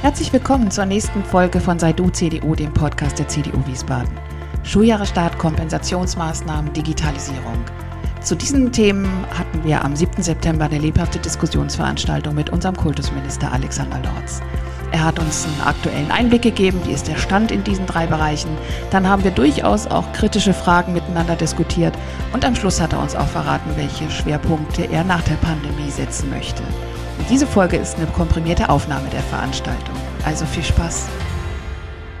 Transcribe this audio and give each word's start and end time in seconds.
Herzlich 0.00 0.32
willkommen 0.32 0.70
zur 0.70 0.86
nächsten 0.86 1.24
Folge 1.24 1.58
von 1.58 1.80
Sei 1.80 1.92
du 1.92 2.08
CDU, 2.08 2.54
dem 2.54 2.72
Podcast 2.72 3.18
der 3.18 3.26
CDU 3.26 3.66
Wiesbaden. 3.66 4.16
Schuljahresstart, 4.62 5.36
Kompensationsmaßnahmen, 5.38 6.72
Digitalisierung. 6.72 7.58
Zu 8.22 8.36
diesen 8.36 8.70
Themen 8.70 9.08
hatten 9.36 9.64
wir 9.64 9.84
am 9.84 9.96
7. 9.96 10.22
September 10.22 10.66
eine 10.66 10.78
lebhafte 10.78 11.18
Diskussionsveranstaltung 11.18 12.32
mit 12.32 12.50
unserem 12.50 12.76
Kultusminister 12.76 13.50
Alexander 13.50 13.98
Lorz. 13.98 14.40
Er 14.92 15.04
hat 15.04 15.18
uns 15.18 15.46
einen 15.46 15.66
aktuellen 15.66 16.12
Einblick 16.12 16.42
gegeben, 16.42 16.80
wie 16.84 16.92
ist 16.92 17.08
der 17.08 17.16
Stand 17.16 17.50
in 17.50 17.64
diesen 17.64 17.86
drei 17.86 18.06
Bereichen. 18.06 18.56
Dann 18.92 19.08
haben 19.08 19.24
wir 19.24 19.32
durchaus 19.32 19.88
auch 19.88 20.12
kritische 20.12 20.54
Fragen 20.54 20.92
miteinander 20.92 21.34
diskutiert 21.34 21.98
und 22.32 22.44
am 22.44 22.54
Schluss 22.54 22.80
hat 22.80 22.92
er 22.92 23.02
uns 23.02 23.16
auch 23.16 23.26
verraten, 23.26 23.72
welche 23.74 24.08
Schwerpunkte 24.12 24.84
er 24.84 25.02
nach 25.02 25.22
der 25.22 25.34
Pandemie 25.34 25.90
setzen 25.90 26.30
möchte. 26.30 26.62
Diese 27.30 27.46
Folge 27.46 27.76
ist 27.76 27.96
eine 27.96 28.06
komprimierte 28.06 28.70
Aufnahme 28.70 29.10
der 29.10 29.22
Veranstaltung. 29.22 29.94
Also 30.24 30.46
viel 30.46 30.64
Spaß. 30.64 31.08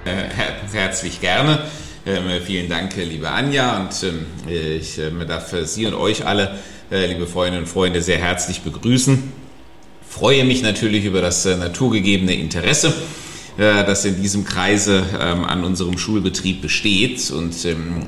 Äh, 0.04 0.24
herzlich 0.72 1.20
gerne. 1.20 1.62
Ähm, 2.04 2.24
vielen 2.44 2.68
Dank, 2.68 2.94
liebe 2.96 3.30
Anja. 3.30 3.80
Und 3.80 4.02
ähm, 4.02 4.26
ich 4.46 4.98
ähm, 4.98 5.26
darf 5.26 5.54
Sie 5.64 5.86
und 5.86 5.94
euch 5.94 6.26
alle, 6.26 6.58
äh, 6.90 7.06
liebe 7.06 7.26
Freundinnen 7.26 7.64
und 7.64 7.70
Freunde, 7.70 8.02
sehr 8.02 8.18
herzlich 8.18 8.60
begrüßen. 8.60 9.32
Freue 10.06 10.44
mich 10.44 10.62
natürlich 10.62 11.06
über 11.06 11.22
das 11.22 11.46
äh, 11.46 11.56
naturgegebene 11.56 12.34
Interesse 12.34 12.92
das 13.60 14.04
in 14.04 14.22
diesem 14.22 14.44
Kreise 14.44 15.02
an 15.18 15.64
unserem 15.64 15.98
Schulbetrieb 15.98 16.62
besteht. 16.62 17.28
Und 17.32 17.56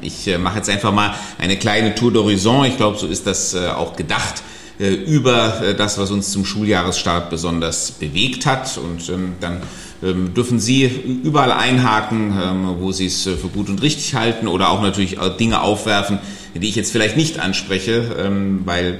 ich 0.00 0.38
mache 0.38 0.58
jetzt 0.58 0.70
einfach 0.70 0.92
mal 0.92 1.16
eine 1.38 1.56
kleine 1.56 1.96
Tour 1.96 2.12
d'Horizon. 2.12 2.68
Ich 2.68 2.76
glaube, 2.76 2.96
so 2.96 3.08
ist 3.08 3.26
das 3.26 3.56
auch 3.56 3.96
gedacht 3.96 4.34
äh, 4.36 4.59
über 4.88 5.62
äh, 5.62 5.74
das, 5.74 5.98
was 5.98 6.10
uns 6.10 6.32
zum 6.32 6.44
Schuljahresstart 6.44 7.28
besonders 7.28 7.92
bewegt 7.92 8.46
hat. 8.46 8.78
Und 8.78 9.08
ähm, 9.10 9.34
dann 9.40 9.60
ähm, 10.02 10.32
dürfen 10.32 10.58
Sie 10.58 10.86
überall 11.22 11.52
einhaken, 11.52 12.32
ähm, 12.42 12.76
wo 12.78 12.90
Sie 12.90 13.06
es 13.06 13.26
äh, 13.26 13.36
für 13.36 13.48
gut 13.48 13.68
und 13.68 13.82
richtig 13.82 14.14
halten 14.14 14.48
oder 14.48 14.70
auch 14.70 14.80
natürlich 14.80 15.18
Dinge 15.38 15.60
aufwerfen, 15.60 16.18
die 16.54 16.66
ich 16.66 16.76
jetzt 16.76 16.92
vielleicht 16.92 17.16
nicht 17.16 17.38
anspreche, 17.38 18.60
weil 18.64 18.98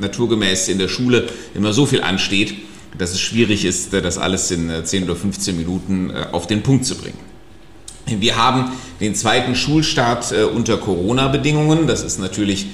naturgemäß 0.00 0.68
in 0.68 0.78
der 0.78 0.88
Schule 0.88 1.28
immer 1.54 1.74
so 1.74 1.84
viel 1.84 2.00
ansteht, 2.00 2.54
dass 2.96 3.10
es 3.10 3.20
schwierig 3.20 3.66
ist, 3.66 3.92
das 3.92 4.16
alles 4.16 4.50
in 4.50 4.70
10 4.82 5.04
oder 5.04 5.14
15 5.14 5.56
Minuten 5.56 6.10
auf 6.32 6.46
den 6.46 6.62
Punkt 6.62 6.86
zu 6.86 6.94
bringen. 6.96 7.18
Wir 8.06 8.36
haben 8.36 8.72
den 9.00 9.14
zweiten 9.14 9.54
Schulstart 9.54 10.32
unter 10.54 10.78
Corona-Bedingungen. 10.78 11.86
Das 11.86 12.02
ist 12.02 12.18
natürlich 12.18 12.66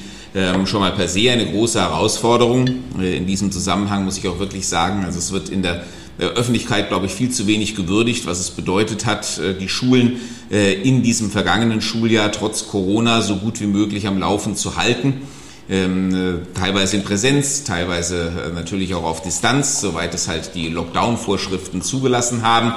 schon 0.66 0.80
mal 0.80 0.92
per 0.92 1.08
se 1.08 1.30
eine 1.30 1.47
große 1.47 1.80
Herausforderung. 1.80 2.69
Äh, 2.98 3.16
in 3.16 3.27
diesem 3.27 3.52
Zusammenhang 3.52 4.05
muss 4.05 4.16
ich 4.19 4.27
auch 4.28 4.39
wirklich 4.39 4.66
sagen, 4.66 5.05
also 5.05 5.19
es 5.19 5.33
wird 5.33 5.48
in 5.50 5.62
der 5.62 5.84
Öffentlichkeit, 6.19 6.89
glaube 6.89 7.06
ich, 7.06 7.12
viel 7.12 7.30
zu 7.30 7.47
wenig 7.47 7.74
gewürdigt, 7.74 8.27
was 8.27 8.39
es 8.39 8.50
bedeutet 8.50 9.06
hat, 9.06 9.39
äh, 9.39 9.55
die 9.55 9.69
Schulen 9.69 10.20
äh, 10.50 10.74
in 10.74 11.02
diesem 11.02 11.30
vergangenen 11.30 11.80
Schuljahr 11.80 12.30
trotz 12.33 12.69
Corona 12.69 13.22
so 13.22 13.36
gut 13.36 13.61
wie 13.61 13.66
möglich 13.66 14.06
am 14.06 14.19
Laufen 14.19 14.56
zu 14.56 14.77
halten. 14.77 15.22
Ähm, 15.70 16.42
teilweise 16.55 16.96
in 16.96 17.05
Präsenz, 17.05 17.64
teilweise 17.64 18.52
natürlich 18.55 18.94
auch 18.94 19.05
auf 19.05 19.22
Distanz, 19.22 19.80
soweit 19.80 20.12
es 20.12 20.28
halt 20.28 20.55
die 20.55 20.69
Lockdown-Vorschriften 20.69 21.83
zugelassen 21.83 22.42
haben. 22.42 22.74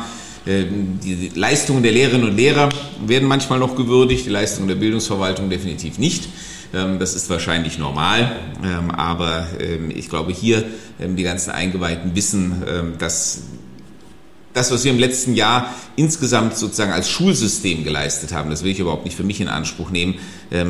Ähm, 0.47 0.99
die 1.03 1.31
Leistungen 1.33 1.83
der 1.83 1.91
Lehrerinnen 1.91 2.29
und 2.29 2.37
Lehrer 2.37 2.69
werden 3.05 3.27
manchmal 3.27 3.59
noch 3.59 3.75
gewürdigt, 3.75 4.25
die 4.25 4.29
Leistungen 4.29 4.67
der 4.67 4.75
Bildungsverwaltung 4.75 5.49
definitiv 5.49 5.97
nicht. 5.97 6.29
Ähm, 6.73 6.99
das 6.99 7.15
ist 7.15 7.29
wahrscheinlich 7.29 7.77
normal, 7.77 8.35
ähm, 8.63 8.91
aber 8.91 9.47
ähm, 9.59 9.91
ich 9.91 10.09
glaube 10.09 10.31
hier 10.31 10.63
die 10.97 11.23
ganzen 11.23 11.51
Eingeweihten 11.51 12.15
wissen, 12.15 12.63
dass 12.97 13.41
das, 14.53 14.71
was 14.71 14.85
wir 14.85 14.91
im 14.91 14.97
letzten 14.97 15.33
Jahr 15.33 15.75
insgesamt 15.97 16.55
sozusagen 16.55 16.93
als 16.93 17.09
Schulsystem 17.09 17.83
geleistet 17.83 18.31
haben, 18.31 18.49
das 18.49 18.63
will 18.63 18.71
ich 18.71 18.79
überhaupt 18.79 19.03
nicht 19.03 19.17
für 19.17 19.25
mich 19.25 19.41
in 19.41 19.49
Anspruch 19.49 19.89
nehmen, 19.89 20.15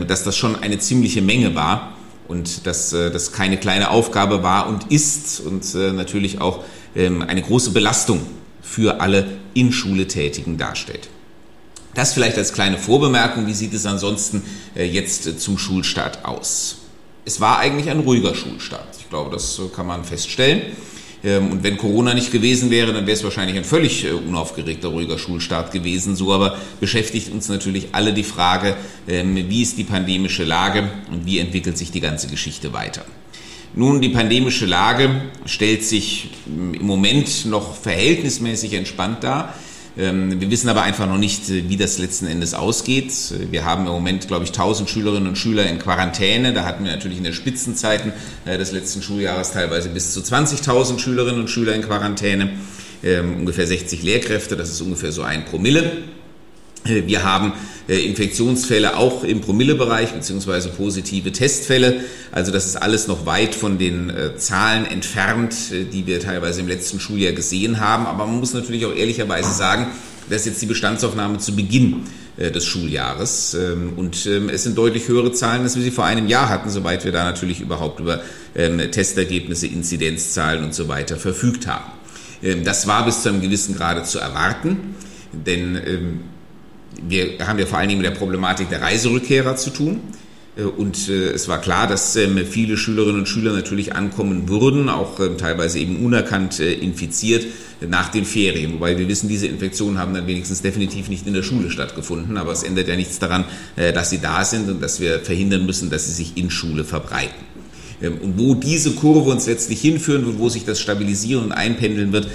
dass 0.08 0.24
das 0.24 0.36
schon 0.36 0.56
eine 0.56 0.80
ziemliche 0.80 1.22
Menge 1.22 1.54
war 1.54 1.96
und 2.28 2.66
dass 2.66 2.92
äh, 2.94 3.12
das 3.12 3.34
keine 3.34 3.58
kleine 3.58 3.92
Aufgabe 3.92 4.42
war 4.42 4.68
und 4.68 4.92
ist 4.92 5.42
und 5.42 5.76
äh, 5.76 5.92
natürlich 5.94 6.42
auch 6.42 6.64
eine 6.96 7.42
große 7.42 7.72
Belastung 7.72 8.22
für 8.62 9.02
alle 9.02 9.28
in 9.54 9.74
Schule 9.74 10.08
Tätigen 10.08 10.58
darstellt. 10.58 11.10
Das 11.96 12.14
vielleicht 12.14 12.38
als 12.38 12.54
kleine 12.54 12.78
Vorbemerkung. 12.78 13.48
Wie 13.48 13.54
sieht 13.54 13.74
es 13.74 13.86
ansonsten 13.86 14.44
äh, 14.76 14.84
jetzt 14.84 15.26
äh, 15.26 15.38
zum 15.38 15.58
Schulstart 15.58 16.26
aus? 16.26 16.80
Es 17.24 17.40
war 17.40 17.58
eigentlich 17.58 17.90
ein 17.90 18.02
ruhiger 18.02 18.36
Schulstart. 18.36 18.98
Ich 19.00 19.10
glaube, 19.10 19.32
das 19.32 19.58
äh, 19.58 19.74
kann 19.74 19.88
man 19.88 20.04
feststellen. 20.04 20.62
Ähm, 21.24 21.52
und 21.52 21.64
wenn 21.64 21.78
Corona 21.78 22.14
nicht 22.14 22.34
gewesen 22.34 22.70
wäre, 22.70 22.92
dann 22.92 23.08
wäre 23.08 23.18
es 23.18 23.24
wahrscheinlich 23.24 23.56
ein 23.56 23.64
völlig 23.64 24.06
unaufgeregter, 24.12 24.90
ruhiger 24.90 25.18
Schulstart 25.18 25.72
gewesen. 25.72 26.18
So 26.18 26.34
aber 26.34 26.58
beschäftigt 26.82 27.32
uns 27.32 27.48
natürlich 27.48 27.88
alle 27.94 28.14
die 28.14 28.24
Frage, 28.24 28.76
ähm, 29.08 29.34
wie 29.50 29.62
ist 29.62 29.78
die 29.78 29.86
pandemische 29.86 30.44
Lage 30.44 30.90
und 31.10 31.26
wie 31.26 31.40
entwickelt 31.40 31.78
sich 31.78 31.92
die 31.92 32.02
ganze 32.02 32.28
Geschichte 32.28 32.74
weiter. 32.74 33.06
Nun, 33.74 34.02
die 34.02 34.10
pandemische 34.10 34.66
Lage 34.66 35.22
stellt 35.46 35.86
sich 35.86 36.32
ähm, 36.46 36.74
im 36.74 36.86
Moment 36.86 37.46
noch 37.46 37.74
verhältnismäßig 37.74 38.74
entspannt 38.74 39.24
dar. 39.24 39.54
Ähm, 39.98 40.42
wir 40.42 40.52
wissen 40.52 40.68
aber 40.68 40.84
einfach 40.84 41.08
noch 41.08 41.18
nicht, 41.18 41.50
äh, 41.50 41.70
wie 41.70 41.78
das 41.78 41.98
letzten 41.98 42.28
Endes 42.28 42.54
ausgeht. 42.54 43.14
Wir 43.52 43.64
haben 43.64 43.86
im 43.86 43.94
Moment, 43.94 44.28
glaube 44.28 44.44
ich, 44.44 44.52
1000 44.52 44.90
Schülerinnen 44.90 45.28
und 45.28 45.38
Schüler 45.38 45.66
in 45.68 45.80
Quarantäne. 45.80 46.54
Da 46.54 46.66
hatten 46.66 46.84
wir 46.84 46.92
natürlich 46.92 47.18
in 47.18 47.24
der 47.24 47.34
Spitzenzeiten 47.34 48.12
äh, 48.46 48.58
des 48.58 48.72
letzten 48.72 49.02
Schuljahres 49.02 49.52
teilweise 49.52 49.90
bis 49.90 50.14
zu 50.14 50.20
20.000 50.20 51.00
Schülerinnen 51.00 51.42
und 51.42 51.50
Schüler 51.50 51.74
in 51.74 51.82
Quarantäne. 51.82 52.52
Ähm, 53.04 53.38
ungefähr 53.40 53.68
60 53.68 54.04
Lehrkräfte, 54.04 54.58
das 54.58 54.70
ist 54.70 54.82
ungefähr 54.82 55.12
so 55.12 55.22
ein 55.22 55.46
Promille. 55.46 55.92
Äh, 56.86 57.04
wir 57.08 57.24
haben 57.24 57.54
äh, 57.88 57.98
Infektionsfälle 58.06 58.98
auch 58.98 59.24
im 59.24 59.42
Promillebereich 59.42 60.14
beziehungsweise 60.14 60.70
positive 60.70 61.32
Testfälle. 61.32 62.02
Also 62.32 62.52
das 62.52 62.66
ist 62.66 62.76
alles 62.76 63.08
noch 63.08 63.26
weit 63.26 63.56
von 63.56 63.78
den 63.78 64.10
äh, 64.10 64.38
Zahlen 64.38 64.86
entfernt, 64.86 65.56
die 65.72 66.08
wir 66.08 66.20
teilweise 66.20 66.62
im 66.62 66.68
letzten 66.68 67.00
Schuljahr 67.00 67.34
gesehen 67.34 67.80
haben. 67.80 68.06
Aber 68.06 68.26
man 68.26 68.40
muss 68.40 68.54
natürlich 68.54 68.86
auch 68.86 68.96
ehrlicherweise 68.96 69.52
sagen, 69.52 69.88
das 70.30 70.42
ist 70.42 70.48
jetzt 70.48 70.62
die 70.62 70.68
Bestandsaufnahme 70.68 71.38
zu 71.38 71.56
Beginn 71.56 72.04
des 72.38 72.66
Schuljahres. 72.66 73.54
Ähm, 73.54 73.94
und 73.96 74.26
ähm, 74.26 74.50
es 74.50 74.64
sind 74.64 74.78
deutlich 74.78 75.08
höhere 75.08 75.32
Zahlen, 75.32 75.62
als 75.62 75.78
wir 75.78 75.84
sie 75.84 75.92
vor 75.92 76.04
einem 76.04 76.28
Jahr 76.28 76.50
hatten, 76.50 76.70
soweit 76.70 77.06
wir 77.06 77.14
da 77.14 77.24
natürlich 77.24 77.62
überhaupt 77.62 78.02
über 78.02 78.20
ähm, 78.56 78.80
Testergebnisse, 78.92 79.68
Inzidenzzahlen 79.68 80.64
und 80.66 80.74
so 80.74 80.90
weiter 80.90 81.16
verfügt 81.16 81.68
haben. 81.68 81.92
Das 82.66 82.86
war 82.86 83.06
bis 83.06 83.24
zu 83.24 83.30
einem 83.30 83.42
gewissen 83.42 83.76
Grade 83.76 84.04
zu 84.04 84.20
erwarten, 84.20 84.96
denn 85.32 86.22
wir 87.02 87.46
haben 87.46 87.60
ja 87.60 87.66
vor 87.66 87.78
allen 87.78 87.90
Dingen 87.90 88.02
mit 88.02 88.10
der 88.10 88.18
Problematik 88.18 88.70
der 88.70 88.82
Reiserückkehrer 88.82 89.56
zu 89.56 89.70
tun. 89.72 90.02
Äh, 90.58 90.64
und 90.64 91.10
äh, 91.10 91.32
es 91.32 91.48
war 91.48 91.60
klar, 91.60 91.88
dass 91.88 92.16
ähm, 92.16 92.40
viele 92.50 92.78
Schülerinnen 92.78 93.20
und 93.20 93.28
Schüler 93.28 93.54
natürlich 93.54 93.96
ankommen 93.96 94.50
würden, 94.50 94.90
auch 94.90 95.20
ähm, 95.20 95.38
teilweise 95.38 95.80
eben 95.80 96.04
unerkannt 96.06 96.60
äh, 96.60 96.74
infiziert 96.74 97.46
nach 97.88 98.10
den 98.10 98.26
Ferien. 98.26 98.74
Wobei 98.76 98.98
wir 98.98 99.08
wissen, 99.08 99.28
diese 99.28 99.48
Infektionen 99.48 100.00
haben 100.00 100.14
dann 100.14 100.28
wenigstens 100.28 100.62
definitiv 100.62 101.10
nicht 101.10 101.28
in 101.28 101.34
der 101.34 101.44
Schule 101.44 101.70
stattgefunden. 101.70 102.38
Aber 102.38 102.54
es 102.54 102.64
ändert 102.64 102.88
ja 102.88 102.96
nichts 102.96 103.20
daran, 103.20 103.44
dass 103.76 104.10
sie 104.10 104.20
da 104.20 104.46
sind 104.46 104.70
und 104.70 104.82
dass 104.82 105.02
wir 105.02 105.20
verhindern 105.20 105.66
müssen, 105.66 105.90
dass 105.90 106.06
sie 106.06 106.14
sich 106.14 106.38
in 106.38 106.50
Schule 106.50 106.86
verbreiten. 106.86 107.44
Ähm, 108.02 108.20
und 108.22 108.40
wo 108.40 108.56
diese 108.56 108.92
Kurve 108.92 109.30
uns 109.30 109.46
letztlich 109.46 109.82
hinführen 109.82 110.26
wird, 110.26 110.40
wo 110.40 110.48
sich 110.48 110.64
das 110.64 110.80
stabilisieren 110.80 111.44
und 111.44 111.52
einpendeln 111.52 112.14
wird, 112.14 112.30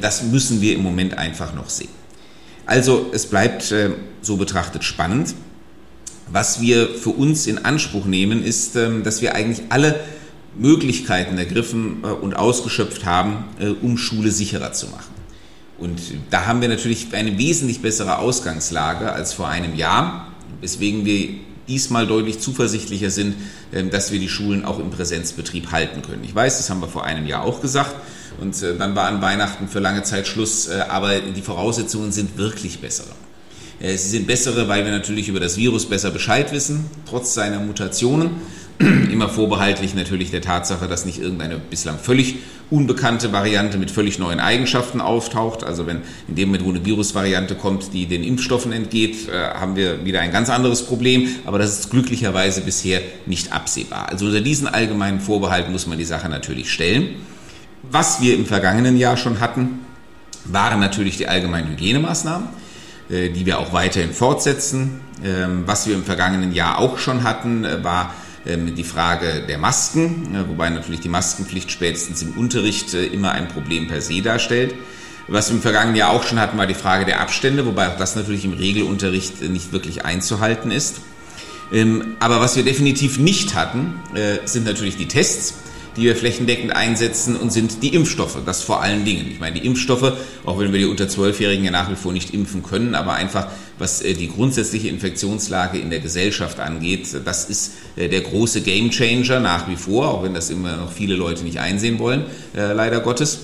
das 0.00 0.22
müssen 0.22 0.62
wir 0.62 0.74
im 0.74 0.82
Moment 0.82 1.18
einfach 1.18 1.54
noch 1.54 1.68
sehen. 1.68 1.90
Also 2.66 3.10
es 3.12 3.26
bleibt 3.26 3.70
äh, 3.70 3.90
so 4.22 4.36
betrachtet 4.36 4.84
spannend. 4.84 5.34
Was 6.28 6.60
wir 6.60 6.88
für 6.88 7.10
uns 7.10 7.46
in 7.46 7.64
Anspruch 7.64 8.04
nehmen, 8.04 8.42
ist, 8.42 8.74
ähm, 8.74 9.04
dass 9.04 9.22
wir 9.22 9.36
eigentlich 9.36 9.66
alle 9.68 10.00
Möglichkeiten 10.56 11.38
ergriffen 11.38 12.02
äh, 12.02 12.08
und 12.08 12.34
ausgeschöpft 12.34 13.04
haben, 13.04 13.44
äh, 13.60 13.68
um 13.68 13.96
Schule 13.96 14.32
sicherer 14.32 14.72
zu 14.72 14.88
machen. 14.88 15.14
Und 15.78 16.00
da 16.30 16.46
haben 16.46 16.60
wir 16.60 16.68
natürlich 16.68 17.14
eine 17.14 17.38
wesentlich 17.38 17.82
bessere 17.82 18.18
Ausgangslage 18.18 19.12
als 19.12 19.34
vor 19.34 19.48
einem 19.48 19.76
Jahr, 19.76 20.32
weswegen 20.60 21.04
wir 21.04 21.28
diesmal 21.68 22.06
deutlich 22.06 22.40
zuversichtlicher 22.40 23.10
sind, 23.10 23.36
ähm, 23.72 23.90
dass 23.90 24.10
wir 24.10 24.18
die 24.18 24.28
Schulen 24.28 24.64
auch 24.64 24.80
im 24.80 24.90
Präsenzbetrieb 24.90 25.70
halten 25.70 26.02
können. 26.02 26.24
Ich 26.24 26.34
weiß, 26.34 26.56
das 26.56 26.70
haben 26.70 26.80
wir 26.80 26.88
vor 26.88 27.04
einem 27.04 27.26
Jahr 27.26 27.44
auch 27.44 27.60
gesagt. 27.60 27.94
Und 28.40 28.60
äh, 28.62 28.76
dann 28.76 28.94
war 28.94 29.06
an 29.06 29.22
Weihnachten 29.22 29.68
für 29.68 29.80
lange 29.80 30.02
Zeit 30.02 30.26
Schluss, 30.26 30.68
äh, 30.68 30.80
aber 30.88 31.20
die 31.20 31.42
Voraussetzungen 31.42 32.12
sind 32.12 32.36
wirklich 32.36 32.80
bessere. 32.80 33.08
Äh, 33.80 33.96
sie 33.96 34.10
sind 34.10 34.26
bessere, 34.26 34.68
weil 34.68 34.84
wir 34.84 34.92
natürlich 34.92 35.28
über 35.28 35.40
das 35.40 35.56
Virus 35.56 35.86
besser 35.86 36.10
Bescheid 36.10 36.52
wissen, 36.52 36.86
trotz 37.08 37.34
seiner 37.34 37.60
Mutationen. 37.60 38.30
Immer 38.78 39.30
vorbehaltlich 39.30 39.94
natürlich 39.94 40.30
der 40.30 40.42
Tatsache, 40.42 40.86
dass 40.86 41.06
nicht 41.06 41.18
irgendeine 41.18 41.58
bislang 41.58 41.98
völlig 41.98 42.36
unbekannte 42.68 43.32
Variante 43.32 43.78
mit 43.78 43.90
völlig 43.90 44.18
neuen 44.18 44.38
Eigenschaften 44.38 45.00
auftaucht. 45.00 45.64
Also 45.64 45.86
wenn 45.86 46.02
in 46.28 46.34
dem 46.34 46.48
Moment, 46.48 46.66
wo 46.66 46.70
eine 46.70 46.84
Virusvariante 46.84 47.54
kommt, 47.54 47.94
die 47.94 48.04
den 48.04 48.22
Impfstoffen 48.22 48.72
entgeht, 48.72 49.28
haben 49.32 49.76
wir 49.76 50.04
wieder 50.04 50.20
ein 50.20 50.32
ganz 50.32 50.50
anderes 50.50 50.82
Problem. 50.82 51.28
Aber 51.46 51.58
das 51.58 51.78
ist 51.78 51.90
glücklicherweise 51.90 52.60
bisher 52.60 53.00
nicht 53.24 53.52
absehbar. 53.52 54.10
Also 54.10 54.26
unter 54.26 54.42
diesen 54.42 54.66
allgemeinen 54.66 55.20
Vorbehalten 55.20 55.72
muss 55.72 55.86
man 55.86 55.96
die 55.96 56.04
Sache 56.04 56.28
natürlich 56.28 56.70
stellen. 56.70 57.14
Was 57.90 58.20
wir 58.20 58.34
im 58.34 58.46
vergangenen 58.46 58.96
Jahr 58.96 59.16
schon 59.16 59.38
hatten, 59.40 59.84
waren 60.44 60.80
natürlich 60.80 61.16
die 61.16 61.28
allgemeinen 61.28 61.68
Hygienemaßnahmen, 61.70 62.48
äh, 63.10 63.30
die 63.30 63.46
wir 63.46 63.58
auch 63.58 63.72
weiterhin 63.72 64.12
fortsetzen. 64.12 65.00
Ähm, 65.24 65.62
was 65.66 65.86
wir 65.86 65.94
im 65.94 66.04
vergangenen 66.04 66.52
Jahr 66.52 66.78
auch 66.78 66.98
schon 66.98 67.22
hatten, 67.22 67.64
äh, 67.64 67.82
war 67.84 68.14
ähm, 68.44 68.74
die 68.74 68.84
Frage 68.84 69.44
der 69.48 69.58
Masken, 69.58 70.34
äh, 70.34 70.48
wobei 70.48 70.68
natürlich 70.70 71.00
die 71.00 71.08
Maskenpflicht 71.08 71.70
spätestens 71.70 72.22
im 72.22 72.32
Unterricht 72.32 72.92
immer 72.94 73.32
ein 73.32 73.48
Problem 73.48 73.86
per 73.86 74.00
se 74.00 74.20
darstellt. 74.20 74.74
Was 75.28 75.48
wir 75.48 75.56
im 75.56 75.62
vergangenen 75.62 75.96
Jahr 75.96 76.10
auch 76.10 76.24
schon 76.24 76.40
hatten, 76.40 76.58
war 76.58 76.66
die 76.66 76.74
Frage 76.74 77.04
der 77.04 77.20
Abstände, 77.20 77.66
wobei 77.66 77.88
auch 77.88 77.96
das 77.96 78.16
natürlich 78.16 78.44
im 78.44 78.52
Regelunterricht 78.52 79.42
nicht 79.42 79.72
wirklich 79.72 80.04
einzuhalten 80.04 80.70
ist. 80.70 81.00
Ähm, 81.72 82.16
aber 82.20 82.40
was 82.40 82.56
wir 82.56 82.64
definitiv 82.64 83.18
nicht 83.18 83.54
hatten, 83.56 83.94
sind 84.44 84.64
natürlich 84.64 84.96
die 84.96 85.08
Tests 85.08 85.54
die 85.96 86.02
wir 86.02 86.16
flächendeckend 86.16 86.74
einsetzen 86.74 87.36
und 87.36 87.52
sind 87.52 87.82
die 87.82 87.94
Impfstoffe. 87.94 88.38
Das 88.44 88.62
vor 88.62 88.82
allen 88.82 89.04
Dingen. 89.04 89.26
Ich 89.30 89.40
meine, 89.40 89.58
die 89.58 89.66
Impfstoffe, 89.66 90.12
auch 90.44 90.58
wenn 90.58 90.72
wir 90.72 90.78
die 90.78 90.86
unter 90.86 91.08
Zwölfjährigen 91.08 91.64
ja 91.64 91.70
nach 91.70 91.90
wie 91.90 91.96
vor 91.96 92.12
nicht 92.12 92.34
impfen 92.34 92.62
können, 92.62 92.94
aber 92.94 93.14
einfach 93.14 93.48
was 93.78 94.02
äh, 94.02 94.14
die 94.14 94.28
grundsätzliche 94.28 94.88
Infektionslage 94.88 95.78
in 95.78 95.90
der 95.90 96.00
Gesellschaft 96.00 96.60
angeht, 96.60 97.08
das 97.24 97.48
ist 97.48 97.72
äh, 97.96 98.08
der 98.08 98.20
große 98.20 98.62
Gamechanger 98.62 99.40
nach 99.40 99.68
wie 99.68 99.76
vor, 99.76 100.08
auch 100.08 100.22
wenn 100.22 100.34
das 100.34 100.50
immer 100.50 100.76
noch 100.76 100.92
viele 100.92 101.14
Leute 101.14 101.44
nicht 101.44 101.58
einsehen 101.58 101.98
wollen, 101.98 102.24
äh, 102.54 102.72
leider 102.72 103.00
Gottes. 103.00 103.40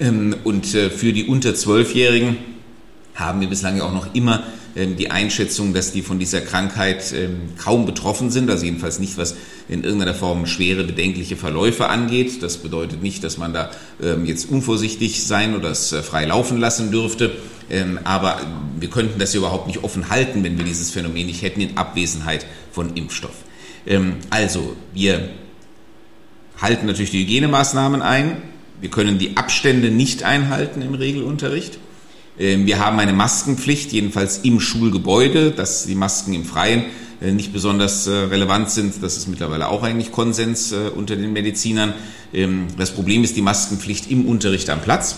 Ähm, 0.00 0.36
und 0.44 0.66
für 0.66 1.12
die 1.12 1.24
unter 1.24 1.54
Zwölfjährigen 1.54 2.38
haben 3.14 3.40
wir 3.40 3.48
bislang 3.48 3.76
ja 3.76 3.84
auch 3.84 3.92
noch 3.92 4.14
immer 4.14 4.42
die 4.76 5.10
Einschätzung, 5.10 5.72
dass 5.72 5.92
die 5.92 6.02
von 6.02 6.18
dieser 6.18 6.42
Krankheit 6.42 7.14
ähm, 7.14 7.54
kaum 7.56 7.86
betroffen 7.86 8.30
sind, 8.30 8.50
also 8.50 8.66
jedenfalls 8.66 8.98
nicht, 8.98 9.16
was 9.16 9.34
in 9.70 9.84
irgendeiner 9.84 10.12
Form 10.12 10.46
schwere, 10.46 10.84
bedenkliche 10.84 11.36
Verläufe 11.36 11.88
angeht. 11.88 12.42
Das 12.42 12.58
bedeutet 12.58 13.02
nicht, 13.02 13.24
dass 13.24 13.38
man 13.38 13.54
da 13.54 13.70
ähm, 14.02 14.26
jetzt 14.26 14.50
unvorsichtig 14.50 15.26
sein 15.26 15.56
oder 15.56 15.70
es 15.70 15.92
äh, 15.92 16.02
frei 16.02 16.26
laufen 16.26 16.58
lassen 16.58 16.90
dürfte. 16.90 17.32
Aber 18.04 18.40
wir 18.78 18.88
könnten 18.88 19.18
das 19.18 19.34
überhaupt 19.34 19.66
nicht 19.66 19.82
offen 19.82 20.08
halten, 20.08 20.44
wenn 20.44 20.56
wir 20.56 20.64
dieses 20.64 20.92
Phänomen 20.92 21.26
nicht 21.26 21.42
hätten 21.42 21.60
in 21.60 21.76
Abwesenheit 21.76 22.46
von 22.70 22.94
Impfstoff. 22.94 23.34
Also, 24.30 24.76
wir 24.94 25.30
halten 26.62 26.86
natürlich 26.86 27.10
die 27.10 27.22
Hygienemaßnahmen 27.22 28.02
ein. 28.02 28.40
Wir 28.80 28.88
können 28.88 29.18
die 29.18 29.36
Abstände 29.36 29.90
nicht 29.90 30.22
einhalten 30.22 30.80
im 30.80 30.94
Regelunterricht. 30.94 31.80
Ähm, 32.38 32.66
wir 32.66 32.78
haben 32.78 32.98
eine 32.98 33.12
Maskenpflicht, 33.12 33.92
jedenfalls 33.92 34.38
im 34.38 34.60
Schulgebäude, 34.60 35.50
dass 35.50 35.86
die 35.86 35.94
Masken 35.94 36.34
im 36.34 36.44
Freien 36.44 36.84
äh, 37.20 37.32
nicht 37.32 37.52
besonders 37.52 38.06
äh, 38.06 38.10
relevant 38.10 38.70
sind. 38.70 38.94
Das 39.02 39.16
ist 39.16 39.26
mittlerweile 39.28 39.68
auch 39.68 39.82
eigentlich 39.82 40.12
Konsens 40.12 40.72
äh, 40.72 40.90
unter 40.94 41.16
den 41.16 41.32
Medizinern. 41.32 41.94
Ähm, 42.34 42.66
das 42.76 42.90
Problem 42.90 43.24
ist 43.24 43.36
die 43.36 43.42
Maskenpflicht 43.42 44.10
im 44.10 44.26
Unterricht 44.26 44.68
am 44.68 44.82
Platz, 44.82 45.16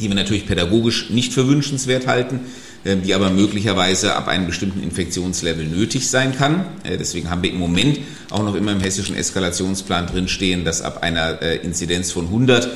die 0.00 0.08
wir 0.08 0.14
natürlich 0.14 0.46
pädagogisch 0.46 1.10
nicht 1.10 1.32
für 1.32 1.48
wünschenswert 1.48 2.06
halten, 2.06 2.40
die 2.84 3.12
aber 3.12 3.30
möglicherweise 3.30 4.14
ab 4.14 4.28
einem 4.28 4.46
bestimmten 4.46 4.80
Infektionslevel 4.80 5.66
nötig 5.66 6.08
sein 6.08 6.36
kann. 6.36 6.64
Deswegen 6.84 7.28
haben 7.28 7.42
wir 7.42 7.50
im 7.50 7.58
Moment 7.58 7.98
auch 8.30 8.44
noch 8.44 8.54
immer 8.54 8.70
im 8.70 8.78
hessischen 8.78 9.16
Eskalationsplan 9.16 10.06
drinstehen, 10.06 10.64
dass 10.64 10.82
ab 10.82 11.02
einer 11.02 11.42
Inzidenz 11.42 12.12
von 12.12 12.26
100 12.26 12.70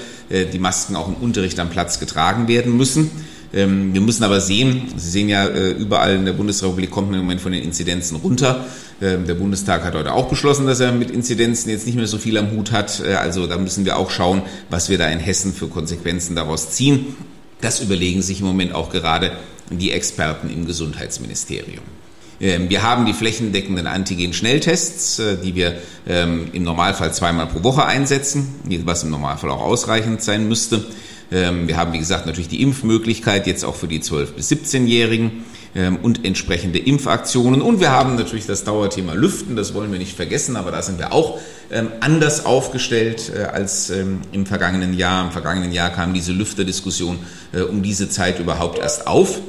die 0.53 0.59
Masken 0.59 0.97
auch 0.97 1.07
im 1.07 1.15
Unterricht 1.15 1.61
am 1.61 1.71
Platz 1.71 2.01
getragen 2.01 2.49
werden 2.49 2.77
müssen. 2.77 3.13
Ähm, 3.55 3.93
wir 3.93 4.01
müssen 4.01 4.25
aber 4.25 4.41
sehen, 4.41 4.89
Sie 4.97 5.11
sehen 5.11 5.29
ja, 5.29 5.47
äh, 5.47 5.71
überall 5.73 6.15
in 6.15 6.25
der 6.25 6.33
Bundesrepublik 6.33 6.91
kommt 6.91 7.11
man 7.11 7.21
im 7.21 7.27
Moment 7.27 7.41
von 7.41 7.53
den 7.53 7.63
Inzidenzen 7.63 8.17
runter. 8.17 8.65
Ähm, 9.01 9.27
der 9.27 9.35
Bundestag 9.35 9.85
hat 9.85 9.95
heute 9.95 10.13
auch 10.13 10.29
beschlossen, 10.29 10.67
dass 10.67 10.81
er 10.81 10.93
mit 10.93 11.11
Inzidenzen 11.11 11.71
jetzt 11.71 11.87
nicht 11.87 11.97
mehr 11.97 12.07
so 12.07 12.19
viel 12.19 12.39
am 12.39 12.51
Hut 12.53 12.73
hat. 12.73 13.03
Äh, 13.05 13.15
also 13.15 13.47
da 13.47 13.59
müssen 13.59 13.85
wir 13.85 13.99
auch 13.99 14.11
schauen, 14.11 14.43
was 14.71 14.89
wir 14.89 14.97
da 14.97 15.09
in 15.09 15.19
Hessen 15.19 15.53
für 15.53 15.69
Konsequenzen 15.69 16.35
daraus 16.35 16.71
ziehen. 16.71 17.15
Das 17.61 17.81
überlegen 17.81 18.23
sich 18.23 18.41
im 18.41 18.47
Moment 18.47 18.75
auch 18.75 18.91
gerade 18.91 19.33
die 19.71 19.91
Experten 19.91 20.49
im 20.49 20.67
Gesundheitsministerium. 20.67 21.83
Ähm, 22.41 22.71
wir 22.71 22.83
haben 22.83 23.05
die 23.05 23.13
flächendeckenden 23.13 23.87
Antigen-Schnelltests, 23.87 25.19
äh, 25.19 25.37
die 25.37 25.55
wir 25.55 25.75
im 26.05 26.65
Normalfall 26.65 27.15
zweimal 27.15 27.47
pro 27.47 27.63
Woche 27.63 27.87
einsetzen, 27.87 28.57
was 28.85 29.05
im 29.05 29.11
Normalfall 29.11 29.51
auch 29.51 29.63
ausreichend 29.63 30.21
sein 30.21 30.49
müsste. 30.49 30.85
Ähm, 31.32 31.67
wir 31.67 31.76
haben, 31.76 31.93
wie 31.93 31.99
gesagt, 31.99 32.26
natürlich 32.26 32.49
die 32.49 32.62
Impfmöglichkeit 32.62 33.46
jetzt 33.46 33.64
auch 33.64 33.75
für 33.75 33.88
die 33.88 34.00
12- 34.00 34.32
bis 34.32 34.50
17-Jährigen 34.50 35.44
ähm, 35.75 35.96
und 36.02 36.25
entsprechende 36.25 36.79
Impfaktionen. 36.79 37.62
Und 37.62 37.81
wir 37.81 37.90
haben 37.90 38.17
natürlich 38.17 38.46
das 38.46 38.64
Dauerthema 38.64 39.14
Lüften, 39.14 39.56
das 39.56 39.73
wollen 39.73 39.90
wir 39.90 39.99
nicht 39.99 40.14
vergessen, 40.14 40.56
aber 40.56 40.70
da 40.70 40.82
sind 40.82 40.99
wir 40.99 41.12
auch 41.12 41.40
ähm, 41.70 41.88
anders 42.00 42.44
aufgestellt 42.44 43.32
äh, 43.34 43.44
als 43.44 43.90
im 43.90 44.46
vergangenen 44.46 44.93
Jahr. 44.94 45.25
Im 45.25 45.31
vergangenen 45.31 45.73
Jahr 45.73 45.90
kam 45.90 46.12
diese 46.12 46.32
Lüfterdiskussion 46.32 47.19
äh, 47.52 47.62
um 47.62 47.82
diese 47.82 48.11
Zeit 48.11 48.38
überhaupt 48.38 48.79
erst 48.79 49.06
auf. 49.06 49.40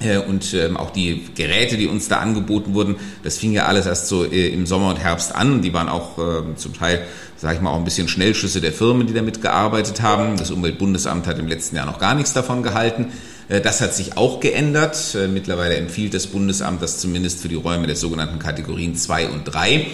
Äh, 0.00 0.18
und 0.18 0.56
auch 0.76 0.90
die 0.90 1.24
Geräte, 1.34 1.76
die 1.76 1.86
uns 1.86 2.08
da 2.08 2.18
angeboten 2.18 2.74
wurden, 2.74 2.96
das 3.22 3.38
fing 3.38 3.52
ja 3.52 3.66
alles 3.66 3.86
erst 3.86 4.08
so 4.08 4.24
im 4.24 4.66
Sommer 4.66 4.90
und 4.90 4.98
Herbst 4.98 5.34
an. 5.34 5.62
Die 5.62 5.72
waren 5.72 5.88
auch 5.88 6.18
zum 6.56 6.74
Teil 6.74 7.06
sage 7.36 7.56
ich 7.56 7.60
mal, 7.60 7.70
auch 7.70 7.76
ein 7.76 7.84
bisschen 7.84 8.08
Schnellschüsse 8.08 8.60
der 8.60 8.72
Firmen, 8.72 9.06
die 9.06 9.12
damit 9.12 9.42
gearbeitet 9.42 10.00
haben. 10.00 10.36
Das 10.36 10.50
Umweltbundesamt 10.50 11.26
hat 11.26 11.38
im 11.38 11.46
letzten 11.46 11.76
Jahr 11.76 11.86
noch 11.86 11.98
gar 11.98 12.14
nichts 12.14 12.32
davon 12.32 12.62
gehalten. 12.62 13.12
Äh, 13.48 13.60
das 13.60 13.80
hat 13.80 13.94
sich 13.94 14.16
auch 14.16 14.40
geändert. 14.40 15.14
Äh, 15.14 15.28
mittlerweile 15.28 15.76
empfiehlt 15.76 16.14
das 16.14 16.26
Bundesamt 16.26 16.82
das 16.82 16.98
zumindest 16.98 17.40
für 17.40 17.48
die 17.48 17.54
Räume 17.54 17.86
der 17.86 17.96
sogenannten 17.96 18.38
Kategorien 18.38 18.96
2 18.96 19.28
und 19.28 19.44
3. 19.44 19.86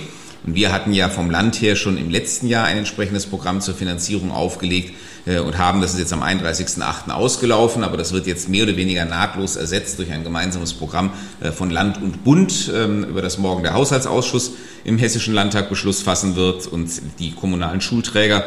Und 0.45 0.57
wir 0.57 0.73
hatten 0.73 0.93
ja 0.93 1.09
vom 1.09 1.31
Land 1.31 1.61
her 1.61 1.77
schon 1.77 1.97
im 1.97 2.11
letzten 2.11 2.49
Jahr 2.49 2.65
ein 2.65 2.79
entsprechendes 2.79 3.27
Programm 3.27 3.61
zur 3.61 3.75
Finanzierung 3.75 4.33
aufgelegt 4.33 4.95
äh, 5.25 5.39
und 5.39 5.57
haben, 5.57 5.81
das 5.81 5.93
ist 5.93 6.01
jetzt 6.01 6.13
am 6.13 6.23
31.08. 6.23 7.11
ausgelaufen, 7.11 7.85
aber 7.85 7.97
das 7.97 8.13
wird 8.13 8.27
jetzt 8.27 8.49
mehr 8.49 8.65
oder 8.65 8.77
weniger 8.77 9.05
nahtlos 9.05 9.55
ersetzt 9.55 9.99
durch 9.99 10.11
ein 10.11 10.25
gemeinsames 10.25 10.75
Programm 10.75 11.11
äh, 11.41 11.53
von 11.53 11.71
Land 11.71 12.03
und 12.03 12.25
Bund, 12.25 12.73
ähm, 12.75 13.05
über 13.05 13.23
das 13.23 13.39
morgen 13.39 13.63
der 13.63 13.75
Haushaltsausschuss 13.75 14.53
im 14.85 14.99
Hessischen 14.99 15.33
Landtag 15.33 15.69
Beschluss 15.69 16.03
fassen 16.03 16.35
wird. 16.35 16.67
Und 16.67 16.91
die 17.21 17.33
kommunalen 17.33 17.81
Schulträger 17.81 18.45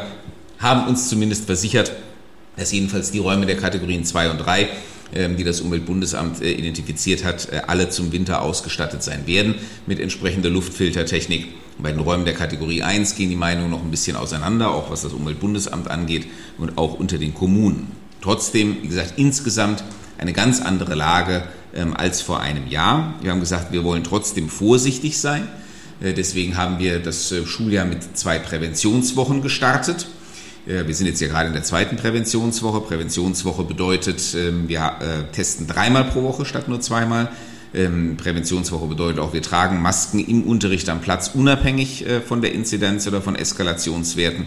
haben 0.58 0.86
uns 0.88 1.08
zumindest 1.08 1.46
versichert, 1.46 1.92
dass 2.56 2.72
jedenfalls 2.72 3.10
die 3.10 3.18
Räume 3.18 3.46
der 3.46 3.56
Kategorien 3.56 4.04
2 4.04 4.30
und 4.30 4.38
3 4.38 4.68
ähm, 5.14 5.36
die 5.36 5.44
das 5.44 5.60
Umweltbundesamt 5.60 6.42
äh, 6.42 6.50
identifiziert 6.50 7.24
hat, 7.24 7.48
alle 7.68 7.90
zum 7.90 8.10
Winter 8.10 8.42
ausgestattet 8.42 9.04
sein 9.04 9.28
werden 9.28 9.54
mit 9.86 10.00
entsprechender 10.00 10.50
Luftfiltertechnik. 10.50 11.46
Bei 11.78 11.90
den 11.90 12.00
Räumen 12.00 12.24
der 12.24 12.34
Kategorie 12.34 12.82
1 12.82 13.16
gehen 13.16 13.28
die 13.28 13.36
Meinungen 13.36 13.70
noch 13.70 13.82
ein 13.82 13.90
bisschen 13.90 14.16
auseinander, 14.16 14.70
auch 14.70 14.90
was 14.90 15.02
das 15.02 15.12
Umweltbundesamt 15.12 15.90
angeht 15.90 16.26
und 16.58 16.78
auch 16.78 16.94
unter 16.94 17.18
den 17.18 17.34
Kommunen. 17.34 17.92
Trotzdem, 18.22 18.78
wie 18.82 18.88
gesagt, 18.88 19.14
insgesamt 19.16 19.84
eine 20.18 20.32
ganz 20.32 20.60
andere 20.60 20.94
Lage 20.94 21.44
ähm, 21.74 21.94
als 21.94 22.22
vor 22.22 22.40
einem 22.40 22.66
Jahr. 22.66 23.14
Wir 23.20 23.30
haben 23.30 23.40
gesagt, 23.40 23.72
wir 23.72 23.84
wollen 23.84 24.04
trotzdem 24.04 24.48
vorsichtig 24.48 25.18
sein. 25.18 25.48
Äh, 26.00 26.14
deswegen 26.14 26.56
haben 26.56 26.78
wir 26.78 26.98
das 26.98 27.30
äh, 27.32 27.46
Schuljahr 27.46 27.84
mit 27.84 28.16
zwei 28.16 28.38
Präventionswochen 28.38 29.42
gestartet. 29.42 30.06
Äh, 30.66 30.86
wir 30.86 30.94
sind 30.94 31.06
jetzt 31.06 31.20
ja 31.20 31.28
gerade 31.28 31.48
in 31.48 31.52
der 31.52 31.62
zweiten 31.62 31.96
Präventionswoche. 31.96 32.80
Präventionswoche 32.80 33.64
bedeutet, 33.64 34.34
ähm, 34.34 34.68
wir 34.68 34.80
äh, 35.00 35.32
testen 35.32 35.66
dreimal 35.66 36.04
pro 36.04 36.22
Woche 36.22 36.44
statt 36.44 36.68
nur 36.68 36.80
zweimal. 36.80 37.30
Ähm, 37.74 38.16
Präventionswoche 38.16 38.86
bedeutet 38.86 39.18
auch, 39.20 39.32
wir 39.32 39.42
tragen 39.42 39.82
Masken 39.82 40.18
im 40.18 40.44
Unterricht 40.44 40.88
am 40.88 41.00
Platz, 41.00 41.30
unabhängig 41.34 42.06
äh, 42.06 42.20
von 42.20 42.40
der 42.40 42.52
Inzidenz 42.52 43.06
oder 43.06 43.20
von 43.20 43.36
Eskalationswerten. 43.36 44.46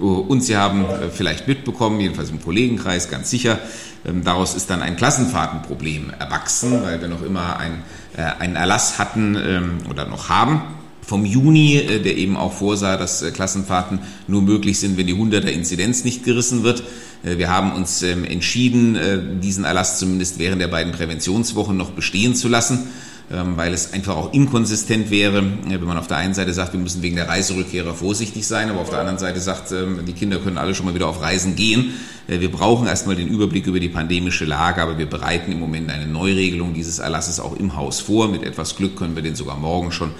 Uh, 0.00 0.20
und 0.20 0.42
Sie 0.42 0.56
haben 0.56 0.84
äh, 0.84 1.10
vielleicht 1.10 1.48
mitbekommen, 1.48 1.98
jedenfalls 1.98 2.30
im 2.30 2.40
Kollegenkreis 2.40 3.10
ganz 3.10 3.30
sicher, 3.30 3.58
ähm, 4.06 4.22
daraus 4.22 4.54
ist 4.54 4.70
dann 4.70 4.80
ein 4.80 4.96
Klassenfahrtenproblem 4.96 6.12
erwachsen, 6.16 6.84
weil 6.84 7.00
wir 7.00 7.08
noch 7.08 7.22
immer 7.22 7.58
ein, 7.58 7.82
äh, 8.16 8.22
einen 8.22 8.54
Erlass 8.54 9.00
hatten 9.00 9.34
ähm, 9.34 9.78
oder 9.90 10.06
noch 10.06 10.28
haben 10.28 10.77
vom 11.08 11.24
Juni, 11.24 11.82
der 12.04 12.16
eben 12.16 12.36
auch 12.36 12.52
vorsah, 12.52 12.98
dass 12.98 13.24
Klassenfahrten 13.32 14.00
nur 14.26 14.42
möglich 14.42 14.78
sind, 14.78 14.98
wenn 14.98 15.06
die 15.06 15.14
100er 15.14 15.48
Inzidenz 15.48 16.04
nicht 16.04 16.22
gerissen 16.22 16.62
wird. 16.62 16.82
Äh, 17.22 17.38
wir 17.38 17.50
haben 17.50 17.72
uns 17.72 18.02
ähm, 18.02 18.24
entschieden, 18.24 18.96
äh, 18.96 19.18
diesen 19.40 19.64
Erlass 19.64 19.98
zumindest 19.98 20.38
während 20.38 20.60
der 20.60 20.68
beiden 20.68 20.92
Präventionswochen 20.92 21.76
noch 21.76 21.90
bestehen 21.90 22.34
zu 22.34 22.48
lassen, 22.48 22.88
ähm, 23.30 23.56
weil 23.56 23.74
es 23.74 23.92
einfach 23.92 24.16
auch 24.16 24.32
inkonsistent 24.32 25.10
wäre, 25.10 25.38
äh, 25.38 25.70
wenn 25.70 25.84
man 25.84 25.98
auf 25.98 26.06
der 26.06 26.18
einen 26.18 26.34
Seite 26.34 26.52
sagt, 26.52 26.72
wir 26.72 26.80
müssen 26.80 27.02
wegen 27.02 27.16
der 27.16 27.28
Reiserückkehrer 27.28 27.94
vorsichtig 27.94 28.46
sein, 28.46 28.70
aber 28.70 28.80
auf 28.80 28.90
der 28.90 29.00
anderen 29.00 29.18
Seite 29.18 29.40
sagt, 29.40 29.72
ähm, 29.72 30.00
die 30.06 30.12
Kinder 30.12 30.38
können 30.38 30.58
alle 30.58 30.74
schon 30.74 30.86
mal 30.86 30.94
wieder 30.94 31.08
auf 31.08 31.20
Reisen 31.20 31.56
gehen. 31.56 31.92
Wir 32.30 32.52
brauchen 32.52 32.86
erstmal 32.86 33.16
den 33.16 33.28
Überblick 33.28 33.66
über 33.66 33.80
die 33.80 33.88
pandemische 33.88 34.44
Lage, 34.44 34.82
aber 34.82 34.98
wir 34.98 35.06
bereiten 35.06 35.50
im 35.50 35.58
Moment 35.60 35.88
eine 35.88 36.06
Neuregelung 36.06 36.74
dieses 36.74 36.98
Erlasses 36.98 37.40
auch 37.40 37.56
im 37.56 37.74
Haus 37.74 38.00
vor. 38.00 38.28
Mit 38.28 38.42
etwas 38.42 38.76
Glück 38.76 38.96
können 38.96 39.16
wir 39.16 39.22
den 39.22 39.34
sogar 39.34 39.56
morgen 39.56 39.92
schon 39.92 40.10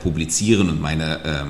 publizieren 0.00 0.70
und 0.70 0.80
meine, 0.80 1.46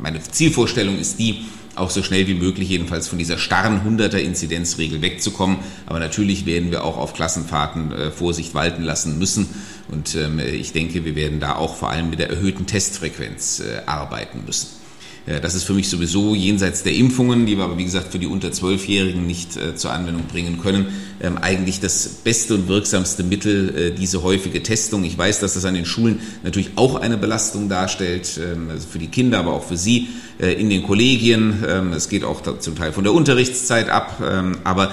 meine 0.00 0.20
Zielvorstellung 0.22 0.98
ist 0.98 1.18
die, 1.18 1.44
auch 1.76 1.90
so 1.90 2.02
schnell 2.02 2.26
wie 2.26 2.34
möglich 2.34 2.68
jedenfalls 2.68 3.08
von 3.08 3.18
dieser 3.18 3.38
starren 3.38 3.80
100er 3.80 4.16
Inzidenzregel 4.16 5.02
wegzukommen. 5.02 5.58
Aber 5.86 5.98
natürlich 5.98 6.46
werden 6.46 6.70
wir 6.70 6.84
auch 6.84 6.96
auf 6.96 7.14
Klassenfahrten 7.14 7.92
äh, 7.92 8.10
Vorsicht 8.10 8.54
walten 8.54 8.82
lassen 8.82 9.18
müssen. 9.18 9.48
Und 9.88 10.14
ähm, 10.14 10.38
ich 10.38 10.72
denke, 10.72 11.04
wir 11.04 11.16
werden 11.16 11.40
da 11.40 11.56
auch 11.56 11.76
vor 11.76 11.90
allem 11.90 12.10
mit 12.10 12.18
der 12.18 12.30
erhöhten 12.30 12.66
Testfrequenz 12.66 13.60
äh, 13.60 13.82
arbeiten 13.86 14.44
müssen. 14.46 14.83
Das 15.26 15.54
ist 15.54 15.64
für 15.64 15.72
mich 15.72 15.88
sowieso 15.88 16.34
jenseits 16.34 16.82
der 16.82 16.92
Impfungen, 16.92 17.46
die 17.46 17.56
wir 17.56 17.64
aber 17.64 17.78
wie 17.78 17.84
gesagt 17.84 18.12
für 18.12 18.18
die 18.18 18.26
unter 18.26 18.52
Zwölfjährigen 18.52 19.26
nicht 19.26 19.56
äh, 19.56 19.74
zur 19.74 19.90
Anwendung 19.90 20.26
bringen 20.26 20.60
können, 20.60 20.88
ähm, 21.22 21.38
eigentlich 21.38 21.80
das 21.80 22.06
beste 22.06 22.56
und 22.56 22.68
wirksamste 22.68 23.22
Mittel, 23.22 23.74
äh, 23.74 23.90
diese 23.92 24.22
häufige 24.22 24.62
Testung. 24.62 25.02
Ich 25.04 25.16
weiß, 25.16 25.40
dass 25.40 25.54
das 25.54 25.64
an 25.64 25.72
den 25.72 25.86
Schulen 25.86 26.20
natürlich 26.42 26.72
auch 26.76 26.96
eine 26.96 27.16
Belastung 27.16 27.70
darstellt, 27.70 28.38
ähm, 28.38 28.68
also 28.68 28.86
für 28.86 28.98
die 28.98 29.06
Kinder, 29.06 29.38
aber 29.38 29.54
auch 29.54 29.64
für 29.64 29.78
sie 29.78 30.08
äh, 30.38 30.52
in 30.52 30.68
den 30.68 30.82
Kollegien. 30.82 31.64
Ähm, 31.66 31.92
es 31.94 32.10
geht 32.10 32.24
auch 32.24 32.42
zum 32.58 32.76
Teil 32.76 32.92
von 32.92 33.04
der 33.04 33.14
Unterrichtszeit 33.14 33.88
ab, 33.88 34.20
aber 34.64 34.88
äh, 34.88 34.90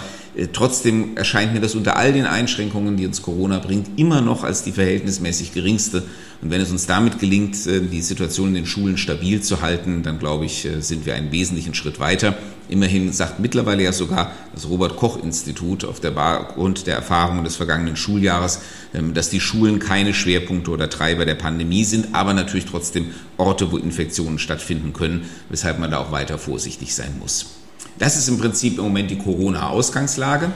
trotzdem 0.53 1.17
erscheint 1.17 1.53
mir 1.53 1.59
das 1.59 1.75
unter 1.75 1.97
all 1.97 2.13
den 2.13 2.25
Einschränkungen, 2.25 2.97
die 2.97 3.05
uns 3.05 3.21
Corona 3.21 3.59
bringt, 3.59 3.99
immer 3.99 4.21
noch 4.21 4.43
als 4.43 4.63
die 4.63 4.71
verhältnismäßig 4.71 5.53
geringste. 5.53 6.03
Und 6.41 6.49
wenn 6.49 6.61
es 6.61 6.71
uns 6.71 6.87
damit 6.87 7.19
gelingt, 7.19 7.67
äh, 7.67 7.81
die 7.81 8.01
Situation 8.01 8.49
in 8.49 8.55
den 8.55 8.65
Schulen 8.65 8.97
stabil 8.97 9.41
zu 9.41 9.61
halten, 9.61 10.03
dann 10.03 10.19
glaube 10.19 10.45
ich, 10.45 10.65
äh, 10.65 10.81
sind 10.81 11.05
wir 11.05 11.15
einen 11.15 11.31
wesentlichen 11.31 11.73
Schritt 11.73 11.99
weiter. 11.99 12.35
Immerhin 12.69 13.11
sagt 13.11 13.39
mittlerweile 13.39 13.83
ja 13.83 13.91
sogar 13.91 14.31
das 14.53 14.69
Robert 14.69 14.95
Koch 14.95 15.21
Institut 15.21 15.83
auf 15.83 15.99
der 15.99 16.11
Grund 16.11 16.87
der 16.87 16.95
Erfahrungen 16.95 17.43
des 17.43 17.57
vergangenen 17.57 17.97
Schuljahres, 17.97 18.61
ähm, 18.93 19.13
dass 19.13 19.29
die 19.29 19.41
Schulen 19.41 19.79
keine 19.79 20.13
Schwerpunkte 20.13 20.71
oder 20.71 20.89
Treiber 20.89 21.25
der 21.25 21.35
Pandemie 21.35 21.83
sind, 21.83 22.15
aber 22.15 22.33
natürlich 22.33 22.65
trotzdem 22.65 23.07
Orte, 23.37 23.71
wo 23.71 23.77
Infektionen 23.77 24.39
stattfinden 24.39 24.93
können, 24.93 25.25
weshalb 25.49 25.79
man 25.79 25.91
da 25.91 25.97
auch 25.97 26.11
weiter 26.11 26.37
vorsichtig 26.37 26.95
sein 26.95 27.15
muss. 27.19 27.60
Das 28.01 28.17
ist 28.17 28.27
im 28.27 28.39
Prinzip 28.39 28.79
im 28.79 28.85
Moment 28.85 29.11
die 29.11 29.17
Corona-Ausgangslage. 29.19 30.51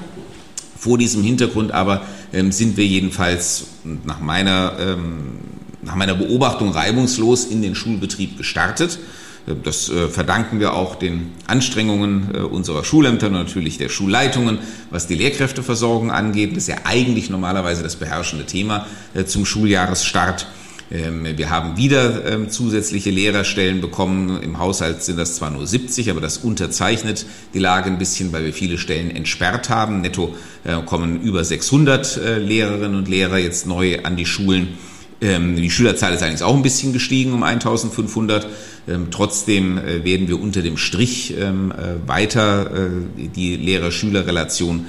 Vor 0.79 0.97
diesem 0.97 1.23
Hintergrund 1.23 1.71
aber 1.73 2.01
ähm, 2.33 2.51
sind 2.51 2.75
wir 2.75 2.87
jedenfalls 2.87 3.67
nach 3.83 4.19
meiner, 4.19 4.73
ähm, 4.79 5.37
nach 5.83 5.93
meiner 5.93 6.15
Beobachtung 6.15 6.71
reibungslos 6.71 7.45
in 7.45 7.61
den 7.61 7.75
Schulbetrieb 7.75 8.39
gestartet. 8.39 8.97
Das 9.63 9.89
äh, 9.89 10.07
verdanken 10.07 10.59
wir 10.59 10.73
auch 10.73 10.95
den 10.95 11.33
Anstrengungen 11.45 12.31
äh, 12.33 12.39
unserer 12.39 12.83
Schulämter 12.83 13.27
und 13.27 13.33
natürlich 13.33 13.77
der 13.77 13.89
Schulleitungen, 13.89 14.57
was 14.89 15.05
die 15.05 15.13
Lehrkräfteversorgung 15.13 16.09
angeht. 16.09 16.53
Das 16.53 16.63
ist 16.63 16.69
ja 16.69 16.77
eigentlich 16.83 17.29
normalerweise 17.29 17.83
das 17.83 17.95
beherrschende 17.95 18.47
Thema 18.47 18.87
äh, 19.13 19.25
zum 19.25 19.45
Schuljahresstart. 19.45 20.47
Ähm, 20.91 21.25
wir 21.35 21.49
haben 21.49 21.77
wieder 21.77 22.25
ähm, 22.31 22.49
zusätzliche 22.49 23.09
Lehrerstellen 23.09 23.81
bekommen. 23.81 24.41
Im 24.41 24.59
Haushalt 24.59 25.03
sind 25.03 25.17
das 25.17 25.35
zwar 25.35 25.49
nur 25.49 25.65
70, 25.65 26.11
aber 26.11 26.21
das 26.21 26.37
unterzeichnet 26.37 27.25
die 27.53 27.59
Lage 27.59 27.89
ein 27.89 27.97
bisschen, 27.97 28.31
weil 28.31 28.45
wir 28.45 28.53
viele 28.53 28.77
Stellen 28.77 29.09
entsperrt 29.09 29.69
haben. 29.69 30.01
Netto 30.01 30.35
äh, 30.63 30.81
kommen 30.85 31.21
über 31.21 31.43
600 31.43 32.17
äh, 32.17 32.37
Lehrerinnen 32.37 32.95
und 32.95 33.07
Lehrer 33.07 33.39
jetzt 33.39 33.65
neu 33.65 33.99
an 34.03 34.15
die 34.15 34.25
Schulen. 34.25 34.77
Ähm, 35.21 35.55
die 35.55 35.71
Schülerzahl 35.71 36.13
ist 36.13 36.21
allerdings 36.21 36.41
auch 36.41 36.55
ein 36.55 36.61
bisschen 36.61 36.93
gestiegen 36.93 37.33
um 37.33 37.43
1500. 37.43 38.47
Trotzdem 39.09 39.77
äh, 39.77 40.03
werden 40.03 40.27
wir 40.27 40.39
unter 40.39 40.61
dem 40.61 40.77
Strich 40.77 41.33
weiter 42.05 42.69
die 43.17 43.55
Lehrer-Schüler-Relation 43.55 44.85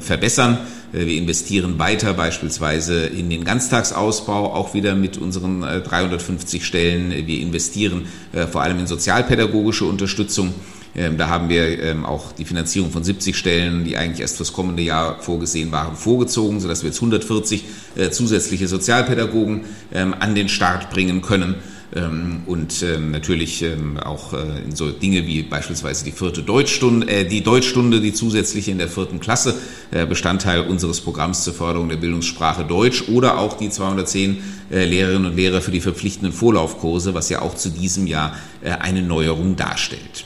verbessern. 0.00 0.58
Äh, 0.92 1.06
wir 1.06 1.16
investieren 1.16 1.78
weiter 1.78 2.14
beispielsweise 2.14 3.06
in 3.06 3.30
den 3.30 3.44
Ganztagsausbau, 3.44 4.54
auch 4.54 4.74
wieder 4.74 4.94
mit 4.94 5.18
unseren 5.18 5.60
350 5.60 6.60
äh, 6.60 6.64
Stellen. 6.64 7.26
Wir 7.26 7.40
investieren 7.40 8.06
äh, 8.32 8.46
vor 8.46 8.62
allem 8.62 8.78
in 8.78 8.86
sozialpädagogische 8.86 9.84
Unterstützung. 9.84 10.54
Ähm, 10.94 11.18
da 11.18 11.28
haben 11.28 11.50
wir 11.50 11.82
ähm, 11.82 12.06
auch 12.06 12.32
die 12.32 12.46
Finanzierung 12.46 12.90
von 12.90 13.04
70 13.04 13.36
Stellen, 13.36 13.84
die 13.84 13.98
eigentlich 13.98 14.20
erst 14.20 14.38
fürs 14.38 14.54
kommende 14.54 14.82
Jahr 14.82 15.20
vorgesehen 15.20 15.70
waren, 15.70 15.94
vorgezogen, 15.94 16.60
sodass 16.60 16.82
wir 16.82 16.88
jetzt 16.88 16.98
140 16.98 17.64
zusätzliche 18.10 18.68
Sozialpädagogen 18.68 19.64
ähm, 19.92 20.14
an 20.18 20.34
den 20.34 20.48
Start 20.48 20.90
bringen 20.90 21.20
können. 21.20 21.56
Ähm, 21.96 22.42
und 22.44 22.82
ähm, 22.82 23.10
natürlich 23.10 23.62
ähm, 23.62 23.98
auch 23.98 24.34
äh, 24.34 24.62
in 24.64 24.76
so 24.76 24.90
Dinge 24.90 25.26
wie 25.26 25.42
beispielsweise 25.42 26.04
die 26.04 26.12
vierte 26.12 26.42
Deutschstunde, 26.42 27.08
äh, 27.08 27.24
die 27.24 27.42
Deutschstunde, 27.42 28.00
die 28.00 28.12
zusätzliche 28.12 28.70
in 28.70 28.76
der 28.78 28.88
vierten 28.88 29.18
Klasse, 29.18 29.54
äh, 29.92 30.04
Bestandteil 30.04 30.60
unseres 30.60 31.00
Programms 31.00 31.42
zur 31.44 31.54
Förderung 31.54 31.88
der 31.88 31.96
Bildungssprache 31.96 32.64
Deutsch 32.64 33.08
oder 33.08 33.38
auch 33.38 33.56
die 33.56 33.70
210 33.70 34.42
Lehrerinnen 34.68 35.26
und 35.26 35.36
Lehrer 35.36 35.60
für 35.60 35.70
die 35.70 35.80
verpflichtenden 35.80 36.32
Vorlaufkurse, 36.32 37.14
was 37.14 37.28
ja 37.28 37.40
auch 37.40 37.54
zu 37.54 37.70
diesem 37.70 38.08
Jahr 38.08 38.34
eine 38.80 39.00
Neuerung 39.00 39.54
darstellt. 39.54 40.24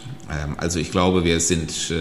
Also 0.57 0.79
ich 0.79 0.91
glaube, 0.91 1.25
wir 1.25 1.41
sind, 1.41 1.93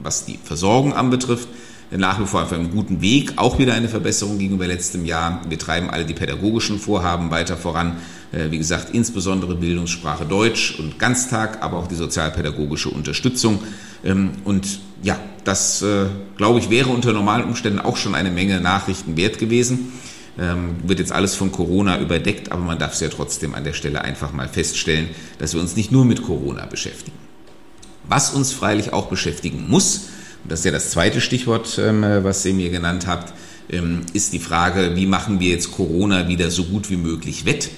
was 0.00 0.24
die 0.24 0.38
Versorgung 0.44 0.92
anbetrifft, 0.92 1.48
nach 1.90 2.20
wie 2.20 2.26
vor 2.26 2.44
auf 2.44 2.52
einem 2.52 2.70
guten 2.70 3.00
Weg. 3.00 3.32
Auch 3.34 3.58
wieder 3.58 3.74
eine 3.74 3.88
Verbesserung 3.88 4.38
gegenüber 4.38 4.68
letztem 4.68 5.04
Jahr. 5.04 5.40
Wir 5.48 5.58
treiben 5.58 5.90
alle 5.90 6.04
die 6.04 6.14
pädagogischen 6.14 6.78
Vorhaben 6.78 7.32
weiter 7.32 7.56
voran. 7.56 7.96
Äh, 8.32 8.50
wie 8.50 8.58
gesagt, 8.58 8.94
insbesondere 8.94 9.54
Bildungssprache 9.54 10.24
Deutsch 10.24 10.78
und 10.78 10.98
Ganztag, 10.98 11.62
aber 11.62 11.76
auch 11.76 11.86
die 11.86 11.94
sozialpädagogische 11.94 12.88
Unterstützung. 12.88 13.62
Ähm, 14.04 14.30
und 14.44 14.80
ja, 15.02 15.18
das, 15.44 15.82
äh, 15.82 16.06
glaube 16.36 16.58
ich, 16.58 16.70
wäre 16.70 16.88
unter 16.88 17.12
normalen 17.12 17.44
Umständen 17.44 17.78
auch 17.78 17.96
schon 17.96 18.14
eine 18.14 18.30
Menge 18.30 18.60
Nachrichten 18.60 19.16
wert 19.16 19.38
gewesen. 19.38 19.92
Ähm, 20.38 20.76
wird 20.84 20.98
jetzt 20.98 21.12
alles 21.12 21.34
von 21.34 21.52
Corona 21.52 22.00
überdeckt, 22.00 22.52
aber 22.52 22.62
man 22.62 22.78
darf 22.78 22.94
es 22.94 23.00
ja 23.00 23.10
trotzdem 23.10 23.54
an 23.54 23.64
der 23.64 23.74
Stelle 23.74 24.00
einfach 24.00 24.32
mal 24.32 24.48
feststellen, 24.48 25.10
dass 25.38 25.52
wir 25.52 25.60
uns 25.60 25.76
nicht 25.76 25.92
nur 25.92 26.06
mit 26.06 26.22
Corona 26.22 26.64
beschäftigen. 26.64 27.18
Was 28.08 28.32
uns 28.32 28.50
freilich 28.50 28.94
auch 28.94 29.08
beschäftigen 29.08 29.66
muss, 29.68 30.08
und 30.42 30.50
das 30.50 30.60
ist 30.60 30.64
ja 30.64 30.72
das 30.72 30.90
zweite 30.90 31.20
Stichwort, 31.20 31.78
ähm, 31.78 32.02
was 32.22 32.44
ihr 32.46 32.54
mir 32.54 32.70
genannt 32.70 33.06
habt, 33.06 33.34
ist 34.12 34.32
die 34.32 34.40
Frage, 34.40 34.96
wie 34.96 35.06
machen 35.06 35.38
wir 35.38 35.48
jetzt 35.48 35.70
Corona 35.70 36.28
wieder 36.28 36.50
so 36.50 36.64
gut 36.64 36.90
wie 36.90 36.96
möglich 36.96 37.46
wett? 37.46 37.70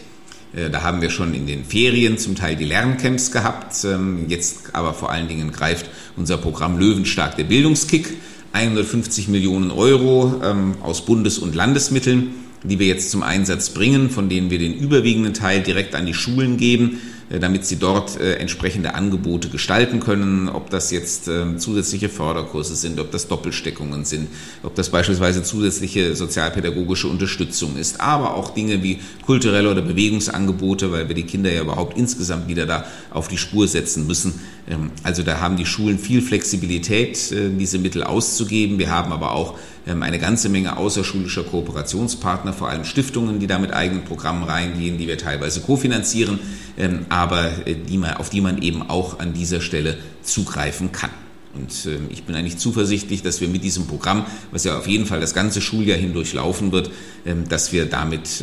Äh, 0.57 0.71
da 0.71 0.83
haben 0.83 1.01
wir 1.01 1.11
schon 1.11 1.35
in 1.35 1.47
den 1.47 1.65
Ferien 1.65 2.19
zum 2.19 2.35
Teil 2.35 2.57
die 2.57 2.65
Lerncamps 2.65 3.31
gehabt. 3.31 3.85
Ähm, 3.85 4.27
jetzt 4.29 4.75
aber 4.75 4.95
vor 4.95 5.11
allen 5.11 5.29
Dingen 5.29 5.53
greift 5.53 5.87
unser 6.17 6.37
Programm 6.37 6.79
Löwenstark 6.79 7.37
der 7.37 7.45
Bildungskick. 7.45 8.17
150 8.53 9.29
Millionen 9.29 9.73
Euro 9.73 10.41
ähm, 10.45 10.77
aus 10.81 11.05
Bundes- 11.05 11.39
und 11.39 11.57
Landesmitteln, 11.57 12.35
die 12.63 12.79
wir 12.79 12.87
jetzt 12.87 13.11
zum 13.11 13.25
Einsatz 13.25 13.71
bringen, 13.71 14.11
von 14.11 14.29
denen 14.29 14.49
wir 14.49 14.61
den 14.61 14.75
überwiegenden 14.75 15.35
Teil 15.35 15.61
direkt 15.61 15.97
an 15.97 16.07
die 16.07 16.15
Schulen 16.15 16.57
geben 16.57 17.01
damit 17.39 17.67
sie 17.67 17.77
dort 17.77 18.19
äh, 18.21 18.37
entsprechende 18.37 18.95
Angebote 18.95 19.49
gestalten 19.49 20.01
können, 20.01 20.49
ob 20.49 20.71
das 20.71 20.91
jetzt 20.91 21.29
ähm, 21.29 21.59
zusätzliche 21.59 22.09
Förderkurse 22.09 22.75
sind, 22.77 23.01
ob 23.01 23.11
das 23.11 23.29
Doppelsteckungen 23.29 24.05
sind, 24.05 24.29
ob 24.63 24.75
das 24.75 24.91
beispielsweise 24.91 25.43
zusätzliche 25.43 26.15
sozialpädagogische 26.17 27.09
Unterstützung 27.09 27.77
ist, 27.77 28.01
aber 28.01 28.35
auch 28.35 28.55
Dinge 28.55 28.83
wie 28.83 29.01
kulturelle 29.25 29.71
oder 29.71 29.83
Bewegungsangebote, 29.83 30.93
weil 30.93 31.09
wir 31.09 31.15
die 31.15 31.25
Kinder 31.25 31.53
ja 31.53 31.63
überhaupt 31.63 31.97
insgesamt 31.97 32.49
wieder 32.49 32.67
da 32.67 32.85
auf 33.11 33.29
die 33.29 33.39
Spur 33.39 33.69
setzen 33.69 34.07
müssen. 34.07 34.41
Ähm, 34.69 34.91
also 35.03 35.23
da 35.23 35.41
haben 35.41 35.57
die 35.57 35.67
Schulen 35.67 35.99
viel 35.99 36.23
Flexibilität, 36.23 37.33
äh, 37.33 37.51
diese 37.51 37.79
Mittel 37.79 38.03
auszugeben. 38.03 38.79
Wir 38.79 38.91
haben 38.91 39.13
aber 39.13 39.33
auch 39.33 39.59
ähm, 39.87 40.03
eine 40.03 40.19
ganze 40.19 40.49
Menge 40.49 40.77
außerschulischer 40.77 41.45
Kooperationspartner, 41.45 42.53
vor 42.53 42.69
allem 42.69 42.85
Stiftungen, 42.85 43.41
die 43.41 43.47
da 43.47 43.59
mit 43.59 43.73
eigenen 43.73 44.05
Programmen 44.05 44.45
reingehen, 44.45 44.99
die 44.99 45.07
wir 45.07 45.19
teilweise 45.19 45.61
kofinanzieren, 45.61 46.39
ähm, 46.79 47.07
aber 47.09 47.67
äh, 47.67 47.75
die 47.75 47.99
man, 47.99 48.15
auf 48.15 48.31
die 48.31 48.41
man 48.41 48.63
eben 48.63 48.83
auch 48.83 49.19
an 49.19 49.35
dieser 49.35 49.61
Stelle 49.61 49.99
zugreifen 50.23 50.93
kann. 50.93 51.11
Und 51.57 51.89
ich 52.11 52.25
bin 52.25 52.35
eigentlich 52.35 52.59
zuversichtlich, 52.59 53.23
dass 53.23 53.41
wir 53.41 53.47
mit 53.47 53.63
diesem 53.63 53.87
Programm, 53.87 54.27
was 54.51 54.65
ja 54.65 54.77
auf 54.77 54.89
jeden 54.89 55.07
Fall 55.07 55.21
das 55.21 55.35
ganze 55.35 55.61
Schuljahr 55.61 55.97
hindurch 55.97 56.33
laufen 56.33 56.73
wird, 56.73 56.91
dass 57.49 57.73
wir 57.73 57.87
damit 57.87 58.43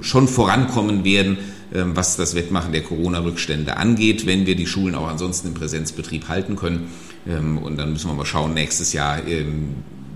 schon 0.00 0.28
vorankommen 0.28 1.02
werden, 1.02 1.38
was 1.74 2.16
das 2.16 2.34
Wettmachen 2.34 2.72
der 2.72 2.82
Corona-Rückstände 2.82 3.76
angeht, 3.78 4.26
wenn 4.26 4.46
wir 4.46 4.56
die 4.56 4.66
Schulen 4.66 4.94
auch 4.94 5.08
ansonsten 5.08 5.48
im 5.48 5.54
Präsenzbetrieb 5.54 6.28
halten 6.28 6.56
können. 6.56 6.90
Und 7.24 7.78
dann 7.78 7.92
müssen 7.92 8.10
wir 8.10 8.14
mal 8.14 8.26
schauen, 8.26 8.52
nächstes 8.52 8.92
Jahr, 8.92 9.20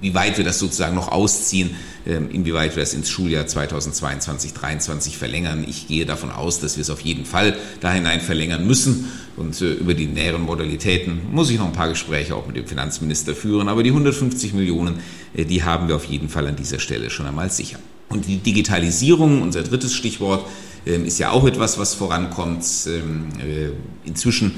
wie 0.01 0.15
weit 0.15 0.37
wir 0.37 0.45
das 0.45 0.59
sozusagen 0.59 0.95
noch 0.95 1.09
ausziehen, 1.09 1.71
ähm, 2.07 2.31
inwieweit 2.31 2.77
wir 2.77 2.83
das 2.83 2.95
ins 2.95 3.09
Schuljahr 3.09 3.47
2022, 3.47 4.55
2023 4.55 5.19
verlängern. 5.19 5.65
Ich 5.67 5.89
gehe 5.89 6.07
davon 6.07 6.31
aus, 6.31 6.61
dass 6.61 6.77
wir 6.77 6.83
es 6.83 6.91
auf 6.91 7.01
jeden 7.01 7.25
Fall 7.25 7.57
da 7.81 7.93
hinein 7.93 8.21
verlängern 8.21 8.67
müssen. 8.67 9.11
Und 9.37 9.61
äh, 9.61 9.73
über 9.73 9.95
die 9.95 10.07
näheren 10.07 10.43
Modalitäten 10.43 11.23
muss 11.33 11.51
ich 11.51 11.59
noch 11.59 11.67
ein 11.67 11.73
paar 11.73 11.89
Gespräche 11.89 12.37
auch 12.37 12.47
mit 12.47 12.57
dem 12.57 12.67
Finanzminister 12.67 13.35
führen. 13.35 13.69
Aber 13.69 13.83
die 13.83 13.91
150 13.91 14.53
Millionen, 14.53 15.01
äh, 15.35 15.45
die 15.45 15.63
haben 15.63 15.89
wir 15.89 15.97
auf 15.97 16.05
jeden 16.05 16.29
Fall 16.29 16.47
an 16.47 16.57
dieser 16.57 16.79
Stelle 16.79 17.11
schon 17.11 17.27
einmal 17.27 17.51
sicher. 17.51 17.79
Und 18.09 18.27
die 18.27 18.37
Digitalisierung, 18.37 19.43
unser 19.43 19.63
drittes 19.63 19.95
Stichwort, 19.95 20.47
ähm, 20.47 20.76
ist 20.87 21.19
ja 21.19 21.31
auch 21.31 21.47
etwas, 21.47 21.79
was 21.79 21.95
vorankommt. 21.95 22.65
Ähm, 22.87 23.29
äh, 23.41 24.09
inzwischen 24.09 24.55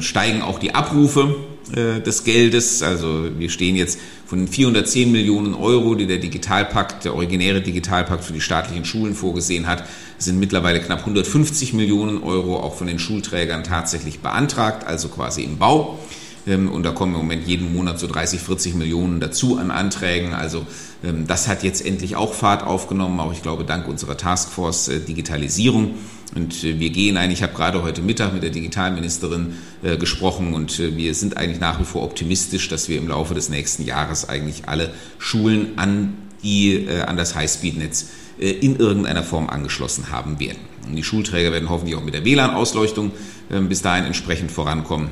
steigen 0.00 0.42
auch 0.42 0.58
die 0.58 0.74
Abrufe 0.74 1.34
des 1.74 2.24
Geldes. 2.24 2.82
Also 2.82 3.30
wir 3.38 3.48
stehen 3.48 3.74
jetzt 3.74 3.98
von 4.26 4.40
den 4.40 4.48
410 4.48 5.10
Millionen 5.10 5.54
Euro, 5.54 5.94
die 5.94 6.06
der 6.06 6.18
Digitalpakt, 6.18 7.06
der 7.06 7.14
originäre 7.14 7.62
Digitalpakt 7.62 8.22
für 8.22 8.34
die 8.34 8.42
staatlichen 8.42 8.84
Schulen 8.84 9.14
vorgesehen 9.14 9.66
hat, 9.66 9.84
sind 10.18 10.38
mittlerweile 10.38 10.80
knapp 10.80 11.00
150 11.00 11.72
Millionen 11.72 12.22
Euro 12.22 12.58
auch 12.58 12.74
von 12.74 12.86
den 12.86 12.98
Schulträgern 12.98 13.64
tatsächlich 13.64 14.20
beantragt, 14.20 14.86
also 14.86 15.08
quasi 15.08 15.42
im 15.42 15.56
Bau. 15.56 15.98
Und 16.46 16.84
da 16.84 16.92
kommen 16.92 17.12
im 17.12 17.18
Moment 17.18 17.48
jeden 17.48 17.74
Monat 17.74 17.98
so 17.98 18.06
30, 18.06 18.40
40 18.40 18.74
Millionen 18.76 19.18
dazu 19.18 19.58
an 19.58 19.72
Anträgen. 19.72 20.32
Also 20.32 20.64
ähm, 21.02 21.26
das 21.26 21.48
hat 21.48 21.64
jetzt 21.64 21.84
endlich 21.84 22.14
auch 22.14 22.34
Fahrt 22.34 22.62
aufgenommen, 22.62 23.18
auch 23.18 23.32
ich 23.32 23.42
glaube 23.42 23.64
dank 23.64 23.88
unserer 23.88 24.16
Taskforce 24.16 24.88
äh, 24.88 25.00
Digitalisierung. 25.00 25.96
Und 26.34 26.62
wir 26.62 26.90
gehen 26.90 27.16
eigentlich, 27.16 27.38
ich 27.38 27.42
habe 27.42 27.54
gerade 27.54 27.82
heute 27.82 28.02
Mittag 28.02 28.32
mit 28.32 28.42
der 28.42 28.50
Digitalministerin 28.50 29.54
äh, 29.82 29.96
gesprochen 29.96 30.54
und 30.54 30.78
äh, 30.80 30.96
wir 30.96 31.14
sind 31.14 31.36
eigentlich 31.36 31.60
nach 31.60 31.80
wie 31.80 31.84
vor 31.84 32.02
optimistisch, 32.02 32.68
dass 32.68 32.88
wir 32.88 32.98
im 32.98 33.08
Laufe 33.08 33.34
des 33.34 33.48
nächsten 33.48 33.84
Jahres 33.84 34.28
eigentlich 34.28 34.68
alle 34.68 34.92
Schulen 35.18 35.78
an, 35.78 36.14
die, 36.42 36.74
äh, 36.74 37.02
an 37.02 37.16
das 37.16 37.34
Highspeed-Netz 37.34 38.06
äh, 38.38 38.50
in 38.50 38.76
irgendeiner 38.76 39.22
Form 39.22 39.48
angeschlossen 39.48 40.10
haben 40.10 40.40
werden. 40.40 40.58
Und 40.86 40.96
die 40.96 41.04
Schulträger 41.04 41.52
werden 41.52 41.70
hoffentlich 41.70 41.96
auch 41.96 42.04
mit 42.04 42.14
der 42.14 42.24
WLAN-Ausleuchtung 42.24 43.12
ähm, 43.50 43.68
bis 43.68 43.82
dahin 43.82 44.04
entsprechend 44.04 44.50
vorankommen. 44.50 45.10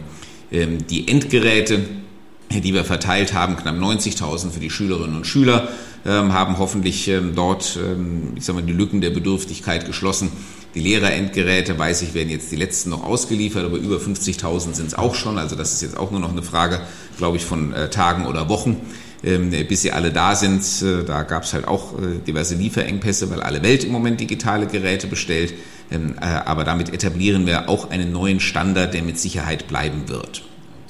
Ähm, 0.53 0.87
die 0.87 1.09
Endgeräte, 1.09 1.81
die 2.51 2.75
wir 2.75 2.85
verteilt 2.85 3.35
haben, 3.35 3.57
knapp 3.57 3.77
90.000 3.77 4.51
für 4.51 4.61
die 4.61 4.71
Schülerinnen 4.71 5.17
und 5.17 5.27
Schüler, 5.27 5.69
ähm, 6.07 6.33
haben 6.33 6.59
hoffentlich 6.59 7.11
dort, 7.35 7.79
ich 8.37 8.45
sag 8.45 8.55
mal, 8.55 8.63
die 8.63 8.75
Lücken 8.75 9.01
der 9.01 9.11
Bedürftigkeit 9.11 9.87
geschlossen. 9.87 10.31
Die 10.75 10.81
Lehrerendgeräte, 10.81 11.79
weiß 11.79 12.03
ich, 12.03 12.15
werden 12.15 12.31
jetzt 12.31 12.51
die 12.51 12.57
letzten 12.57 12.91
noch 12.91 13.05
ausgeliefert, 13.05 13.65
aber 13.65 13.79
über 13.79 13.97
50.000 13.97 14.75
sind 14.75 14.89
es 14.89 14.95
auch 14.95 15.15
schon. 15.15 15.39
Also 15.39 15.57
das 15.57 15.73
ist 15.73 15.83
jetzt 15.83 15.97
auch 15.97 16.11
nur 16.11 16.21
noch 16.21 16.33
eine 16.33 16.43
Frage, 16.43 16.81
glaube 17.17 17.37
ich, 17.37 17.45
von 17.45 17.73
äh, 17.73 17.91
Tagen 17.91 18.27
oder 18.27 18.49
Wochen. 18.49 18.81
Ähm, 19.25 19.51
bis 19.69 19.83
sie 19.83 19.93
alle 19.93 20.13
da 20.13 20.35
sind. 20.35 20.63
Äh, 20.83 21.05
da 21.05 21.23
gab 21.23 21.45
es 21.45 21.55
halt 21.55 21.67
auch 21.67 21.95
äh, 21.95 22.19
diverse 22.27 22.57
Lieferengpässe, 22.57 23.31
weil 23.31 23.41
alle 23.41 23.63
Welt 23.63 23.85
im 23.85 23.93
Moment 23.93 24.21
digitale 24.21 24.67
Geräte 24.67 25.07
bestellt. 25.07 25.55
Ähm, 25.95 26.15
äh, 26.21 26.25
aber 26.25 26.65
damit 26.65 26.93
etablieren 26.93 27.47
wir 27.47 27.69
auch 27.69 27.91
einen 27.91 28.13
neuen 28.13 28.41
Standard, 28.41 28.95
der 28.95 29.03
mit 29.03 29.19
Sicherheit 29.19 29.69
bleiben 29.69 30.09
wird. 30.09 30.43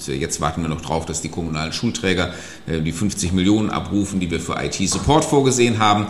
Jetzt 0.06 0.40
warten 0.40 0.60
wir 0.60 0.68
noch 0.68 0.82
darauf, 0.82 1.06
dass 1.06 1.22
die 1.22 1.30
kommunalen 1.30 1.72
Schulträger 1.72 2.34
die 2.66 2.92
50 2.92 3.32
Millionen 3.32 3.70
abrufen, 3.70 4.20
die 4.20 4.30
wir 4.30 4.40
für 4.40 4.62
IT-Support 4.62 5.24
vorgesehen 5.24 5.78
haben, 5.78 6.08